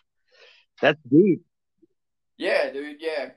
That's 0.80 1.00
deep. 1.10 1.42
Yeah, 2.36 2.70
dude. 2.70 2.96
Yeah, 3.00 3.30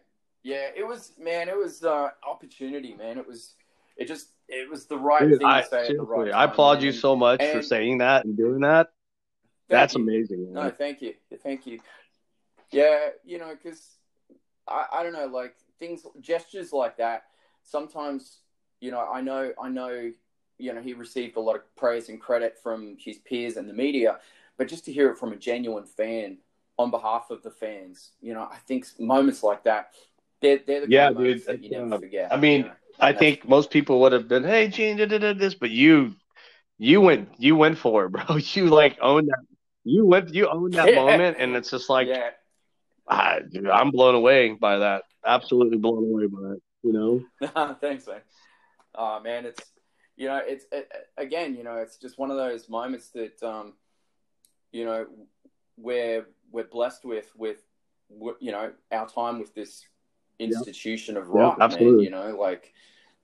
yeah, 0.43 0.67
it 0.75 0.85
was 0.85 1.13
man. 1.19 1.49
It 1.49 1.57
was 1.57 1.83
uh, 1.83 2.09
opportunity, 2.27 2.95
man. 2.95 3.17
It 3.17 3.27
was. 3.27 3.53
It 3.97 4.07
just. 4.07 4.29
It 4.51 4.67
was 4.67 4.87
the 4.87 4.97
right 4.97 5.29
Dude, 5.29 5.37
thing 5.37 5.47
I, 5.47 5.61
to 5.61 5.67
say 5.67 5.87
at 5.89 5.95
the 5.95 6.01
right 6.01 6.31
time. 6.31 6.39
I 6.39 6.45
applaud 6.45 6.81
you 6.81 6.91
so 6.91 7.15
much 7.15 7.39
and, 7.39 7.51
for 7.51 7.61
saying 7.61 7.99
that 7.99 8.25
and 8.25 8.35
doing 8.35 8.61
that. 8.61 8.87
That's 9.67 9.93
you. 9.93 10.01
amazing. 10.01 10.45
Man. 10.45 10.53
No, 10.53 10.71
thank 10.71 11.03
you, 11.03 11.13
thank 11.43 11.67
you. 11.67 11.79
Yeah, 12.71 13.09
you 13.23 13.37
know, 13.37 13.55
because 13.55 13.99
I, 14.67 14.85
I 14.91 15.03
don't 15.03 15.13
know, 15.13 15.27
like 15.27 15.55
things, 15.79 16.01
gestures 16.19 16.73
like 16.73 16.97
that. 16.97 17.23
Sometimes, 17.63 18.39
you 18.79 18.91
know, 18.91 19.07
I 19.11 19.21
know, 19.21 19.51
I 19.61 19.69
know, 19.69 20.11
you 20.57 20.73
know, 20.73 20.81
he 20.81 20.93
received 20.93 21.37
a 21.37 21.39
lot 21.39 21.55
of 21.55 21.75
praise 21.75 22.09
and 22.09 22.19
credit 22.19 22.57
from 22.61 22.97
his 22.99 23.17
peers 23.17 23.57
and 23.57 23.69
the 23.69 23.73
media, 23.73 24.19
but 24.57 24.67
just 24.67 24.85
to 24.85 24.93
hear 24.93 25.09
it 25.09 25.17
from 25.17 25.33
a 25.33 25.37
genuine 25.37 25.85
fan 25.85 26.37
on 26.77 26.91
behalf 26.91 27.29
of 27.29 27.43
the 27.43 27.51
fans, 27.51 28.11
you 28.21 28.33
know, 28.33 28.43
I 28.43 28.57
think 28.67 28.85
moments 28.99 29.43
like 29.43 29.63
that 29.63 29.93
they're, 30.41 30.59
they're 30.65 30.81
the 30.81 30.89
yeah, 30.89 31.11
dude. 31.11 31.45
That 31.45 31.63
you 31.63 31.71
never 31.71 31.95
uh, 31.95 31.99
forget. 31.99 32.33
I 32.33 32.37
mean, 32.37 32.61
you 32.61 32.67
know? 32.67 32.73
I 32.99 33.13
think 33.13 33.47
most 33.47 33.71
people 33.71 33.99
would 34.01 34.13
have 34.13 34.27
been, 34.27 34.43
"Hey, 34.43 34.67
Gene, 34.67 34.97
did 34.97 35.09
this," 35.39 35.55
but 35.55 35.69
you, 35.69 36.15
you 36.77 37.01
went 37.01 37.29
you 37.37 37.55
went 37.55 37.77
for 37.77 38.05
it, 38.05 38.09
bro. 38.11 38.37
You 38.37 38.67
like 38.67 38.97
own 39.01 39.25
that. 39.27 39.45
You 39.83 40.05
went 40.05 40.33
you 40.33 40.47
own 40.47 40.71
that 40.71 40.87
Yeah. 40.89 40.95
moment, 40.95 41.37
and 41.39 41.55
it's 41.55 41.71
just 41.71 41.89
like 41.89 42.07
yeah. 42.07 42.31
I, 43.07 43.39
dude, 43.49 43.67
I'm 43.67 43.91
blown 43.91 44.15
away 44.15 44.49
by 44.53 44.77
that. 44.79 45.03
Absolutely 45.25 45.77
blown 45.77 46.03
away 46.03 46.27
by 46.27 46.53
it. 46.53 46.61
You 46.83 46.93
know. 46.93 47.75
Thanks, 47.81 48.07
man. 48.07 48.21
Oh 48.99 49.21
man, 49.21 49.45
it's 49.45 49.71
you 50.17 50.27
know, 50.27 50.41
it's 50.45 50.65
it, 50.73 50.91
again, 51.17 51.55
you 51.55 51.63
know, 51.63 51.77
it's 51.77 51.95
just 51.95 52.19
one 52.19 52.29
of 52.29 52.35
those 52.35 52.67
moments 52.67 53.07
that 53.11 53.41
um, 53.41 53.73
you 54.73 54.83
know, 54.83 55.07
we're 55.77 56.27
we're 56.51 56.65
blessed 56.65 57.05
with 57.05 57.31
with 57.37 57.63
you 58.41 58.51
know 58.51 58.73
our 58.91 59.07
time 59.07 59.39
with 59.39 59.55
this 59.55 59.85
institution 60.37 61.15
of 61.15 61.29
Yeah, 61.29 61.33
rock, 61.33 61.59
man. 61.59 61.71
absolutely. 61.71 62.03
You 62.03 62.11
know, 62.11 62.37
like 62.37 62.73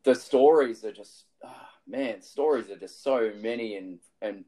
the 0.04 0.16
stories 0.16 0.86
are 0.86 0.94
just 0.94 1.26
ah, 1.44 1.70
man, 1.86 2.22
stories 2.22 2.70
are 2.70 2.78
just 2.78 3.04
so 3.04 3.34
many 3.42 3.76
and 3.76 4.00
and 4.22 4.46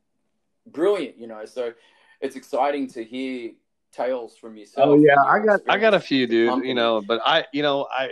brilliant. 0.65 1.17
You 1.17 1.27
know, 1.27 1.43
so 1.43 1.73
it's 2.21 2.37
exciting 2.37 2.87
to 2.91 3.03
hear 3.03 3.51
tales 3.91 4.37
from 4.37 4.55
yourself. 4.55 4.91
Oh 4.91 4.97
yeah, 4.97 5.21
I 5.21 5.39
got 5.39 5.59
I 5.67 5.77
got 5.77 5.93
a 5.93 5.99
few, 5.99 6.25
dude. 6.25 6.63
You 6.63 6.73
know, 6.73 7.01
but 7.01 7.19
I 7.25 7.45
you 7.51 7.63
know 7.63 7.85
I 7.91 8.11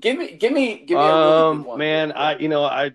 Give 0.00 0.18
me, 0.18 0.36
give 0.36 0.52
me, 0.52 0.84
give 0.84 0.98
me 0.98 1.08
a 1.08 1.16
really 1.16 1.44
um 1.44 1.66
one. 1.66 1.78
man 1.78 2.12
I 2.12 2.38
you 2.38 2.48
know 2.48 2.64
I 2.64 2.92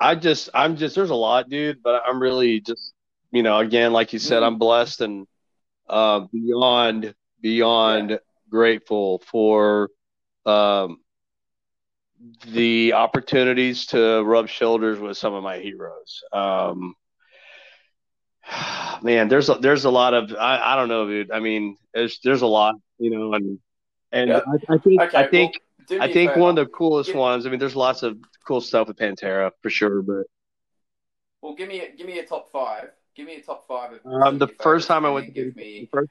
I 0.00 0.14
just 0.14 0.50
I'm 0.54 0.76
just 0.76 0.94
there's 0.94 1.10
a 1.10 1.14
lot, 1.14 1.48
dude. 1.48 1.82
But 1.82 2.02
I'm 2.06 2.20
really 2.20 2.60
just 2.60 2.92
you 3.32 3.42
know 3.42 3.58
again 3.58 3.92
like 3.92 4.12
you 4.12 4.18
said 4.18 4.42
Mhm. 4.42 4.46
I'm 4.46 4.58
blessed 4.58 5.00
and 5.02 5.26
uh, 5.88 6.20
beyond 6.32 7.14
beyond 7.40 8.18
grateful 8.50 9.20
for 9.30 9.90
um 10.46 10.98
the 12.46 12.92
opportunities 12.92 13.86
to 13.86 14.22
rub 14.22 14.48
shoulders 14.48 14.98
with 14.98 15.16
some 15.16 15.34
of 15.34 15.42
my 15.42 15.58
heroes. 15.58 16.22
Um, 16.32 16.94
man, 19.02 19.28
there's 19.28 19.48
a, 19.48 19.54
there's 19.54 19.84
a 19.84 19.90
lot 19.90 20.14
of 20.14 20.32
I, 20.34 20.72
I 20.72 20.76
don't 20.76 20.88
know, 20.88 21.06
dude. 21.06 21.30
I 21.30 21.40
mean, 21.40 21.76
there's 21.94 22.20
there's 22.22 22.42
a 22.42 22.46
lot, 22.46 22.74
you 22.98 23.10
know, 23.10 23.32
and 23.34 23.58
and 24.12 24.30
Yeah. 24.30 24.40
I, 24.70 24.74
I 24.74 24.78
think 24.78 25.00
Okay, 25.02 25.16
I 25.16 25.24
think 25.24 25.32
well, 25.32 25.52
do 25.52 25.60
me 25.60 25.65
I 25.90 26.12
think 26.12 26.36
one 26.36 26.50
of 26.50 26.66
the 26.66 26.66
coolest 26.66 27.08
Give- 27.10 27.18
ones. 27.18 27.46
I 27.46 27.50
mean, 27.50 27.58
there's 27.58 27.76
lots 27.76 28.02
of 28.02 28.18
cool 28.46 28.60
stuff 28.60 28.88
with 28.88 28.96
Pantera 28.96 29.50
for 29.62 29.70
sure, 29.70 30.02
but 30.02 30.26
Well, 31.42 31.54
give 31.54 31.68
me, 31.68 31.80
a, 31.80 31.96
give 31.96 32.06
me 32.06 32.18
a 32.18 32.26
top 32.26 32.50
five. 32.50 32.90
Give 33.14 33.26
me 33.26 33.36
a 33.36 33.42
top 33.42 33.66
five. 33.66 33.92
Of 33.92 34.00
um, 34.04 34.38
the 34.38 34.48
first 34.48 34.88
time 34.88 35.04
I 35.04 35.10
went 35.10 35.26
to 35.26 35.32
give 35.32 35.56
me. 35.56 35.88
first, 35.92 36.10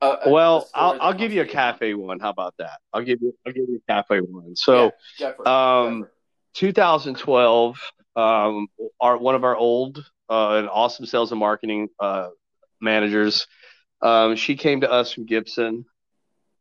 A, 0.00 0.06
a, 0.06 0.30
well, 0.30 0.68
a 0.74 0.78
I'll 0.78 0.98
I'll 1.00 1.14
give 1.14 1.32
you 1.32 1.42
a 1.42 1.46
cafe 1.46 1.94
one. 1.94 2.20
How 2.20 2.30
about 2.30 2.54
that? 2.58 2.80
I'll 2.92 3.02
give 3.02 3.20
you 3.20 3.34
I'll 3.46 3.52
give 3.52 3.68
you 3.68 3.82
a 3.86 3.92
cafe 3.92 4.20
one. 4.20 4.56
So. 4.56 4.92
Yeah, 5.18 5.32
it. 5.38 5.46
um, 5.46 6.02
Go 6.02 6.08
2012, 6.54 7.78
um, 8.16 8.68
our 9.00 9.16
one 9.16 9.34
of 9.34 9.44
our 9.44 9.56
old 9.56 10.04
uh, 10.28 10.56
and 10.56 10.68
awesome 10.68 11.06
sales 11.06 11.32
and 11.32 11.40
marketing 11.40 11.88
uh, 11.98 12.28
managers, 12.80 13.46
um, 14.00 14.36
she 14.36 14.56
came 14.56 14.80
to 14.82 14.90
us 14.90 15.12
from 15.12 15.26
Gibson, 15.26 15.84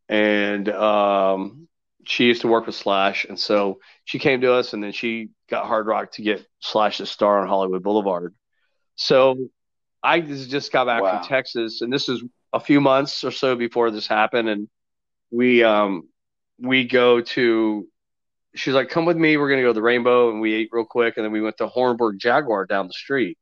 and 0.08 0.70
um, 0.70 1.68
she 2.06 2.26
used 2.26 2.42
to 2.42 2.48
work 2.48 2.66
with 2.66 2.76
Slash, 2.76 3.26
and 3.26 3.40
so 3.40 3.80
she 4.06 4.20
came 4.20 4.42
to 4.42 4.54
us, 4.54 4.74
and 4.74 4.84
then 4.84 4.92
she 4.92 5.30
got 5.50 5.66
Hard 5.66 5.88
Rock 5.88 6.12
to 6.14 6.22
get 6.22 6.46
Slash 6.60 6.98
to 6.98 7.06
star 7.06 7.40
on 7.40 7.48
Hollywood 7.48 7.84
Boulevard. 7.84 8.34
So 8.96 9.50
I 10.04 10.20
just 10.22 10.72
got 10.72 10.86
back 10.86 11.04
Wow. 11.04 11.20
from 11.20 11.28
Texas, 11.28 11.82
and 11.82 11.92
this 11.92 12.10
is 12.10 12.24
a 12.54 12.60
few 12.60 12.82
months 12.82 13.24
or 13.24 13.32
so 13.32 13.56
before 13.56 13.92
this 13.92 14.08
happened, 14.08 14.50
and 14.50 14.70
we 15.32 15.64
um, 15.64 16.10
we 16.60 16.86
go 16.86 17.22
to 17.22 17.88
she's 18.56 18.74
like, 18.74 18.90
"Come 18.90 19.06
with 19.06 19.18
me. 19.18 19.38
We're 19.38 19.50
gonna 19.50 19.62
go 19.62 19.70
to 19.70 19.74
the 19.74 19.82
Rainbow," 19.82 20.30
and 20.32 20.42
we 20.42 20.54
ate 20.54 20.70
real 20.72 20.86
quick, 20.86 21.18
and 21.18 21.26
then 21.26 21.32
we 21.32 21.42
went 21.42 21.58
to 21.58 21.68
Hornburg 21.68 22.18
Jaguar 22.18 22.66
down 22.66 22.88
the 22.88 22.94
street. 22.94 23.38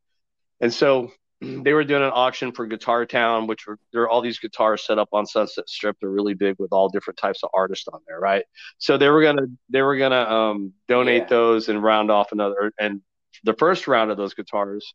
And 0.61 0.73
so 0.73 1.11
they 1.63 1.73
were 1.73 1.83
doing 1.83 2.03
an 2.03 2.11
auction 2.13 2.51
for 2.51 2.65
Guitar 2.67 3.05
Town, 3.05 3.47
which 3.47 3.67
were 3.67 3.77
there 3.93 4.03
are 4.03 4.09
all 4.09 4.21
these 4.21 4.39
guitars 4.39 4.85
set 4.85 4.99
up 4.99 5.09
on 5.13 5.25
Sunset 5.25 5.69
Strip. 5.69 5.97
They're 6.01 6.09
really 6.09 6.33
big 6.33 6.55
with 6.59 6.71
all 6.71 6.89
different 6.89 7.17
types 7.17 7.43
of 7.43 7.49
artists 7.53 7.87
on 7.87 7.99
there, 8.07 8.19
right? 8.19 8.45
So 8.77 8.97
they 8.97 9.09
were 9.09 9.21
gonna 9.21 9.47
they 9.69 9.81
were 9.81 9.97
gonna 9.97 10.23
um, 10.23 10.73
donate 10.87 11.23
Yeah. 11.23 11.27
those 11.29 11.69
and 11.69 11.81
round 11.81 12.11
off 12.11 12.31
another 12.31 12.71
and 12.79 13.01
the 13.43 13.53
first 13.53 13.87
round 13.87 14.11
of 14.11 14.17
those 14.17 14.33
guitars 14.33 14.93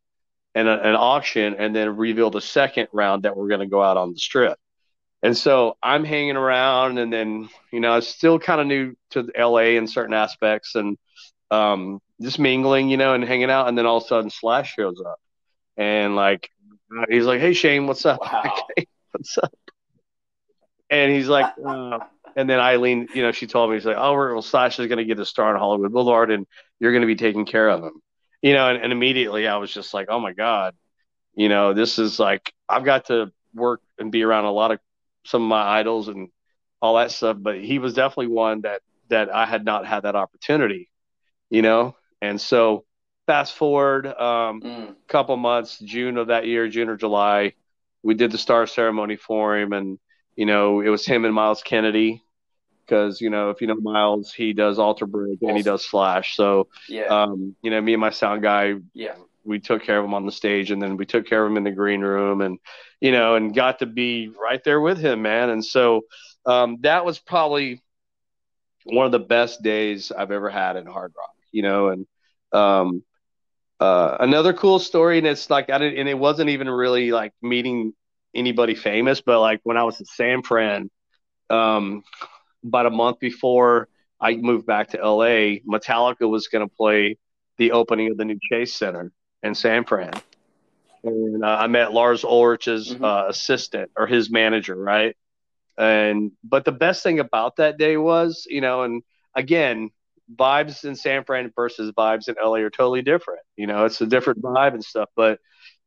and 0.55 0.68
a, 0.68 0.88
an 0.88 0.95
auction, 0.97 1.55
and 1.59 1.74
then 1.74 1.97
reveal 1.97 2.30
the 2.30 2.40
second 2.40 2.88
round 2.92 3.24
that 3.24 3.36
we're 3.36 3.49
gonna 3.49 3.66
go 3.66 3.82
out 3.82 3.97
on 3.97 4.12
the 4.12 4.18
strip. 4.18 4.59
And 5.22 5.36
so 5.36 5.76
I'm 5.82 6.05
hanging 6.05 6.36
around, 6.36 6.99
and 6.99 7.12
then 7.12 7.49
you 7.72 7.80
know, 7.80 7.92
I 7.92 7.97
was 7.97 8.09
still 8.09 8.38
kind 8.38 8.61
of 8.61 8.66
new 8.66 8.95
to 9.11 9.26
LA 9.36 9.76
in 9.78 9.86
certain 9.88 10.14
aspects, 10.14 10.74
and 10.74 10.99
um, 11.51 12.01
just 12.20 12.38
mingling, 12.38 12.90
you 12.90 12.97
know, 12.99 13.14
and 13.14 13.24
hanging 13.24 13.51
out. 13.51 13.68
And 13.68 13.76
then 13.78 13.86
all 13.86 13.99
of 13.99 14.05
a 14.05 14.07
sudden, 14.07 14.30
Slash 14.30 14.74
shows 14.74 15.01
up, 15.07 15.18
and 15.77 16.16
like 16.16 16.51
he's 17.09 17.27
like, 17.27 17.41
"Hey 17.41 17.53
Shane, 17.53 17.87
what's 17.87 18.07
up? 18.07 18.20
Wow. 18.33 18.66
What's 19.12 19.39
up?" 19.39 19.55
And 20.91 21.12
he's 21.12 21.29
like, 21.29 21.53
uh, 21.66 21.99
and 22.37 22.51
then 22.51 22.61
Eileen, 22.61 23.09
you 23.14 23.22
know, 23.22 23.33
she 23.33 23.47
told 23.47 23.70
me, 23.70 23.77
she's 23.77 23.87
like, 23.87 23.97
"Oh, 23.99 24.14
well, 24.14 24.43
Slash 24.43 24.79
is 24.79 24.87
going 24.87 24.99
to 24.99 25.05
get 25.05 25.18
a 25.18 25.27
star 25.27 25.53
in 25.55 25.59
Hollywood 25.59 25.93
Boulevard, 25.93 26.31
and 26.31 26.47
you're 26.81 26.93
going 26.93 27.03
to 27.03 27.07
be 27.07 27.16
taking 27.16 27.47
care 27.47 27.68
of 27.68 27.83
him." 27.83 28.01
You 28.43 28.53
know, 28.55 28.68
and, 28.68 28.83
and 28.83 28.93
immediately 28.93 29.47
I 29.47 29.57
was 29.57 29.72
just 29.72 29.95
like, 29.95 30.09
"Oh 30.11 30.20
my 30.20 30.33
god." 30.33 30.75
You 31.35 31.49
know, 31.49 31.75
this 31.75 31.99
is 31.99 32.18
like 32.18 32.53
I've 32.68 32.85
got 32.85 33.07
to 33.07 33.33
work 33.55 33.81
and 33.99 34.12
be 34.12 34.22
around 34.22 34.45
a 34.45 34.53
lot 34.53 34.70
of 34.72 34.81
some 35.25 35.43
of 35.43 35.49
my 35.49 35.62
idols 35.62 36.09
and 36.09 36.29
all 36.81 36.97
that 36.97 37.11
stuff, 37.11 37.37
but 37.41 37.61
he 37.61 37.79
was 37.79 37.95
definitely 37.95 38.29
one 38.29 38.62
that 38.62 38.83
that 39.09 39.35
I 39.35 39.47
had 39.47 39.64
not 39.64 39.87
had 39.87 40.05
that 40.05 40.16
opportunity, 40.16 40.91
you 41.51 41.62
know. 41.62 41.97
And 42.20 42.41
so, 42.41 42.85
fast 43.27 43.55
forward 43.55 44.07
um, 44.07 44.61
Mm. 44.62 44.91
a 44.91 44.95
couple 45.09 45.37
months, 45.37 45.79
June 45.79 46.16
of 46.18 46.29
that 46.29 46.47
year, 46.47 46.68
June 46.68 46.89
or 46.89 46.97
July, 46.97 47.55
we 48.03 48.14
did 48.14 48.33
the 48.33 48.39
star 48.39 48.66
ceremony 48.66 49.16
for 49.16 49.57
him, 49.57 49.72
and 49.72 49.99
you 50.37 50.47
know, 50.47 50.81
it 50.81 50.89
was 50.89 51.07
him 51.07 51.25
and 51.25 51.35
Myles 51.35 51.62
Kennedy, 51.62 52.22
because 52.87 53.20
you 53.20 53.31
know, 53.31 53.51
if 53.51 53.61
you 53.61 53.66
know 53.66 53.77
Myles, 53.77 54.33
he 54.33 54.53
does 54.53 54.79
Alter 54.79 55.07
Bridge 55.07 55.39
and 55.43 55.57
he 55.57 55.62
does 55.62 55.85
Slash. 55.85 56.37
So, 56.37 56.68
Yeah. 56.89 57.05
um, 57.05 57.55
you 57.62 57.70
know, 57.70 57.81
me 57.81 57.95
and 57.95 58.01
my 58.01 58.11
sound 58.11 58.43
guy 58.43 58.75
yeah. 58.93 59.14
we 59.45 59.59
took 59.61 59.83
care 59.83 59.99
of 59.99 60.05
him 60.05 60.14
on 60.14 60.27
the 60.27 60.33
stage 60.33 60.70
and 60.70 60.83
then 60.83 60.97
we 60.97 61.07
took 61.07 61.27
care 61.27 61.45
of 61.45 61.51
him 61.51 61.57
in 61.57 61.64
the 61.64 61.70
green 61.70 62.01
room 62.01 62.41
and 62.41 62.59
you 63.01 63.12
know 63.12 63.35
and 63.37 63.55
got 63.55 63.79
to 63.81 63.87
be 63.87 64.29
right 64.41 64.62
there 64.64 64.81
with 64.81 64.99
him 64.99 65.22
man 65.22 65.51
and 65.51 65.64
so 65.64 66.03
um, 66.47 66.79
that 66.81 67.05
was 67.05 67.18
probably 67.18 67.83
one 68.85 69.07
of 69.07 69.12
the 69.12 69.18
best 69.18 69.62
days 69.62 70.12
i've 70.12 70.31
ever 70.31 70.51
had 70.51 70.77
in 70.77 70.87
hard 70.87 71.12
rock 71.16 71.35
you 71.53 71.62
know 71.62 71.89
and 71.89 72.07
um, 72.53 73.03
uh, 73.81 74.16
another 74.20 74.53
cool 74.53 74.79
story 74.79 75.18
and 75.18 75.27
it's 75.27 75.51
like 75.51 75.70
i 75.70 75.79
didn't 75.79 75.99
and 75.99 76.09
it 76.09 76.18
wasn't 76.18 76.49
even 76.49 76.68
really 76.68 77.11
like 77.11 77.33
meeting 77.43 77.93
anybody 78.35 78.75
famous 78.75 79.20
but 79.20 79.41
like 79.41 79.61
when 79.64 79.77
i 79.77 79.83
was 79.85 80.01
at 80.01 80.07
san 80.07 80.43
fran 80.43 80.91
um, 81.51 82.03
about 82.64 82.87
a 82.87 82.91
month 82.91 83.18
before 83.18 83.89
i 84.20 84.35
moved 84.37 84.66
back 84.66 84.89
to 84.89 84.99
la 84.99 85.27
metallica 85.70 86.29
was 86.29 86.49
going 86.49 86.66
to 86.66 86.75
play 86.77 87.16
the 87.59 87.72
opening 87.72 88.11
of 88.11 88.16
the 88.16 88.25
new 88.25 88.39
chase 88.51 88.75
center 88.75 89.12
in 89.43 89.55
San 89.55 89.85
Fran. 89.85 90.12
And 91.05 91.45
uh, 91.45 91.57
I 91.61 91.66
met 91.66 91.93
Lars 91.93 92.25
Ulrich's 92.25 92.95
Mhm. 92.95 93.05
uh, 93.05 93.29
assistant 93.29 93.91
or 93.97 94.07
his 94.07 94.31
manager, 94.31 94.75
right? 94.75 95.16
And 95.79 96.33
but 96.43 96.64
the 96.64 96.72
best 96.72 97.03
thing 97.03 97.20
about 97.20 97.57
that 97.57 97.79
day 97.79 97.97
was, 97.97 98.47
you 98.49 98.61
know, 98.61 98.83
and 98.83 99.03
again, 99.35 99.91
vibes 100.33 100.85
in 100.85 100.97
San 100.97 101.25
Fran 101.25 101.53
versus 101.55 101.93
vibes 101.93 102.29
in 102.29 102.35
LA 102.43 102.59
are 102.59 102.70
totally 102.70 103.03
different. 103.03 103.41
You 103.57 103.66
know, 103.66 103.85
it's 103.85 104.01
a 104.01 104.07
different 104.07 104.43
vibe 104.43 104.75
and 104.75 104.85
stuff, 104.85 105.09
but 105.16 105.39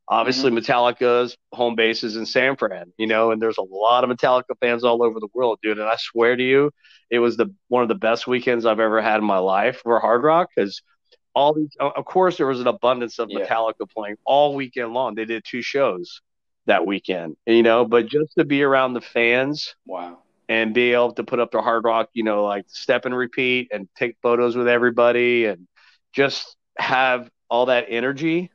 obviously 0.08 0.52
mm-hmm. 0.52 0.60
Metallica's 0.60 1.38
home 1.52 1.76
base 1.76 2.04
is 2.04 2.16
in 2.16 2.26
San 2.26 2.56
Fran, 2.56 2.94
you 2.98 3.08
know, 3.08 3.32
and 3.32 3.42
there's 3.42 3.58
a 3.58 3.64
lot 3.64 4.04
of 4.04 4.10
Metallica 4.10 4.58
fans 4.60 4.84
all 4.84 5.04
over 5.04 5.20
the 5.20 5.28
world, 5.34 5.60
dude. 5.62 5.80
And 5.80 5.88
I 5.88 5.96
swear 5.98 6.36
to 6.36 6.44
you, 6.44 6.72
it 7.10 7.20
was 7.20 7.38
the 7.38 7.54
one 7.68 7.84
of 7.84 7.90
the 7.90 7.96
best 7.96 8.28
weekends 8.28 8.66
I've 8.66 8.80
ever 8.80 9.02
had 9.02 9.18
in 9.18 9.26
my 9.26 9.40
life 9.40 9.82
for 9.84 10.00
Hard 10.00 10.24
Rock 10.24 10.50
because 10.56 10.82
all 11.34 11.54
these, 11.54 11.70
of 11.80 12.06
course, 12.06 12.38
there 12.38 12.48
was 12.48 12.62
an 12.62 12.68
abundance 12.68 13.20
of 13.20 13.30
Yeah. 13.30 13.46
Metallica 13.46 13.90
playing 13.90 14.16
all 14.26 14.56
weekend 14.56 14.94
long. 14.94 15.16
They 15.16 15.26
did 15.26 15.44
two 15.46 15.62
shows 15.62 16.22
that 16.66 16.86
weekend, 16.86 17.38
you 17.46 17.64
know, 17.64 17.86
but 17.86 18.08
just 18.08 18.36
to 18.38 18.46
be 18.46 18.64
around 18.64 18.94
the 18.94 19.02
fans 19.02 19.76
Wow. 19.86 20.20
And 20.50 20.74
be 20.74 20.94
able 20.94 21.14
to 21.14 21.24
put 21.24 21.40
up 21.40 21.52
the 21.52 21.62
Hard 21.62 21.84
Rock, 21.84 22.10
you 22.14 22.24
know, 22.24 22.44
like 22.46 22.66
step 22.68 23.06
and 23.06 23.16
repeat 23.16 23.70
and 23.72 23.88
take 23.98 24.16
photos 24.22 24.56
with 24.56 24.68
everybody 24.68 25.46
and 25.46 25.68
just 26.14 26.56
have 26.78 27.30
all 27.50 27.66
that 27.68 27.86
energy 27.90 28.50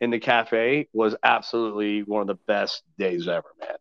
in 0.00 0.10
the 0.10 0.18
cafe 0.20 0.88
was 0.92 1.16
absolutely 1.24 2.02
one 2.02 2.20
of 2.20 2.26
the 2.28 2.38
best 2.46 2.82
days 2.98 3.26
ever, 3.26 3.48
man. 3.60 3.76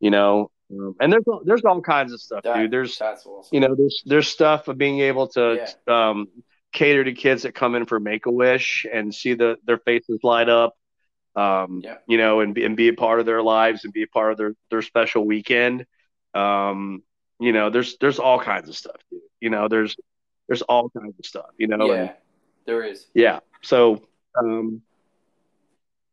You 0.00 0.10
know, 0.10 0.50
um, 0.70 0.94
and 1.00 1.12
there's 1.12 1.24
there's 1.44 1.64
all 1.64 1.80
kinds 1.82 2.12
of 2.12 2.20
stuff, 2.20 2.42
That- 2.44 2.56
dude. 2.56 2.70
There's 2.70 3.00
awesome. 3.00 3.32
you 3.52 3.60
know 3.60 3.74
there's 3.74 4.02
there's 4.06 4.28
stuff 4.28 4.68
of 4.68 4.78
being 4.78 5.00
able 5.00 5.28
to 5.28 5.66
um, 5.86 6.28
cater 6.72 7.04
to 7.04 7.12
kids 7.12 7.42
that 7.42 7.54
come 7.54 7.74
in 7.74 7.84
for 7.86 7.98
Make 8.00 8.26
a 8.26 8.30
Wish 8.30 8.86
and 8.90 9.14
see 9.14 9.34
the 9.34 9.56
their 9.64 9.78
faces 9.78 10.20
light 10.22 10.48
up, 10.48 10.74
um, 11.36 11.80
Yeah. 11.84 11.96
you 12.06 12.16
know, 12.18 12.40
and 12.40 12.54
be, 12.54 12.64
and 12.64 12.76
be 12.76 12.88
a 12.88 12.92
part 12.94 13.20
of 13.20 13.26
their 13.26 13.42
lives 13.42 13.84
and 13.84 13.92
be 13.92 14.02
a 14.02 14.06
part 14.08 14.32
of 14.32 14.38
their 14.38 14.54
their 14.70 14.82
special 14.82 15.24
weekend. 15.26 15.84
Um, 16.38 17.02
you 17.40 17.52
know, 17.52 17.70
there's 17.70 17.96
there's 17.98 18.18
all 18.18 18.40
kinds 18.40 18.68
of 18.68 18.76
stuff, 18.76 18.96
dude. 19.10 19.20
You 19.40 19.50
know, 19.50 19.68
there's 19.68 19.96
there's 20.48 20.62
all 20.62 20.90
kinds 20.90 21.18
of 21.18 21.26
stuff. 21.26 21.50
You 21.56 21.68
know, 21.68 21.86
yeah. 21.86 21.94
and, 21.94 22.10
There 22.66 22.84
is. 22.84 23.06
Yeah. 23.14 23.40
So 23.62 24.02
um, 24.38 24.82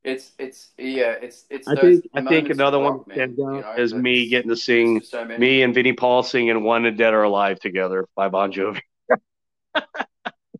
it's 0.03 0.32
it's 0.38 0.69
yeah 0.78 1.15
it's 1.21 1.45
it's. 1.49 1.67
I 1.67 1.76
think 1.76 2.05
I 2.13 2.21
think 2.21 2.49
another 2.49 2.80
one 2.80 3.01
you 3.15 3.28
know, 3.38 3.73
is 3.78 3.93
me 3.93 4.30
getting 4.30 4.49
to 4.49 4.55
sing 4.55 5.01
so 5.01 5.26
me 5.26 5.63
and 5.63 5.73
Vinnie 5.73 5.93
Paul 5.93 6.23
singing 6.23 6.63
Wanted 6.63 6.97
Dead 6.97 7.13
or 7.13 7.23
Alive" 7.23 7.59
together 7.59 8.07
by 8.15 8.30
Bon 8.30 8.51
Jovi. 8.51 8.82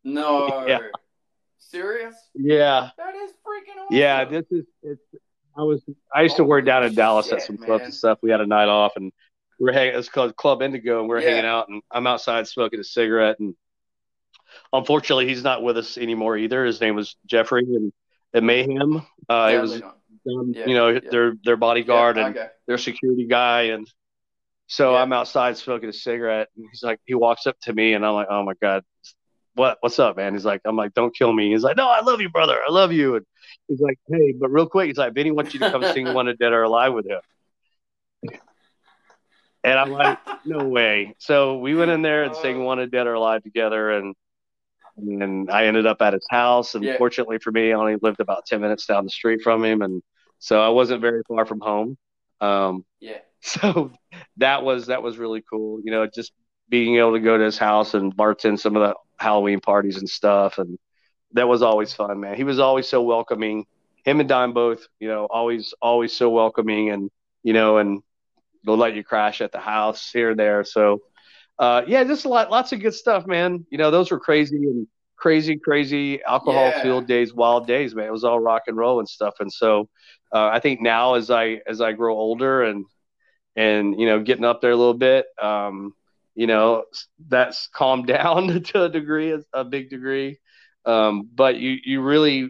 no. 0.04 0.66
Yeah. 0.68 0.80
Serious? 1.60 2.16
Yeah. 2.34 2.90
That 2.98 3.16
is 3.16 3.32
freaking 3.32 3.82
awesome. 3.82 3.96
Yeah, 3.96 4.26
this 4.26 4.46
is 4.50 4.66
it's. 4.82 5.04
I 5.58 5.62
was 5.62 5.84
I 6.14 6.22
used 6.22 6.38
to 6.38 6.44
work 6.44 6.66
down 6.66 6.84
in 6.84 6.96
Dallas 6.96 7.28
shit, 7.28 7.36
at 7.36 7.42
some 7.42 7.58
clubs 7.58 7.84
and 7.84 7.94
stuff. 7.94 8.20
We 8.22 8.32
had 8.32 8.42
a 8.42 8.46
night 8.46 8.68
off 8.68 8.94
and 8.96 9.12
we 9.60 9.70
are 9.70 9.74
hanging. 9.74 9.96
It's 9.96 10.10
called 10.10 10.36
Club 10.36 10.62
Indigo, 10.62 11.00
and 11.00 11.10
we 11.10 11.16
are 11.16 11.22
yeah. 11.22 11.30
hanging 11.30 11.46
out. 11.46 11.70
And 11.70 11.82
I'm 11.92 12.08
outside 12.08 12.48
smoking 12.48 12.80
a 12.80 12.84
cigarette. 12.84 13.40
And 13.40 13.56
unfortunately, 14.74 15.28
he's 15.28 15.44
not 15.44 15.64
with 15.64 15.78
us 15.78 15.98
anymore 15.98 16.38
either. 16.38 16.66
His 16.66 16.82
name 16.82 16.96
was 16.96 17.16
Jeffrey, 17.26 17.66
and 17.66 18.46
Mayhem. 18.46 19.06
Uh, 19.30 19.52
it 19.54 19.62
was, 19.62 19.82
um, 19.82 20.54
yeah, 20.54 20.66
you 20.66 20.74
know, 20.74 20.90
yeah. 20.90 21.00
their 21.10 21.34
their 21.44 21.58
bodyguard 21.58 22.18
and 22.18 22.36
okay. 22.36 22.48
their 22.68 22.78
security 22.78 23.28
guy, 23.28 23.64
and 23.64 23.90
so. 24.68 24.96
I'm 24.96 25.14
outside 25.14 25.58
smoking 25.58 25.90
a 25.90 25.94
cigarette, 25.94 26.50
and 26.58 26.66
he's 26.70 26.84
like, 26.84 27.00
he 27.06 27.14
walks 27.14 27.48
up 27.48 27.58
to 27.62 27.74
me, 27.74 27.94
and 27.94 28.06
I'm 28.06 28.14
like, 28.14 28.28
oh 28.30 28.44
my 28.44 28.54
god, 28.62 28.84
what 29.54 29.78
what's 29.80 30.00
up, 30.00 30.18
man? 30.18 30.34
He's 30.34 30.46
like, 30.46 30.62
I'm 30.66 30.76
like, 30.76 30.94
don't 30.94 31.16
kill 31.16 31.32
me. 31.32 31.52
He's 31.52 31.64
like, 31.64 31.78
no, 31.78 31.88
I 31.88 32.02
love 32.02 32.20
you, 32.20 32.30
brother, 32.30 32.58
I 32.68 32.72
love 32.72 32.92
you, 32.92 33.16
and 33.16 33.26
he's 33.68 33.80
like, 33.80 34.00
hey, 34.10 34.34
but 34.38 34.50
real 34.50 34.68
quick, 34.68 34.88
he's 34.88 34.98
like, 34.98 35.14
Vinnie 35.14 35.32
wants 35.32 35.54
you 35.54 35.60
to 35.62 35.72
come 35.72 35.84
sing 35.94 36.14
one 36.14 36.28
of 36.28 36.38
Dead 36.38 36.52
or 36.52 36.64
Alive" 36.64 36.94
with 36.94 37.08
him. 37.08 37.22
And 39.66 39.80
I'm 39.80 39.92
like, 39.92 40.20
no 40.46 40.64
way. 40.64 41.16
So 41.18 41.58
we 41.58 41.74
went 41.74 41.90
in 41.90 42.04
there 42.04 42.24
and 42.24 42.36
sang 42.36 42.64
"Wanted 42.64 42.92
Dead 42.92 43.08
or 43.08 43.16
Alive" 43.16 43.42
together, 43.42 43.92
and 43.92 44.16
and 44.96 45.50
I 45.50 45.66
ended 45.66 45.88
up 45.88 46.02
at 46.02 46.14
his 46.14 46.26
house. 46.30 46.76
And 46.76 46.84
yeah. 46.84 46.98
fortunately 46.98 47.40
for 47.40 47.52
me, 47.52 47.74
I 47.74 47.76
only 47.76 47.98
lived 48.02 48.20
about 48.20 48.46
ten 48.46 48.62
minutes 48.62 48.86
down 48.86 49.04
the 49.04 49.10
street 49.10 49.42
from 49.42 49.66
him, 49.66 49.82
and 49.82 50.04
so 50.38 50.62
I 50.62 50.70
wasn't 50.70 51.02
very 51.02 51.24
far 51.28 51.46
from 51.46 51.60
home. 51.60 51.98
Um, 52.40 52.86
yeah. 53.00 53.18
So 53.42 53.92
that 54.38 54.64
was 54.64 54.88
that 54.88 55.04
was 55.04 55.20
really 55.20 55.44
cool. 55.48 55.80
You 55.84 55.92
know, 55.92 56.08
just 56.08 56.32
being 56.68 56.98
able 56.98 57.14
to 57.14 57.20
go 57.20 57.38
to 57.38 57.44
his 57.44 57.60
house 57.60 57.94
and 57.94 58.16
bartend 58.16 58.60
some 58.60 58.76
of 58.76 58.82
the 58.82 58.96
Halloween 59.24 59.60
parties 59.60 59.98
and 59.98 60.10
stuff, 60.10 60.58
and 60.58 60.80
that 61.34 61.48
was 61.48 61.62
always 61.62 61.94
fun, 61.94 62.20
man. 62.22 62.36
He 62.36 62.44
was 62.44 62.58
always 62.58 62.88
so 62.88 63.04
welcoming. 63.04 63.68
Him 64.04 64.20
and 64.20 64.28
Dime 64.28 64.54
both, 64.54 64.88
you 65.00 65.08
know, 65.08 65.26
always 65.26 65.76
always 65.80 66.12
so 66.12 66.32
welcoming, 66.32 66.90
and 66.90 67.12
you 67.44 67.54
know, 67.54 67.78
and 67.78 68.02
they'll 68.66 68.78
let 68.78 68.96
you 68.96 69.04
crash 69.04 69.42
at 69.42 69.52
the 69.52 69.60
house 69.60 70.12
here 70.12 70.32
and 70.32 70.40
there. 70.40 70.64
So 70.64 71.02
uh, 71.58 71.84
yeah, 71.88 72.04
just 72.04 72.26
a 72.26 72.30
lot, 72.30 72.52
lots 72.52 72.74
of 72.74 72.82
good 72.82 72.94
stuff, 72.94 73.26
man. 73.26 73.66
You 73.70 73.78
know, 73.78 73.92
those 73.92 74.12
were 74.12 74.20
crazy 74.20 74.58
and 74.58 74.88
crazy, 75.16 75.58
crazy 75.58 76.22
alcohol 76.24 76.68
yeah. 76.68 76.82
field 76.82 77.08
days, 77.08 77.34
wild 77.34 77.68
days, 77.68 77.96
man. 77.96 78.08
It 78.08 78.12
was 78.12 78.24
all 78.24 78.40
rock 78.40 78.64
and 78.68 78.76
roll 78.76 79.00
and 79.00 79.08
stuff. 79.08 79.36
And 79.40 79.52
so, 79.52 79.90
uh, 80.34 80.48
I 80.48 80.60
think 80.60 80.82
now 80.82 81.14
as 81.14 81.32
I, 81.32 81.62
as 81.66 81.80
I 81.80 81.94
grow 81.94 82.16
older 82.16 82.64
and, 82.64 82.86
and, 83.56 84.00
you 84.00 84.06
know, 84.06 84.20
getting 84.22 84.44
up 84.44 84.60
there 84.60 84.72
a 84.72 84.76
little 84.76 84.94
bit, 84.94 85.26
um, 85.42 85.94
you 86.34 86.48
know, 86.48 86.84
that's 87.28 87.68
calmed 87.68 88.08
down 88.08 88.62
to 88.64 88.84
a 88.84 88.90
degree, 88.90 89.38
a 89.54 89.64
big 89.64 89.90
degree. 89.90 90.40
Um, 90.86 91.30
but 91.34 91.56
you, 91.56 91.78
you 91.84 92.02
really, 92.02 92.50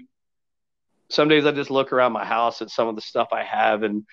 some 1.11 1.29
days 1.29 1.45
I 1.45 1.51
just 1.51 1.69
look 1.69 1.93
around 1.93 2.13
my 2.13 2.25
house 2.25 2.63
at 2.63 2.71
some 2.71 2.87
of 2.87 2.95
the 2.95 3.01
stuff 3.01 3.27
I 3.31 3.43
have 3.43 3.83
and, 3.83 4.05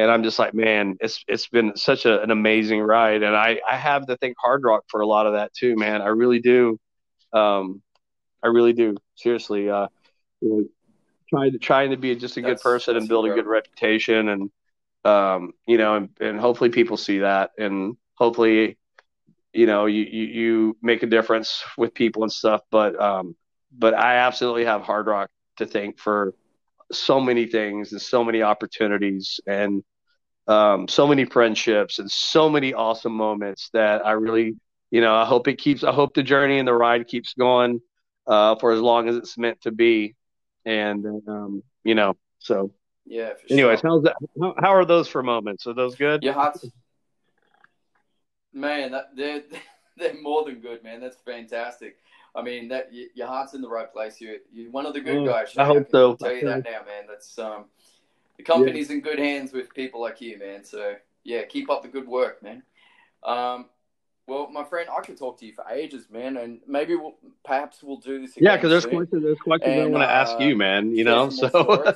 and 0.00 0.10
I'm 0.10 0.22
just 0.22 0.38
like, 0.38 0.54
man, 0.54 0.96
it's 1.00 1.22
it's 1.28 1.46
been 1.48 1.76
such 1.76 2.06
a, 2.06 2.22
an 2.22 2.30
amazing 2.30 2.80
ride, 2.80 3.22
and 3.22 3.36
I 3.36 3.60
I 3.68 3.76
have 3.76 4.06
to 4.06 4.16
thank 4.16 4.36
Hard 4.42 4.62
Rock 4.64 4.84
for 4.88 5.00
a 5.00 5.06
lot 5.06 5.26
of 5.26 5.34
that 5.34 5.52
too, 5.52 5.76
man. 5.76 6.00
I 6.00 6.08
really 6.08 6.40
do, 6.40 6.78
um, 7.32 7.82
I 8.42 8.48
really 8.48 8.72
do. 8.72 8.96
Seriously, 9.16 9.68
uh, 9.68 9.88
you 10.40 10.48
know, 10.48 10.64
trying 11.28 11.52
to 11.52 11.58
trying 11.58 11.90
to 11.90 11.98
be 11.98 12.16
just 12.16 12.36
a 12.38 12.40
that's, 12.40 12.62
good 12.62 12.62
person 12.62 12.96
and 12.96 13.08
build 13.08 13.26
incredible. 13.26 13.40
a 13.40 13.44
good 13.44 13.50
reputation, 13.50 14.28
and 14.28 14.50
um, 15.04 15.52
you 15.66 15.76
know, 15.76 15.96
and, 15.96 16.08
and 16.20 16.40
hopefully 16.40 16.70
people 16.70 16.96
see 16.96 17.18
that, 17.18 17.50
and 17.58 17.96
hopefully, 18.14 18.78
you 19.52 19.66
know, 19.66 19.84
you, 19.84 20.04
you 20.04 20.24
you 20.24 20.76
make 20.80 21.02
a 21.02 21.06
difference 21.06 21.62
with 21.76 21.92
people 21.92 22.22
and 22.22 22.32
stuff. 22.32 22.62
But 22.70 22.98
um, 22.98 23.36
but 23.70 23.92
I 23.92 24.16
absolutely 24.16 24.64
have 24.64 24.80
Hard 24.80 25.06
Rock 25.06 25.30
to 25.58 25.66
thank 25.66 25.98
for 25.98 26.34
so 26.92 27.20
many 27.20 27.46
things 27.46 27.92
and 27.92 28.00
so 28.00 28.24
many 28.24 28.42
opportunities 28.42 29.40
and 29.46 29.84
um, 30.46 30.88
so 30.88 31.06
many 31.06 31.24
friendships 31.24 31.98
and 31.98 32.10
so 32.10 32.48
many 32.48 32.74
awesome 32.74 33.12
moments 33.12 33.70
that 33.72 34.04
I 34.04 34.12
really, 34.12 34.56
you 34.90 35.00
know, 35.00 35.14
I 35.14 35.24
hope 35.24 35.48
it 35.48 35.58
keeps, 35.58 35.84
I 35.84 35.92
hope 35.92 36.14
the 36.14 36.22
journey 36.22 36.58
and 36.58 36.66
the 36.66 36.74
ride 36.74 37.06
keeps 37.06 37.34
going 37.34 37.80
uh, 38.26 38.56
for 38.56 38.72
as 38.72 38.80
long 38.80 39.08
as 39.08 39.16
it's 39.16 39.38
meant 39.38 39.60
to 39.62 39.70
be. 39.70 40.14
And, 40.64 41.06
um, 41.26 41.62
you 41.84 41.94
know, 41.94 42.16
so. 42.38 42.72
Yeah. 43.06 43.32
Anyways, 43.48 43.80
sure. 43.80 43.90
how's 43.90 44.02
that? 44.04 44.16
How, 44.40 44.54
how, 44.58 44.74
are 44.74 44.84
those 44.84 45.08
for 45.08 45.22
moments? 45.22 45.66
Are 45.66 45.74
those 45.74 45.96
good? 45.96 46.22
Yeah. 46.22 46.32
Hearts. 46.32 46.66
Man, 48.52 48.92
that, 48.92 49.16
they're, 49.16 49.42
they're 49.96 50.20
more 50.20 50.44
than 50.44 50.60
good, 50.60 50.82
man. 50.84 51.00
That's 51.00 51.16
fantastic. 51.24 51.96
I 52.34 52.42
mean, 52.42 52.68
that 52.68 52.90
your 52.92 53.26
heart's 53.26 53.54
in 53.54 53.60
the 53.60 53.68
right 53.68 53.92
place. 53.92 54.20
You're, 54.20 54.36
you're 54.52 54.70
one 54.70 54.86
of 54.86 54.94
the 54.94 55.00
good 55.00 55.18
mm, 55.18 55.26
guys. 55.26 55.56
I 55.56 55.64
hope 55.64 55.86
I 55.88 55.90
so. 55.90 56.14
Tell 56.14 56.32
you 56.32 56.46
that 56.46 56.64
now, 56.64 56.84
man. 56.86 57.04
That's 57.08 57.36
um, 57.38 57.64
the 58.40 58.52
company's 58.52 58.88
yeah. 58.88 58.96
in 58.96 59.00
good 59.02 59.18
hands 59.18 59.52
with 59.52 59.72
people 59.74 60.00
like 60.00 60.20
you, 60.20 60.38
man. 60.38 60.64
So 60.64 60.94
yeah, 61.24 61.42
keep 61.42 61.68
up 61.70 61.82
the 61.82 61.88
good 61.88 62.08
work, 62.08 62.42
man. 62.42 62.62
Um, 63.22 63.66
well, 64.26 64.50
my 64.50 64.64
friend, 64.64 64.88
I 64.96 65.02
could 65.02 65.18
talk 65.18 65.38
to 65.40 65.46
you 65.46 65.52
for 65.52 65.64
ages, 65.70 66.06
man, 66.10 66.38
and 66.38 66.60
maybe 66.66 66.94
we'll 66.94 67.16
perhaps 67.44 67.82
we'll 67.82 67.98
do 67.98 68.20
this. 68.20 68.32
yeah, 68.36 68.56
because 68.56 68.70
there's 68.70 68.86
questions, 68.86 69.22
there's 69.22 69.38
questions 69.38 69.72
and, 69.72 69.82
I 69.82 69.86
want 69.86 70.02
to 70.02 70.08
uh, 70.08 70.12
ask 70.12 70.40
you, 70.40 70.56
man. 70.56 70.96
You 70.96 71.04
know, 71.04 71.28
so. 71.28 71.48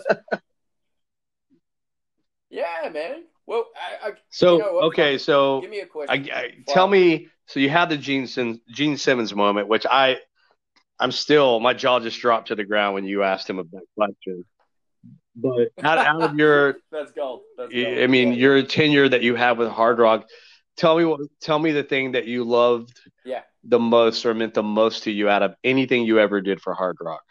yeah, 2.50 2.90
man. 2.92 3.24
Well, 3.46 3.66
I, 3.76 4.08
I, 4.08 4.12
so 4.28 4.56
you 4.56 4.58
know 4.58 4.80
okay, 4.82 5.16
so 5.16 5.62
give 5.62 5.70
me 5.70 5.80
a 5.80 5.86
question. 5.86 6.28
I, 6.30 6.36
I, 6.36 6.50
tell 6.68 6.88
me. 6.88 7.28
So 7.46 7.60
you 7.60 7.70
had 7.70 7.88
the 7.90 7.96
Gene 7.96 8.26
Sim, 8.26 8.60
Gene 8.70 8.96
Simmons 8.96 9.34
moment, 9.34 9.68
which 9.68 9.86
I, 9.90 10.16
I'm 10.98 11.12
still 11.12 11.60
my 11.60 11.74
jaw 11.74 12.00
just 12.00 12.18
dropped 12.20 12.48
to 12.48 12.54
the 12.54 12.64
ground 12.64 12.94
when 12.94 13.04
you 13.04 13.22
asked 13.22 13.48
him 13.48 13.58
about 13.58 13.82
question. 13.96 14.44
But 15.36 15.70
out, 15.82 15.98
out 15.98 16.22
of 16.22 16.38
your, 16.38 16.76
that's 16.90 17.12
gold. 17.12 17.42
That's 17.56 17.72
gold. 17.72 17.98
I 17.98 18.06
mean, 18.06 18.30
yeah. 18.30 18.38
your 18.38 18.62
tenure 18.62 19.08
that 19.08 19.22
you 19.22 19.34
have 19.34 19.58
with 19.58 19.68
Hard 19.68 19.98
Rock, 19.98 20.28
tell 20.76 20.96
me 20.96 21.04
what, 21.04 21.20
tell 21.40 21.58
me 21.58 21.72
the 21.72 21.82
thing 21.82 22.12
that 22.12 22.26
you 22.26 22.44
loved, 22.44 23.00
yeah, 23.24 23.42
the 23.64 23.78
most 23.78 24.24
or 24.26 24.34
meant 24.34 24.54
the 24.54 24.62
most 24.62 25.04
to 25.04 25.10
you 25.10 25.28
out 25.28 25.42
of 25.42 25.54
anything 25.64 26.04
you 26.04 26.18
ever 26.20 26.40
did 26.40 26.60
for 26.60 26.74
Hard 26.74 26.96
Rock. 27.00 27.22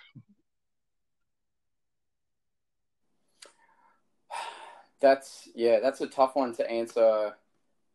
That's 5.01 5.49
yeah, 5.53 5.79
that's 5.81 5.99
a 5.99 6.07
tough 6.07 6.35
one 6.35 6.55
to 6.55 6.69
answer 6.69 7.33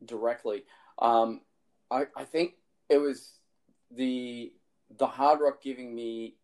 directly. 0.04 0.64
Um, 0.98 1.40
I 1.90 2.04
I 2.14 2.24
think 2.24 2.56
it 2.90 2.98
was 2.98 3.32
the 3.90 4.52
the 4.98 5.06
Hard 5.06 5.40
Rock 5.40 5.62
giving 5.62 5.94
me 5.94 6.34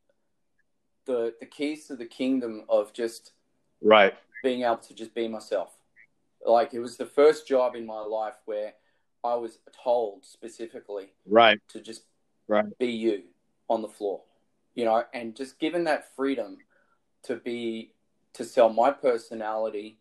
the 1.05 1.35
the 1.39 1.47
keys 1.47 1.87
to 1.89 1.97
the 1.97 2.07
kingdom 2.07 2.65
of 2.71 2.95
just 2.95 3.34
right 3.85 4.15
being 4.43 4.63
able 4.63 4.77
to 4.77 4.95
just 4.95 5.15
be 5.15 5.29
myself. 5.29 5.77
Like 6.45 6.75
it 6.75 6.81
was 6.81 6.97
the 6.97 7.07
first 7.07 7.49
job 7.49 7.75
in 7.75 7.87
my 7.87 8.01
life 8.01 8.35
where 8.45 8.75
I 9.25 9.35
was 9.35 9.59
told 9.83 10.25
specifically 10.25 11.13
right 11.27 11.59
to 11.69 11.81
just 11.81 12.03
right 12.47 12.67
be 12.79 12.91
you 12.91 13.23
on 13.71 13.81
the 13.81 13.89
floor, 13.89 14.21
you 14.75 14.85
know, 14.85 15.03
and 15.15 15.35
just 15.35 15.59
given 15.59 15.85
that 15.85 16.15
freedom 16.15 16.59
to 17.25 17.37
be 17.37 17.93
to 18.35 18.45
sell 18.45 18.69
my 18.69 18.91
personality 18.91 19.99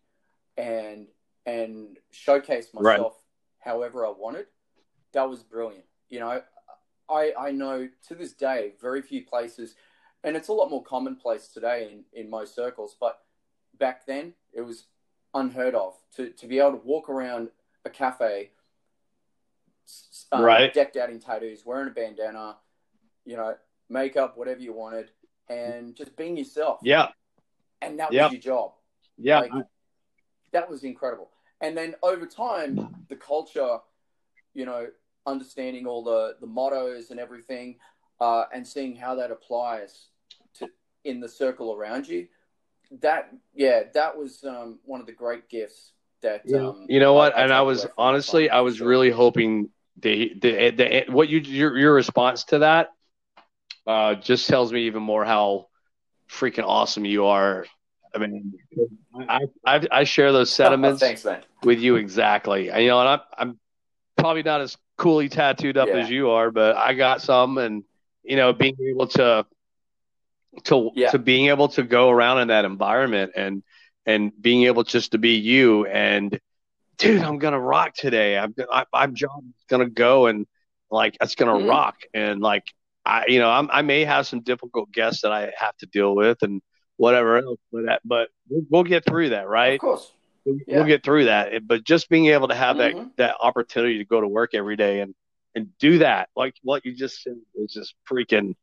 and 0.58 1.06
and 1.46 1.98
showcase 2.10 2.68
myself 2.74 3.14
right. 3.14 3.72
however 3.72 4.06
I 4.06 4.10
wanted. 4.10 4.46
That 5.12 5.28
was 5.28 5.42
brilliant. 5.42 5.84
You 6.10 6.20
know, 6.20 6.42
I 7.08 7.32
I 7.38 7.50
know 7.50 7.88
to 8.08 8.14
this 8.14 8.34
day 8.34 8.74
very 8.78 9.00
few 9.00 9.24
places, 9.24 9.74
and 10.22 10.36
it's 10.36 10.48
a 10.48 10.52
lot 10.52 10.70
more 10.70 10.82
commonplace 10.82 11.48
today 11.48 11.88
in 11.90 12.04
in 12.12 12.28
most 12.28 12.54
circles. 12.54 12.94
But 13.00 13.20
back 13.78 14.06
then, 14.06 14.34
it 14.52 14.62
was 14.62 14.86
unheard 15.34 15.74
of 15.74 15.94
to 16.16 16.30
to 16.30 16.46
be 16.46 16.58
able 16.58 16.72
to 16.72 16.86
walk 16.86 17.08
around 17.08 17.50
a 17.84 17.90
cafe, 17.90 18.50
um, 20.32 20.42
right, 20.42 20.72
decked 20.72 20.96
out 20.96 21.10
in 21.10 21.20
tattoos, 21.20 21.64
wearing 21.64 21.88
a 21.88 21.90
bandana, 21.90 22.56
you 23.24 23.36
know, 23.36 23.54
makeup, 23.88 24.36
whatever 24.36 24.60
you 24.60 24.72
wanted, 24.72 25.10
and 25.48 25.94
just 25.94 26.16
being 26.16 26.36
yourself. 26.36 26.80
Yeah, 26.82 27.08
and 27.82 27.98
that 27.98 28.12
was 28.12 28.32
your 28.32 28.40
job. 28.40 28.72
Yeah. 29.16 29.40
Like, 29.40 29.52
that 30.52 30.68
was 30.68 30.84
incredible. 30.84 31.30
And 31.60 31.76
then 31.76 31.94
over 32.02 32.26
time, 32.26 33.04
the 33.08 33.16
culture, 33.16 33.78
you 34.54 34.66
know, 34.66 34.88
understanding 35.26 35.86
all 35.86 36.02
the, 36.04 36.36
the 36.40 36.46
mottos 36.46 37.10
and 37.10 37.18
everything, 37.18 37.76
uh, 38.20 38.44
and 38.52 38.66
seeing 38.66 38.94
how 38.94 39.14
that 39.16 39.30
applies 39.30 40.06
to 40.54 40.68
in 41.04 41.20
the 41.20 41.28
circle 41.28 41.74
around 41.74 42.06
you. 42.06 42.28
That 43.00 43.30
yeah, 43.54 43.84
that 43.94 44.16
was 44.16 44.44
um, 44.44 44.78
one 44.84 45.00
of 45.00 45.06
the 45.06 45.12
great 45.12 45.48
gifts 45.48 45.92
that 46.22 46.42
yeah. 46.44 46.68
um, 46.68 46.86
you 46.88 47.00
know 47.00 47.12
what. 47.14 47.36
I, 47.36 47.42
and 47.42 47.52
I 47.52 47.62
was 47.62 47.86
honestly, 47.96 48.50
I 48.50 48.60
was 48.60 48.80
really 48.80 49.10
hoping 49.10 49.70
the, 50.00 50.32
the 50.40 50.70
the 50.70 51.04
what 51.08 51.28
you 51.28 51.38
your 51.38 51.76
your 51.76 51.94
response 51.94 52.44
to 52.44 52.60
that 52.60 52.90
uh, 53.86 54.14
just 54.16 54.48
tells 54.48 54.72
me 54.72 54.86
even 54.86 55.02
more 55.02 55.24
how 55.24 55.68
freaking 56.28 56.64
awesome 56.64 57.04
you 57.04 57.26
are. 57.26 57.66
I 58.14 58.18
mean, 58.18 58.54
I 59.28 59.40
I, 59.66 59.86
I 59.90 60.04
share 60.04 60.32
those 60.32 60.52
sentiments 60.52 61.00
Thanks, 61.00 61.24
man. 61.24 61.42
with 61.62 61.80
you 61.80 61.96
exactly. 61.96 62.66
You 62.66 62.88
know, 62.88 63.00
and 63.00 63.08
I'm 63.08 63.20
I'm 63.36 63.58
probably 64.16 64.42
not 64.42 64.60
as 64.60 64.76
coolly 64.96 65.28
tattooed 65.28 65.76
up 65.76 65.88
Yeah. 65.88 65.98
as 65.98 66.10
you 66.10 66.30
are, 66.30 66.50
but 66.50 66.76
I 66.76 66.94
got 66.94 67.22
some, 67.22 67.58
and 67.58 67.84
you 68.22 68.36
know, 68.36 68.52
being 68.52 68.76
able 68.88 69.08
to 69.08 69.46
to 70.64 70.90
Yeah. 70.94 71.10
to 71.10 71.18
being 71.18 71.48
able 71.48 71.68
to 71.68 71.82
go 71.82 72.10
around 72.10 72.40
in 72.40 72.48
that 72.48 72.64
environment 72.64 73.32
and 73.36 73.62
and 74.06 74.32
being 74.40 74.64
able 74.64 74.84
just 74.84 75.12
to 75.12 75.18
be 75.18 75.36
you 75.36 75.86
and 75.86 76.38
dude, 76.98 77.22
I'm 77.22 77.38
gonna 77.38 77.60
rock 77.60 77.94
today. 77.94 78.38
I'm 78.38 78.54
I, 78.70 78.84
I'm 78.92 79.14
John 79.14 79.54
gonna 79.68 79.88
go 79.88 80.26
and 80.26 80.46
like 80.90 81.16
it's 81.20 81.34
gonna 81.34 81.54
Mhm. 81.54 81.68
rock 81.68 81.96
and 82.12 82.40
like 82.40 82.64
I 83.04 83.26
you 83.26 83.38
know 83.38 83.50
I'm, 83.50 83.68
I 83.72 83.82
may 83.82 84.04
have 84.04 84.26
some 84.26 84.40
difficult 84.40 84.92
guests 84.92 85.22
that 85.22 85.32
I 85.32 85.52
have 85.58 85.76
to 85.78 85.86
deal 85.86 86.14
with 86.14 86.42
and 86.42 86.62
whatever 86.96 87.38
else, 87.38 87.58
but 87.72 87.86
that 87.86 88.00
but 88.04 88.28
we'll, 88.48 88.62
we'll 88.70 88.82
get 88.84 89.04
through 89.04 89.30
that, 89.30 89.48
right? 89.48 89.74
Of 89.74 89.80
course. 89.80 90.12
We'll, 90.44 90.58
Yeah. 90.66 90.76
we'll 90.78 90.86
get 90.86 91.02
through 91.02 91.24
that. 91.24 91.66
But 91.66 91.84
just 91.84 92.08
being 92.08 92.26
able 92.26 92.48
to 92.48 92.54
have 92.54 92.76
Mhm. 92.76 92.78
that 92.78 93.16
that 93.16 93.36
opportunity 93.40 93.98
to 93.98 94.04
go 94.04 94.20
to 94.20 94.28
work 94.28 94.54
every 94.54 94.76
day 94.76 95.00
and 95.00 95.14
and 95.56 95.76
do 95.78 95.98
that, 95.98 96.28
like 96.36 96.54
what 96.62 96.84
you 96.84 96.92
just 96.94 97.22
said, 97.22 97.36
is 97.56 97.72
just 97.72 97.94
freaking. 98.10 98.54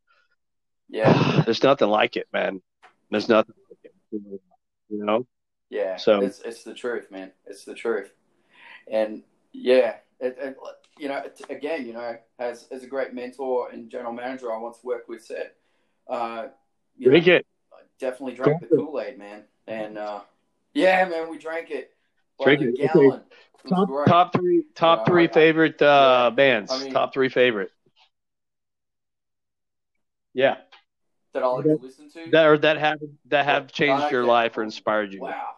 Yeah. 0.91 1.41
There's 1.45 1.63
nothing 1.63 1.87
like 1.89 2.17
it, 2.17 2.27
man. 2.31 2.61
There's 3.09 3.29
nothing 3.29 3.55
like 3.69 3.79
it. 3.83 3.93
You 4.11 5.05
know. 5.05 5.25
Yeah. 5.69 5.95
So- 5.97 6.21
it's 6.21 6.39
it's 6.41 6.63
the 6.63 6.73
truth, 6.75 7.09
man. 7.09 7.31
It's 7.47 7.65
the 7.65 7.73
truth. 7.73 8.11
And 8.91 9.23
yeah, 9.53 9.95
it, 10.19 10.37
it, 10.39 10.57
you 10.99 11.07
know, 11.07 11.17
it, 11.17 11.41
again, 11.49 11.85
you 11.87 11.93
know, 11.93 12.17
as 12.37 12.67
as 12.71 12.83
a 12.83 12.87
great 12.87 13.13
mentor 13.13 13.69
and 13.71 13.89
general 13.89 14.11
manager 14.13 14.51
I 14.53 14.57
once 14.57 14.79
worked 14.83 15.07
with 15.07 15.23
said, 15.23 15.51
uh, 16.09 16.47
you 16.97 17.07
know, 17.07 17.11
Drink 17.11 17.27
it. 17.27 17.47
Definitely 17.99 18.35
drank 18.35 18.59
the 18.61 18.67
Drink 18.67 18.81
it. 18.81 18.85
Kool 18.85 18.99
Aid, 19.01 19.17
man. 19.17 19.43
And 19.67 19.97
uh, 19.97 20.21
yeah, 20.73 21.05
man, 21.05 21.29
we 21.29 21.37
drank 21.37 21.69
it 21.71 21.91
Drink 22.43 22.61
it. 22.61 22.75
Gallon. 22.93 23.21
Top 23.69 23.87
top 24.07 24.33
three 24.33 24.65
top 24.75 25.05
three 25.07 25.23
I- 25.27 25.29
I- 25.29 25.33
favorite 25.33 25.81
uh, 25.81 26.29
yeah. 26.31 26.35
bands. 26.35 26.71
I 26.71 26.83
mean- 26.83 26.91
top 26.93 27.13
three 27.13 27.29
favorite. 27.29 27.71
Yeah, 30.33 30.55
that 31.33 31.43
I 31.43 31.47
like 31.47 31.65
to 31.65 31.79
listen 31.81 32.09
to. 32.11 32.29
that 32.31 32.45
or 32.45 32.57
that 32.59 32.77
have 32.77 32.99
that 33.25 33.45
have 33.45 33.71
changed 33.71 34.11
your 34.11 34.25
life 34.25 34.57
or 34.57 34.63
inspired 34.63 35.13
you. 35.13 35.21
wow. 35.21 35.55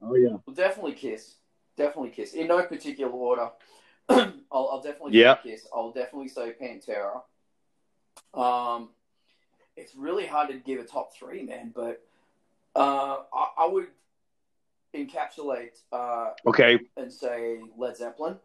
Oh 0.00 0.14
yeah. 0.14 0.36
Well, 0.46 0.54
definitely 0.54 0.92
Kiss. 0.92 1.34
Definitely 1.76 2.10
Kiss. 2.10 2.32
In 2.34 2.48
no 2.48 2.62
particular 2.62 3.10
order. 3.10 3.50
I'll, 4.08 4.32
I'll 4.52 4.80
definitely 4.82 5.18
Yeah. 5.18 5.36
Kiss. 5.42 5.66
I'll 5.74 5.92
definitely 5.92 6.28
say 6.28 6.54
Pantera. 6.60 7.22
Um, 8.32 8.90
it's 9.76 9.94
really 9.94 10.26
hard 10.26 10.48
to 10.50 10.54
give 10.54 10.80
a 10.80 10.84
top 10.84 11.14
three, 11.14 11.42
man, 11.42 11.72
but 11.74 12.02
uh, 12.74 13.18
I, 13.32 13.48
I 13.58 13.68
would 13.68 13.88
encapsulate 14.94 15.80
uh, 15.92 16.30
Okay. 16.46 16.78
and 16.96 17.12
say 17.12 17.60
Led 17.76 17.96
Zeppelin, 17.96 18.36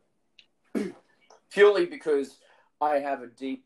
purely 1.50 1.86
because 1.86 2.38
I 2.82 2.96
have 3.00 3.22
a 3.22 3.28
deep 3.28 3.66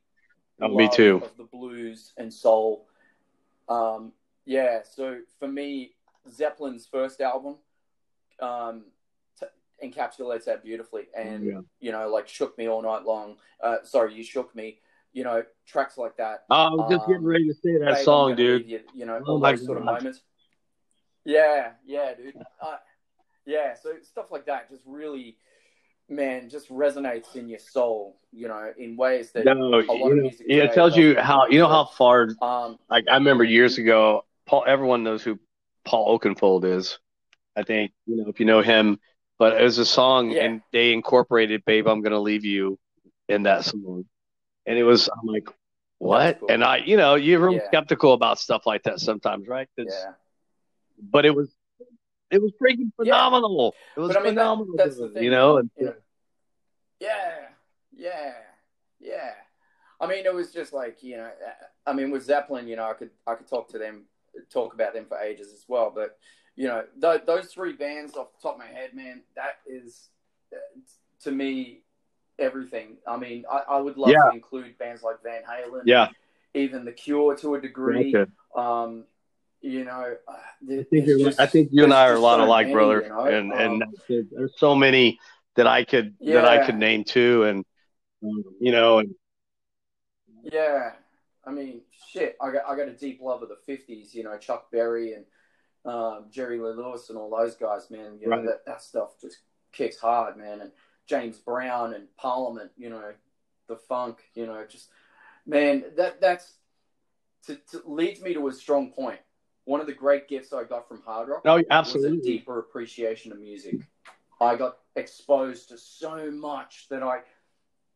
Oh, 0.61 0.69
me 0.69 0.89
too. 0.91 1.21
of 1.23 1.37
the 1.37 1.43
blues 1.43 2.13
and 2.17 2.33
soul. 2.33 2.87
Um, 3.69 4.11
yeah, 4.45 4.79
so 4.83 5.19
for 5.39 5.47
me, 5.47 5.93
Zeppelin's 6.29 6.87
first 6.87 7.21
album 7.21 7.57
um, 8.39 8.85
t- 9.39 9.45
encapsulates 9.87 10.45
that 10.45 10.63
beautifully, 10.63 11.07
and 11.15 11.43
Yeah. 11.45 11.59
you 11.79 11.91
know, 11.91 12.09
like 12.09 12.27
"Shook 12.27 12.57
Me 12.57 12.67
All 12.67 12.81
Night 12.81 13.03
Long." 13.03 13.37
Uh, 13.61 13.77
sorry, 13.83 14.13
you 14.13 14.23
shook 14.23 14.55
me. 14.55 14.79
You 15.13 15.23
know, 15.23 15.43
tracks 15.65 15.97
like 15.97 16.17
that. 16.17 16.45
Oh, 16.49 16.55
I 16.55 16.69
was 16.75 16.91
just 16.91 17.03
Um, 17.05 17.11
getting 17.13 17.25
ready 17.25 17.47
to 17.47 17.53
say 17.53 17.77
that 17.77 18.03
song, 18.03 18.35
dude. 18.35 18.69
You, 18.69 18.81
you 18.93 19.05
know, 19.05 19.19
Oh 19.25 19.33
all 19.33 19.39
those 19.39 19.65
sort 19.65 19.77
of 19.79 19.83
moments. 19.85 20.21
Yeah, 21.23 21.73
yeah, 21.85 22.13
dude. 22.13 22.35
Uh, 22.61 22.77
yeah, 23.45 23.73
so 23.73 23.93
stuff 24.03 24.31
like 24.31 24.45
that 24.45 24.69
just 24.69 24.83
really, 24.85 25.37
man, 26.09 26.49
just 26.49 26.69
resonates 26.69 27.35
in 27.35 27.47
your 27.49 27.59
soul. 27.59 28.17
You 28.31 28.47
know, 28.47 28.71
in 28.77 28.95
ways 28.97 29.31
that 29.33 29.45
No, 29.45 29.79
lot 29.93 30.11
you 30.11 30.15
of 30.15 30.17
music 30.23 30.47
yeah, 30.47 30.63
it 30.63 30.73
tells 30.73 30.97
you 30.97 31.17
how 31.19 31.47
you 31.47 31.59
know 31.59 31.67
how 31.67 31.85
far. 31.85 32.29
um, 32.41 32.77
Like 32.89 33.05
I 33.09 33.15
remember 33.15 33.43
years 33.43 33.77
ago, 33.77 34.23
Paul. 34.45 34.63
Everyone 34.67 35.03
knows 35.03 35.23
who 35.23 35.39
Paul 35.85 36.17
Oakenfold 36.17 36.65
is. 36.65 36.99
I 37.55 37.63
think 37.63 37.91
you 38.05 38.17
know 38.17 38.29
if 38.29 38.39
you 38.39 38.45
know 38.45 38.61
him, 38.61 38.99
but 39.39 39.59
it 39.59 39.63
was 39.63 39.77
a 39.77 39.85
song, 39.85 40.33
Yeah. 40.33 40.45
and 40.45 40.61
they 40.71 40.93
incorporated 40.93 41.63
"Babe, 41.65 41.87
I'm 41.87 42.01
Gonna 42.01 42.19
Leave 42.19 42.45
You" 42.45 42.77
in 43.29 43.43
that 43.43 43.65
song, 43.65 44.05
and 44.65 44.77
it 44.77 44.83
was 44.83 45.09
I'm 45.09 45.27
like, 45.27 45.49
what? 45.99 46.39
cool. 46.39 46.49
And 46.49 46.63
I, 46.63 46.77
you 46.77 46.97
know, 46.97 47.15
you're 47.15 47.51
Yeah. 47.51 47.59
skeptical 47.67 48.13
about 48.13 48.39
stuff 48.39 48.65
like 48.65 48.83
that 48.83 48.99
sometimes, 48.99 49.47
right? 49.47 49.67
yeah. 49.77 50.13
But 51.11 51.25
it 51.25 51.35
was, 51.35 51.56
it 52.31 52.41
was 52.41 52.51
freaking 52.61 52.91
Yeah. 53.03 53.13
phenomenal. 53.15 53.75
It 53.95 53.99
was 53.99 54.15
I 54.15 54.19
mean, 54.21 54.35
that- 54.35 54.41
phenomenal, 54.41 55.11
thing, 55.13 55.23
you 55.23 55.31
know. 55.31 55.57
And, 55.57 55.69
know. 55.79 55.93
Yeah, 56.99 57.47
yeah, 57.95 58.33
yeah. 58.99 59.33
I 59.99 60.07
mean, 60.07 60.25
it 60.25 60.33
was 60.33 60.51
just 60.51 60.73
like 60.73 61.01
you 61.03 61.17
know, 61.17 61.31
I 61.85 61.93
mean, 61.93 62.11
with 62.11 62.23
Zeppelin, 62.23 62.67
you 62.67 62.75
know, 62.75 62.85
I 62.89 62.93
could 62.93 63.11
I 63.25 63.35
could 63.35 63.47
talk 63.47 63.69
to 63.69 63.77
them, 63.79 64.03
talk 64.51 64.73
about 64.73 64.93
them 64.93 65.05
for 65.05 65.19
ages 65.19 65.51
as 65.53 65.65
well. 65.67 65.91
But 65.93 66.17
you 66.55 66.67
know, 66.67 66.83
th- 67.01 67.25
those 67.25 67.47
three 67.53 67.73
bands 67.73 68.15
off 68.15 68.31
the 68.33 68.41
top 68.41 68.53
of 68.55 68.59
my 68.59 68.65
head, 68.67 68.93
man, 68.93 69.21
that 69.35 69.59
is 69.67 70.09
uh, 70.53 70.57
to 71.21 71.31
me 71.31 71.83
everything. 72.39 72.97
I 73.07 73.17
mean, 73.17 73.45
I, 73.51 73.63
I 73.69 73.79
would 73.79 73.97
love 73.97 74.09
Yeah. 74.11 74.29
to 74.29 74.35
include 74.35 74.77
bands 74.77 75.03
like 75.03 75.21
Van 75.23 75.43
Halen, 75.43 75.81
yeah, 75.85 76.09
even 76.53 76.83
The 76.85 76.91
Cure 76.93 77.35
to 77.37 77.55
a 77.55 77.61
degree. 77.61 78.11
gotcha. 78.11 78.31
Um, 78.55 79.05
you 79.61 79.83
know, 79.85 80.15
uh, 80.27 80.31
I 80.31 80.83
think, 80.83 81.07
you're, 81.07 81.19
just- 81.19 81.39
I 81.39 81.45
think 81.45 81.69
you 81.71 81.83
and 81.83 81.93
I 81.93 82.07
are 82.09 82.15
a 82.15 82.19
lot 82.19 82.37
so 82.39 82.45
alike, 82.45 82.67
many, 82.67 82.73
brother. 82.73 83.01
you 83.03 83.09
know? 83.09 83.25
And 83.25 83.51
and 83.53 83.83
Um, 83.83 83.93
there's, 84.07 84.25
there's 84.31 84.53
so 84.57 84.75
many 84.75 85.19
that 85.55 85.67
I 85.67 85.83
could 85.83 86.15
that 86.21 86.45
I 86.45 86.65
could 86.65 86.75
name 86.75 87.03
too, 87.03 87.43
and 87.43 87.65
um, 88.23 88.43
you 88.59 88.71
know, 88.71 88.99
and 88.99 89.15
Yeah, 90.43 90.91
I 91.45 91.51
mean, 91.51 91.81
shit. 92.11 92.37
I 92.41 92.51
got 92.51 92.63
I 92.67 92.75
got 92.75 92.87
a 92.87 92.93
deep 92.93 93.19
love 93.21 93.41
of 93.43 93.49
the 93.49 93.57
'50s. 93.67 94.13
You 94.13 94.23
know, 94.23 94.37
Chuck 94.37 94.69
Berry 94.71 95.13
and 95.13 95.25
um, 95.85 96.25
Jerry 96.31 96.59
Lee 96.59 96.73
Lewis 96.73 97.09
and 97.09 97.17
all 97.17 97.29
those 97.35 97.55
guys. 97.55 97.89
Man, 97.89 98.17
you 98.21 98.29
know 98.29 98.37
Right. 98.37 98.45
that 98.45 98.65
that 98.65 98.81
stuff 98.81 99.19
just 99.21 99.37
kicks 99.71 99.97
hard, 99.99 100.37
man. 100.37 100.61
And 100.61 100.71
James 101.07 101.37
Brown 101.39 101.93
and 101.93 102.07
Parliament. 102.17 102.71
You 102.77 102.89
know, 102.89 103.13
the 103.67 103.75
funk. 103.77 104.19
You 104.35 104.45
know, 104.45 104.63
just 104.69 104.89
man, 105.45 105.85
that 105.95 106.21
that's 106.21 106.53
to, 107.47 107.55
to 107.71 107.81
leads 107.85 108.21
me 108.21 108.33
to 108.33 108.47
a 108.47 108.53
strong 108.53 108.91
point. 108.91 109.19
One 109.67 109.81
of 109.81 109.85
the 109.85 109.93
great 109.93 110.29
gifts 110.29 110.53
I 110.53 110.63
got 110.63 110.87
from 110.87 111.01
hard 111.05 111.27
rock 111.27 111.43
no, 111.43 111.55
was 111.55 111.65
a 111.69 111.73
absolutely, 111.73 112.21
deeper 112.21 112.57
appreciation 112.57 113.33
of 113.33 113.39
music. 113.39 113.75
I 114.39 114.55
got 114.55 114.77
exposed 114.95 115.67
to 115.69 115.77
so 115.77 116.31
much 116.31 116.87
that 116.89 117.03
I. 117.03 117.19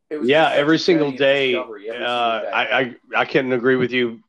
It 0.10 0.18
was 0.18 0.28
yeah. 0.28 0.52
Every 0.52 0.78
single 0.78 1.14
day, 1.14 1.56
every 1.56 1.90
uh, 1.90 1.94
single 1.94 2.06
day. 2.06 2.52
I, 2.54 2.80
I 2.80 2.96
I 3.16 3.26
couldn't 3.26 3.54
agree 3.54 3.78
with 3.78 3.92
you 3.92 4.20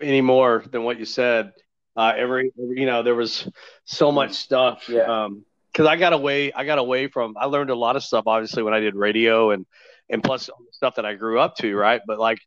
any 0.00 0.20
more 0.20 0.64
than 0.68 0.82
what 0.82 0.98
you 0.98 1.04
said. 1.04 1.52
Uh, 1.96 2.12
every, 2.16 2.50
every 2.60 2.80
you 2.80 2.86
know, 2.86 3.04
there 3.04 3.14
was 3.14 3.48
so 3.84 4.10
much 4.10 4.32
stuff. 4.32 4.88
Yeah. 4.88 5.02
Um, 5.02 5.44
because 5.72 5.86
I 5.86 5.94
got 5.94 6.12
away, 6.12 6.52
I 6.52 6.64
got 6.64 6.78
away 6.78 7.06
from. 7.06 7.36
I 7.38 7.44
learned 7.44 7.70
a 7.70 7.76
lot 7.76 7.94
of 7.94 8.02
stuff, 8.02 8.24
obviously, 8.26 8.64
when 8.64 8.74
I 8.74 8.80
did 8.80 8.96
radio 8.96 9.52
and 9.52 9.64
and 10.10 10.24
plus 10.24 10.48
all 10.48 10.58
the 10.58 10.72
stuff 10.72 10.96
that 10.96 11.06
I 11.06 11.14
grew 11.14 11.38
up 11.38 11.54
to, 11.58 11.76
right? 11.76 12.00
But 12.04 12.18
like 12.18 12.40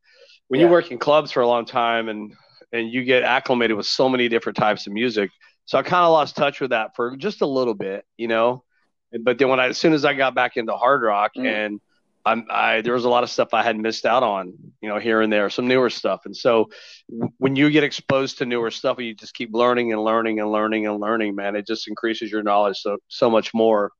when 0.50 0.60
you 0.60 0.68
work 0.68 0.92
in 0.92 0.98
clubs 0.98 1.32
for 1.32 1.40
a 1.40 1.48
long 1.48 1.64
time 1.64 2.10
and 2.10 2.34
and 2.72 2.92
you 2.92 3.04
get 3.04 3.24
acclimated 3.24 3.78
with 3.78 3.86
so 3.86 4.10
many 4.10 4.30
different 4.30 4.58
types 4.58 4.88
of 4.88 4.94
music, 4.94 5.30
so 5.66 5.78
I 5.78 5.84
kind 5.84 6.04
of 6.04 6.12
lost 6.12 6.36
touch 6.36 6.60
with 6.60 6.72
that 6.72 6.96
for 6.96 7.16
just 7.18 7.42
a 7.42 7.46
little 7.46 7.74
bit, 7.74 8.06
you 8.18 8.28
know. 8.28 8.64
But 9.24 9.38
then 9.38 9.50
when 9.50 9.60
I, 9.60 9.68
as 9.68 9.78
soon 9.78 9.94
as 9.94 10.06
I 10.06 10.14
got 10.14 10.36
back 10.36 10.58
into 10.58 10.74
hard 10.74 11.02
rock 11.02 11.34
Mm. 11.38 11.46
and 11.46 11.82
I'm, 12.24 12.46
I 12.50 12.82
there 12.82 12.94
was 12.94 13.06
a 13.06 13.10
lot 13.10 13.24
of 13.24 13.30
stuff 13.32 13.54
I 13.54 13.64
had 13.64 13.78
missed 13.78 14.06
out 14.06 14.22
on, 14.22 14.54
you 14.80 14.88
know, 14.90 15.00
here 15.00 15.22
and 15.22 15.34
there, 15.34 15.50
some 15.50 15.68
newer 15.68 15.90
stuff. 15.90 16.22
And 16.26 16.38
so 16.38 16.70
when 17.40 17.56
you 17.56 17.70
get 17.72 17.84
exposed 17.84 18.38
to 18.38 18.46
newer 18.46 18.70
stuff 18.70 18.98
and 19.00 19.08
you 19.08 19.16
just 19.16 19.34
keep 19.34 19.50
learning 19.54 19.92
and 19.92 20.04
learning 20.04 20.40
and 20.40 20.52
learning 20.52 20.86
and 20.88 21.00
learning, 21.00 21.36
man, 21.36 21.56
it 21.56 21.66
just 21.66 21.88
increases 21.88 22.32
your 22.32 22.44
knowledge 22.44 22.78
so 22.78 22.98
so 23.08 23.30
much 23.30 23.54
more. 23.54 23.92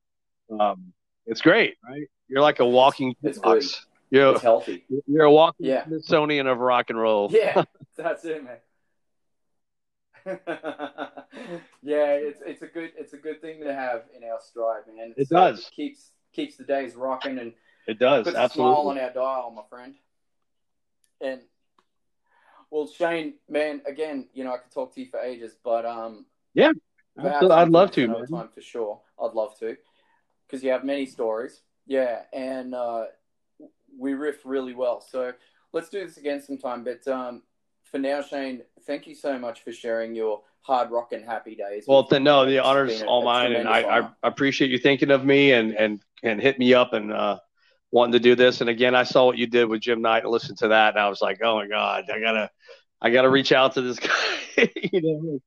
Um, 0.58 0.92
it's 1.26 1.40
great, 1.40 1.74
right? 1.88 2.06
You're 2.28 2.42
like 2.42 2.60
a 2.60 2.66
walking 2.66 3.14
box. 3.42 3.86
You're 4.12 4.34
It's 4.34 4.42
healthy. 4.42 4.84
you're 5.06 5.24
a 5.24 5.32
walking 5.32 5.66
Yeah. 5.66 5.84
Smithsonian 5.86 6.46
of 6.46 6.58
rock 6.58 6.90
and 6.90 7.00
roll. 7.00 7.30
Yeah, 7.32 7.64
that's 7.96 8.22
it, 8.26 8.44
man. 8.44 8.58
yeah, 11.82 12.12
it's 12.12 12.40
it's 12.44 12.60
a 12.60 12.66
good 12.66 12.92
it's 12.96 13.14
a 13.14 13.16
good 13.16 13.40
thing 13.40 13.62
to 13.62 13.72
have 13.74 14.02
in 14.14 14.22
our 14.22 14.38
stride, 14.38 14.82
man. 14.94 15.14
It 15.16 15.28
So 15.28 15.36
does. 15.36 15.70
keeps 15.74 16.10
keeps 16.34 16.56
the 16.56 16.64
days 16.64 16.94
rocking 16.94 17.38
and 17.38 17.54
It 17.86 17.98
does 17.98 18.24
puts 18.24 18.36
a 18.38 18.48
smile 18.50 18.88
on 18.88 18.98
our 18.98 19.10
dial, 19.10 19.50
my 19.50 19.62
friend. 19.70 19.94
And 21.22 21.40
well, 22.70 22.86
Shane, 22.86 23.34
man, 23.48 23.80
again, 23.86 24.28
you 24.34 24.44
know, 24.44 24.52
I 24.52 24.58
could 24.58 24.72
talk 24.72 24.94
to 24.94 25.00
you 25.00 25.06
for 25.10 25.20
ages, 25.20 25.56
but 25.64 25.86
um, 25.86 26.26
Yeah, 26.52 26.72
Absolutely. 27.18 27.56
I'd 27.56 27.68
love 27.70 27.90
to, 27.92 28.08
man. 28.08 28.26
time 28.26 28.48
for 28.54 28.60
sure. 28.60 29.00
I'd 29.22 29.32
love 29.32 29.58
to, 29.60 29.76
because 30.46 30.62
you 30.62 30.70
have 30.70 30.84
many 30.84 31.06
stories. 31.06 31.62
Yeah, 31.86 32.22
and 32.32 32.74
uh, 32.74 33.06
we 33.98 34.14
riff 34.14 34.44
really 34.44 34.74
well. 34.74 35.00
So 35.00 35.32
let's 35.72 35.88
do 35.88 36.04
this 36.04 36.16
again 36.16 36.40
sometime. 36.42 36.84
But 36.84 37.06
um, 37.08 37.42
for 37.84 37.98
now, 37.98 38.22
Shane, 38.22 38.62
thank 38.86 39.06
you 39.06 39.14
so 39.14 39.38
much 39.38 39.62
for 39.62 39.72
sharing 39.72 40.14
your 40.14 40.42
hard 40.62 40.90
rock 40.90 41.12
and 41.12 41.24
happy 41.24 41.54
days. 41.54 41.84
Well, 41.86 42.04
then 42.04 42.24
no, 42.24 42.46
the 42.46 42.60
honor's 42.60 43.02
all 43.02 43.24
mine, 43.24 43.52
and 43.52 43.68
I, 43.68 44.00
I, 44.00 44.10
appreciate 44.22 44.70
you 44.70 44.78
thinking 44.78 45.10
of 45.10 45.24
me 45.24 45.52
and 45.52 45.74
and 45.74 46.00
and 46.22 46.40
hit 46.40 46.58
me 46.58 46.74
up 46.74 46.92
and 46.92 47.12
uh, 47.12 47.38
wanting 47.90 48.12
to 48.12 48.20
do 48.20 48.34
this. 48.34 48.60
And 48.60 48.70
again, 48.70 48.94
I 48.94 49.02
saw 49.02 49.26
what 49.26 49.38
you 49.38 49.46
did 49.46 49.68
with 49.68 49.80
Jim 49.80 50.02
Knight 50.02 50.22
and 50.22 50.32
listened 50.32 50.58
to 50.58 50.68
that, 50.68 50.94
and 50.94 51.02
I 51.02 51.08
was 51.08 51.20
like, 51.20 51.40
oh 51.42 51.56
my 51.56 51.66
god, 51.66 52.04
I 52.10 52.20
gotta 52.20 52.50
I 53.00 53.10
gotta 53.10 53.28
reach 53.28 53.52
out 53.52 53.74
to 53.74 53.82
this 53.82 53.98
guy. 54.56 54.70
you 54.92 55.00
know. 55.02 55.40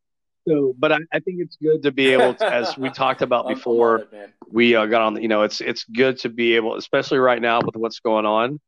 So, 0.47 0.75
but 0.77 0.91
I, 0.91 0.97
I, 1.11 1.19
think 1.19 1.39
it's 1.39 1.55
good 1.55 1.81
to 1.83 1.91
be 1.91 2.13
able 2.13 2.35
to, 2.35 2.45
as 2.45 2.77
we 2.77 2.89
talked 2.91 3.23
about 3.23 3.47
before, 3.47 4.07
it, 4.11 4.33
we 4.51 4.75
uh, 4.75 4.85
got 4.85 5.01
on. 5.01 5.21
You 5.21 5.27
know, 5.27 5.41
it's 5.41 5.59
it's 5.59 5.83
good 5.85 6.19
to 6.19 6.29
be 6.29 6.55
able, 6.55 6.75
especially 6.75 7.17
right 7.17 7.41
now 7.41 7.61
with 7.65 7.75
what's 7.75 7.99
going 7.99 8.25
on. 8.25 8.59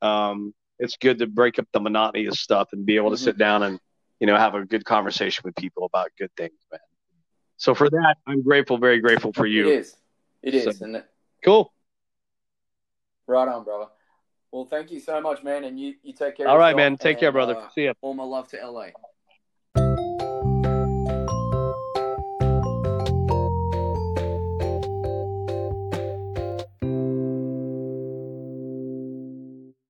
Um, 0.00 0.54
it's 0.78 0.96
good 0.96 1.18
to 1.18 1.26
break 1.26 1.58
up 1.58 1.66
the 1.72 1.80
monotony 1.80 2.26
of 2.26 2.34
stuff 2.34 2.68
and 2.72 2.86
be 2.86 2.96
able 2.96 3.10
to 3.10 3.16
mm-hmm. 3.16 3.24
sit 3.24 3.38
down 3.38 3.64
and 3.64 3.80
you 4.20 4.28
know 4.28 4.36
have 4.36 4.54
a 4.54 4.64
good 4.64 4.84
conversation 4.84 5.42
with 5.44 5.56
people 5.56 5.84
about 5.84 6.10
good 6.16 6.30
things, 6.36 6.54
man. 6.70 6.80
So 7.56 7.74
for 7.74 7.90
that, 7.90 8.16
I'm 8.26 8.42
grateful, 8.42 8.78
very 8.78 9.00
grateful 9.00 9.32
for 9.32 9.46
you. 9.46 9.68
It 9.68 9.78
is. 9.78 9.96
It 10.42 10.54
is. 10.54 10.78
So, 10.78 10.84
and 10.84 11.02
cool. 11.44 11.72
Right 13.26 13.48
on, 13.48 13.64
brother. 13.64 13.86
Well, 14.52 14.66
thank 14.66 14.92
you 14.92 15.00
so 15.00 15.20
much, 15.20 15.42
man, 15.42 15.64
and 15.64 15.80
you, 15.80 15.94
you 16.02 16.12
take 16.12 16.36
care. 16.36 16.46
All 16.46 16.58
right, 16.58 16.76
man. 16.76 16.96
Take 16.96 17.14
and, 17.14 17.20
care, 17.20 17.32
brother. 17.32 17.56
Uh, 17.56 17.68
See 17.70 17.86
ya. 17.86 17.94
All 18.02 18.14
my 18.14 18.22
love 18.22 18.46
to 18.48 18.64
LA. 18.64 18.88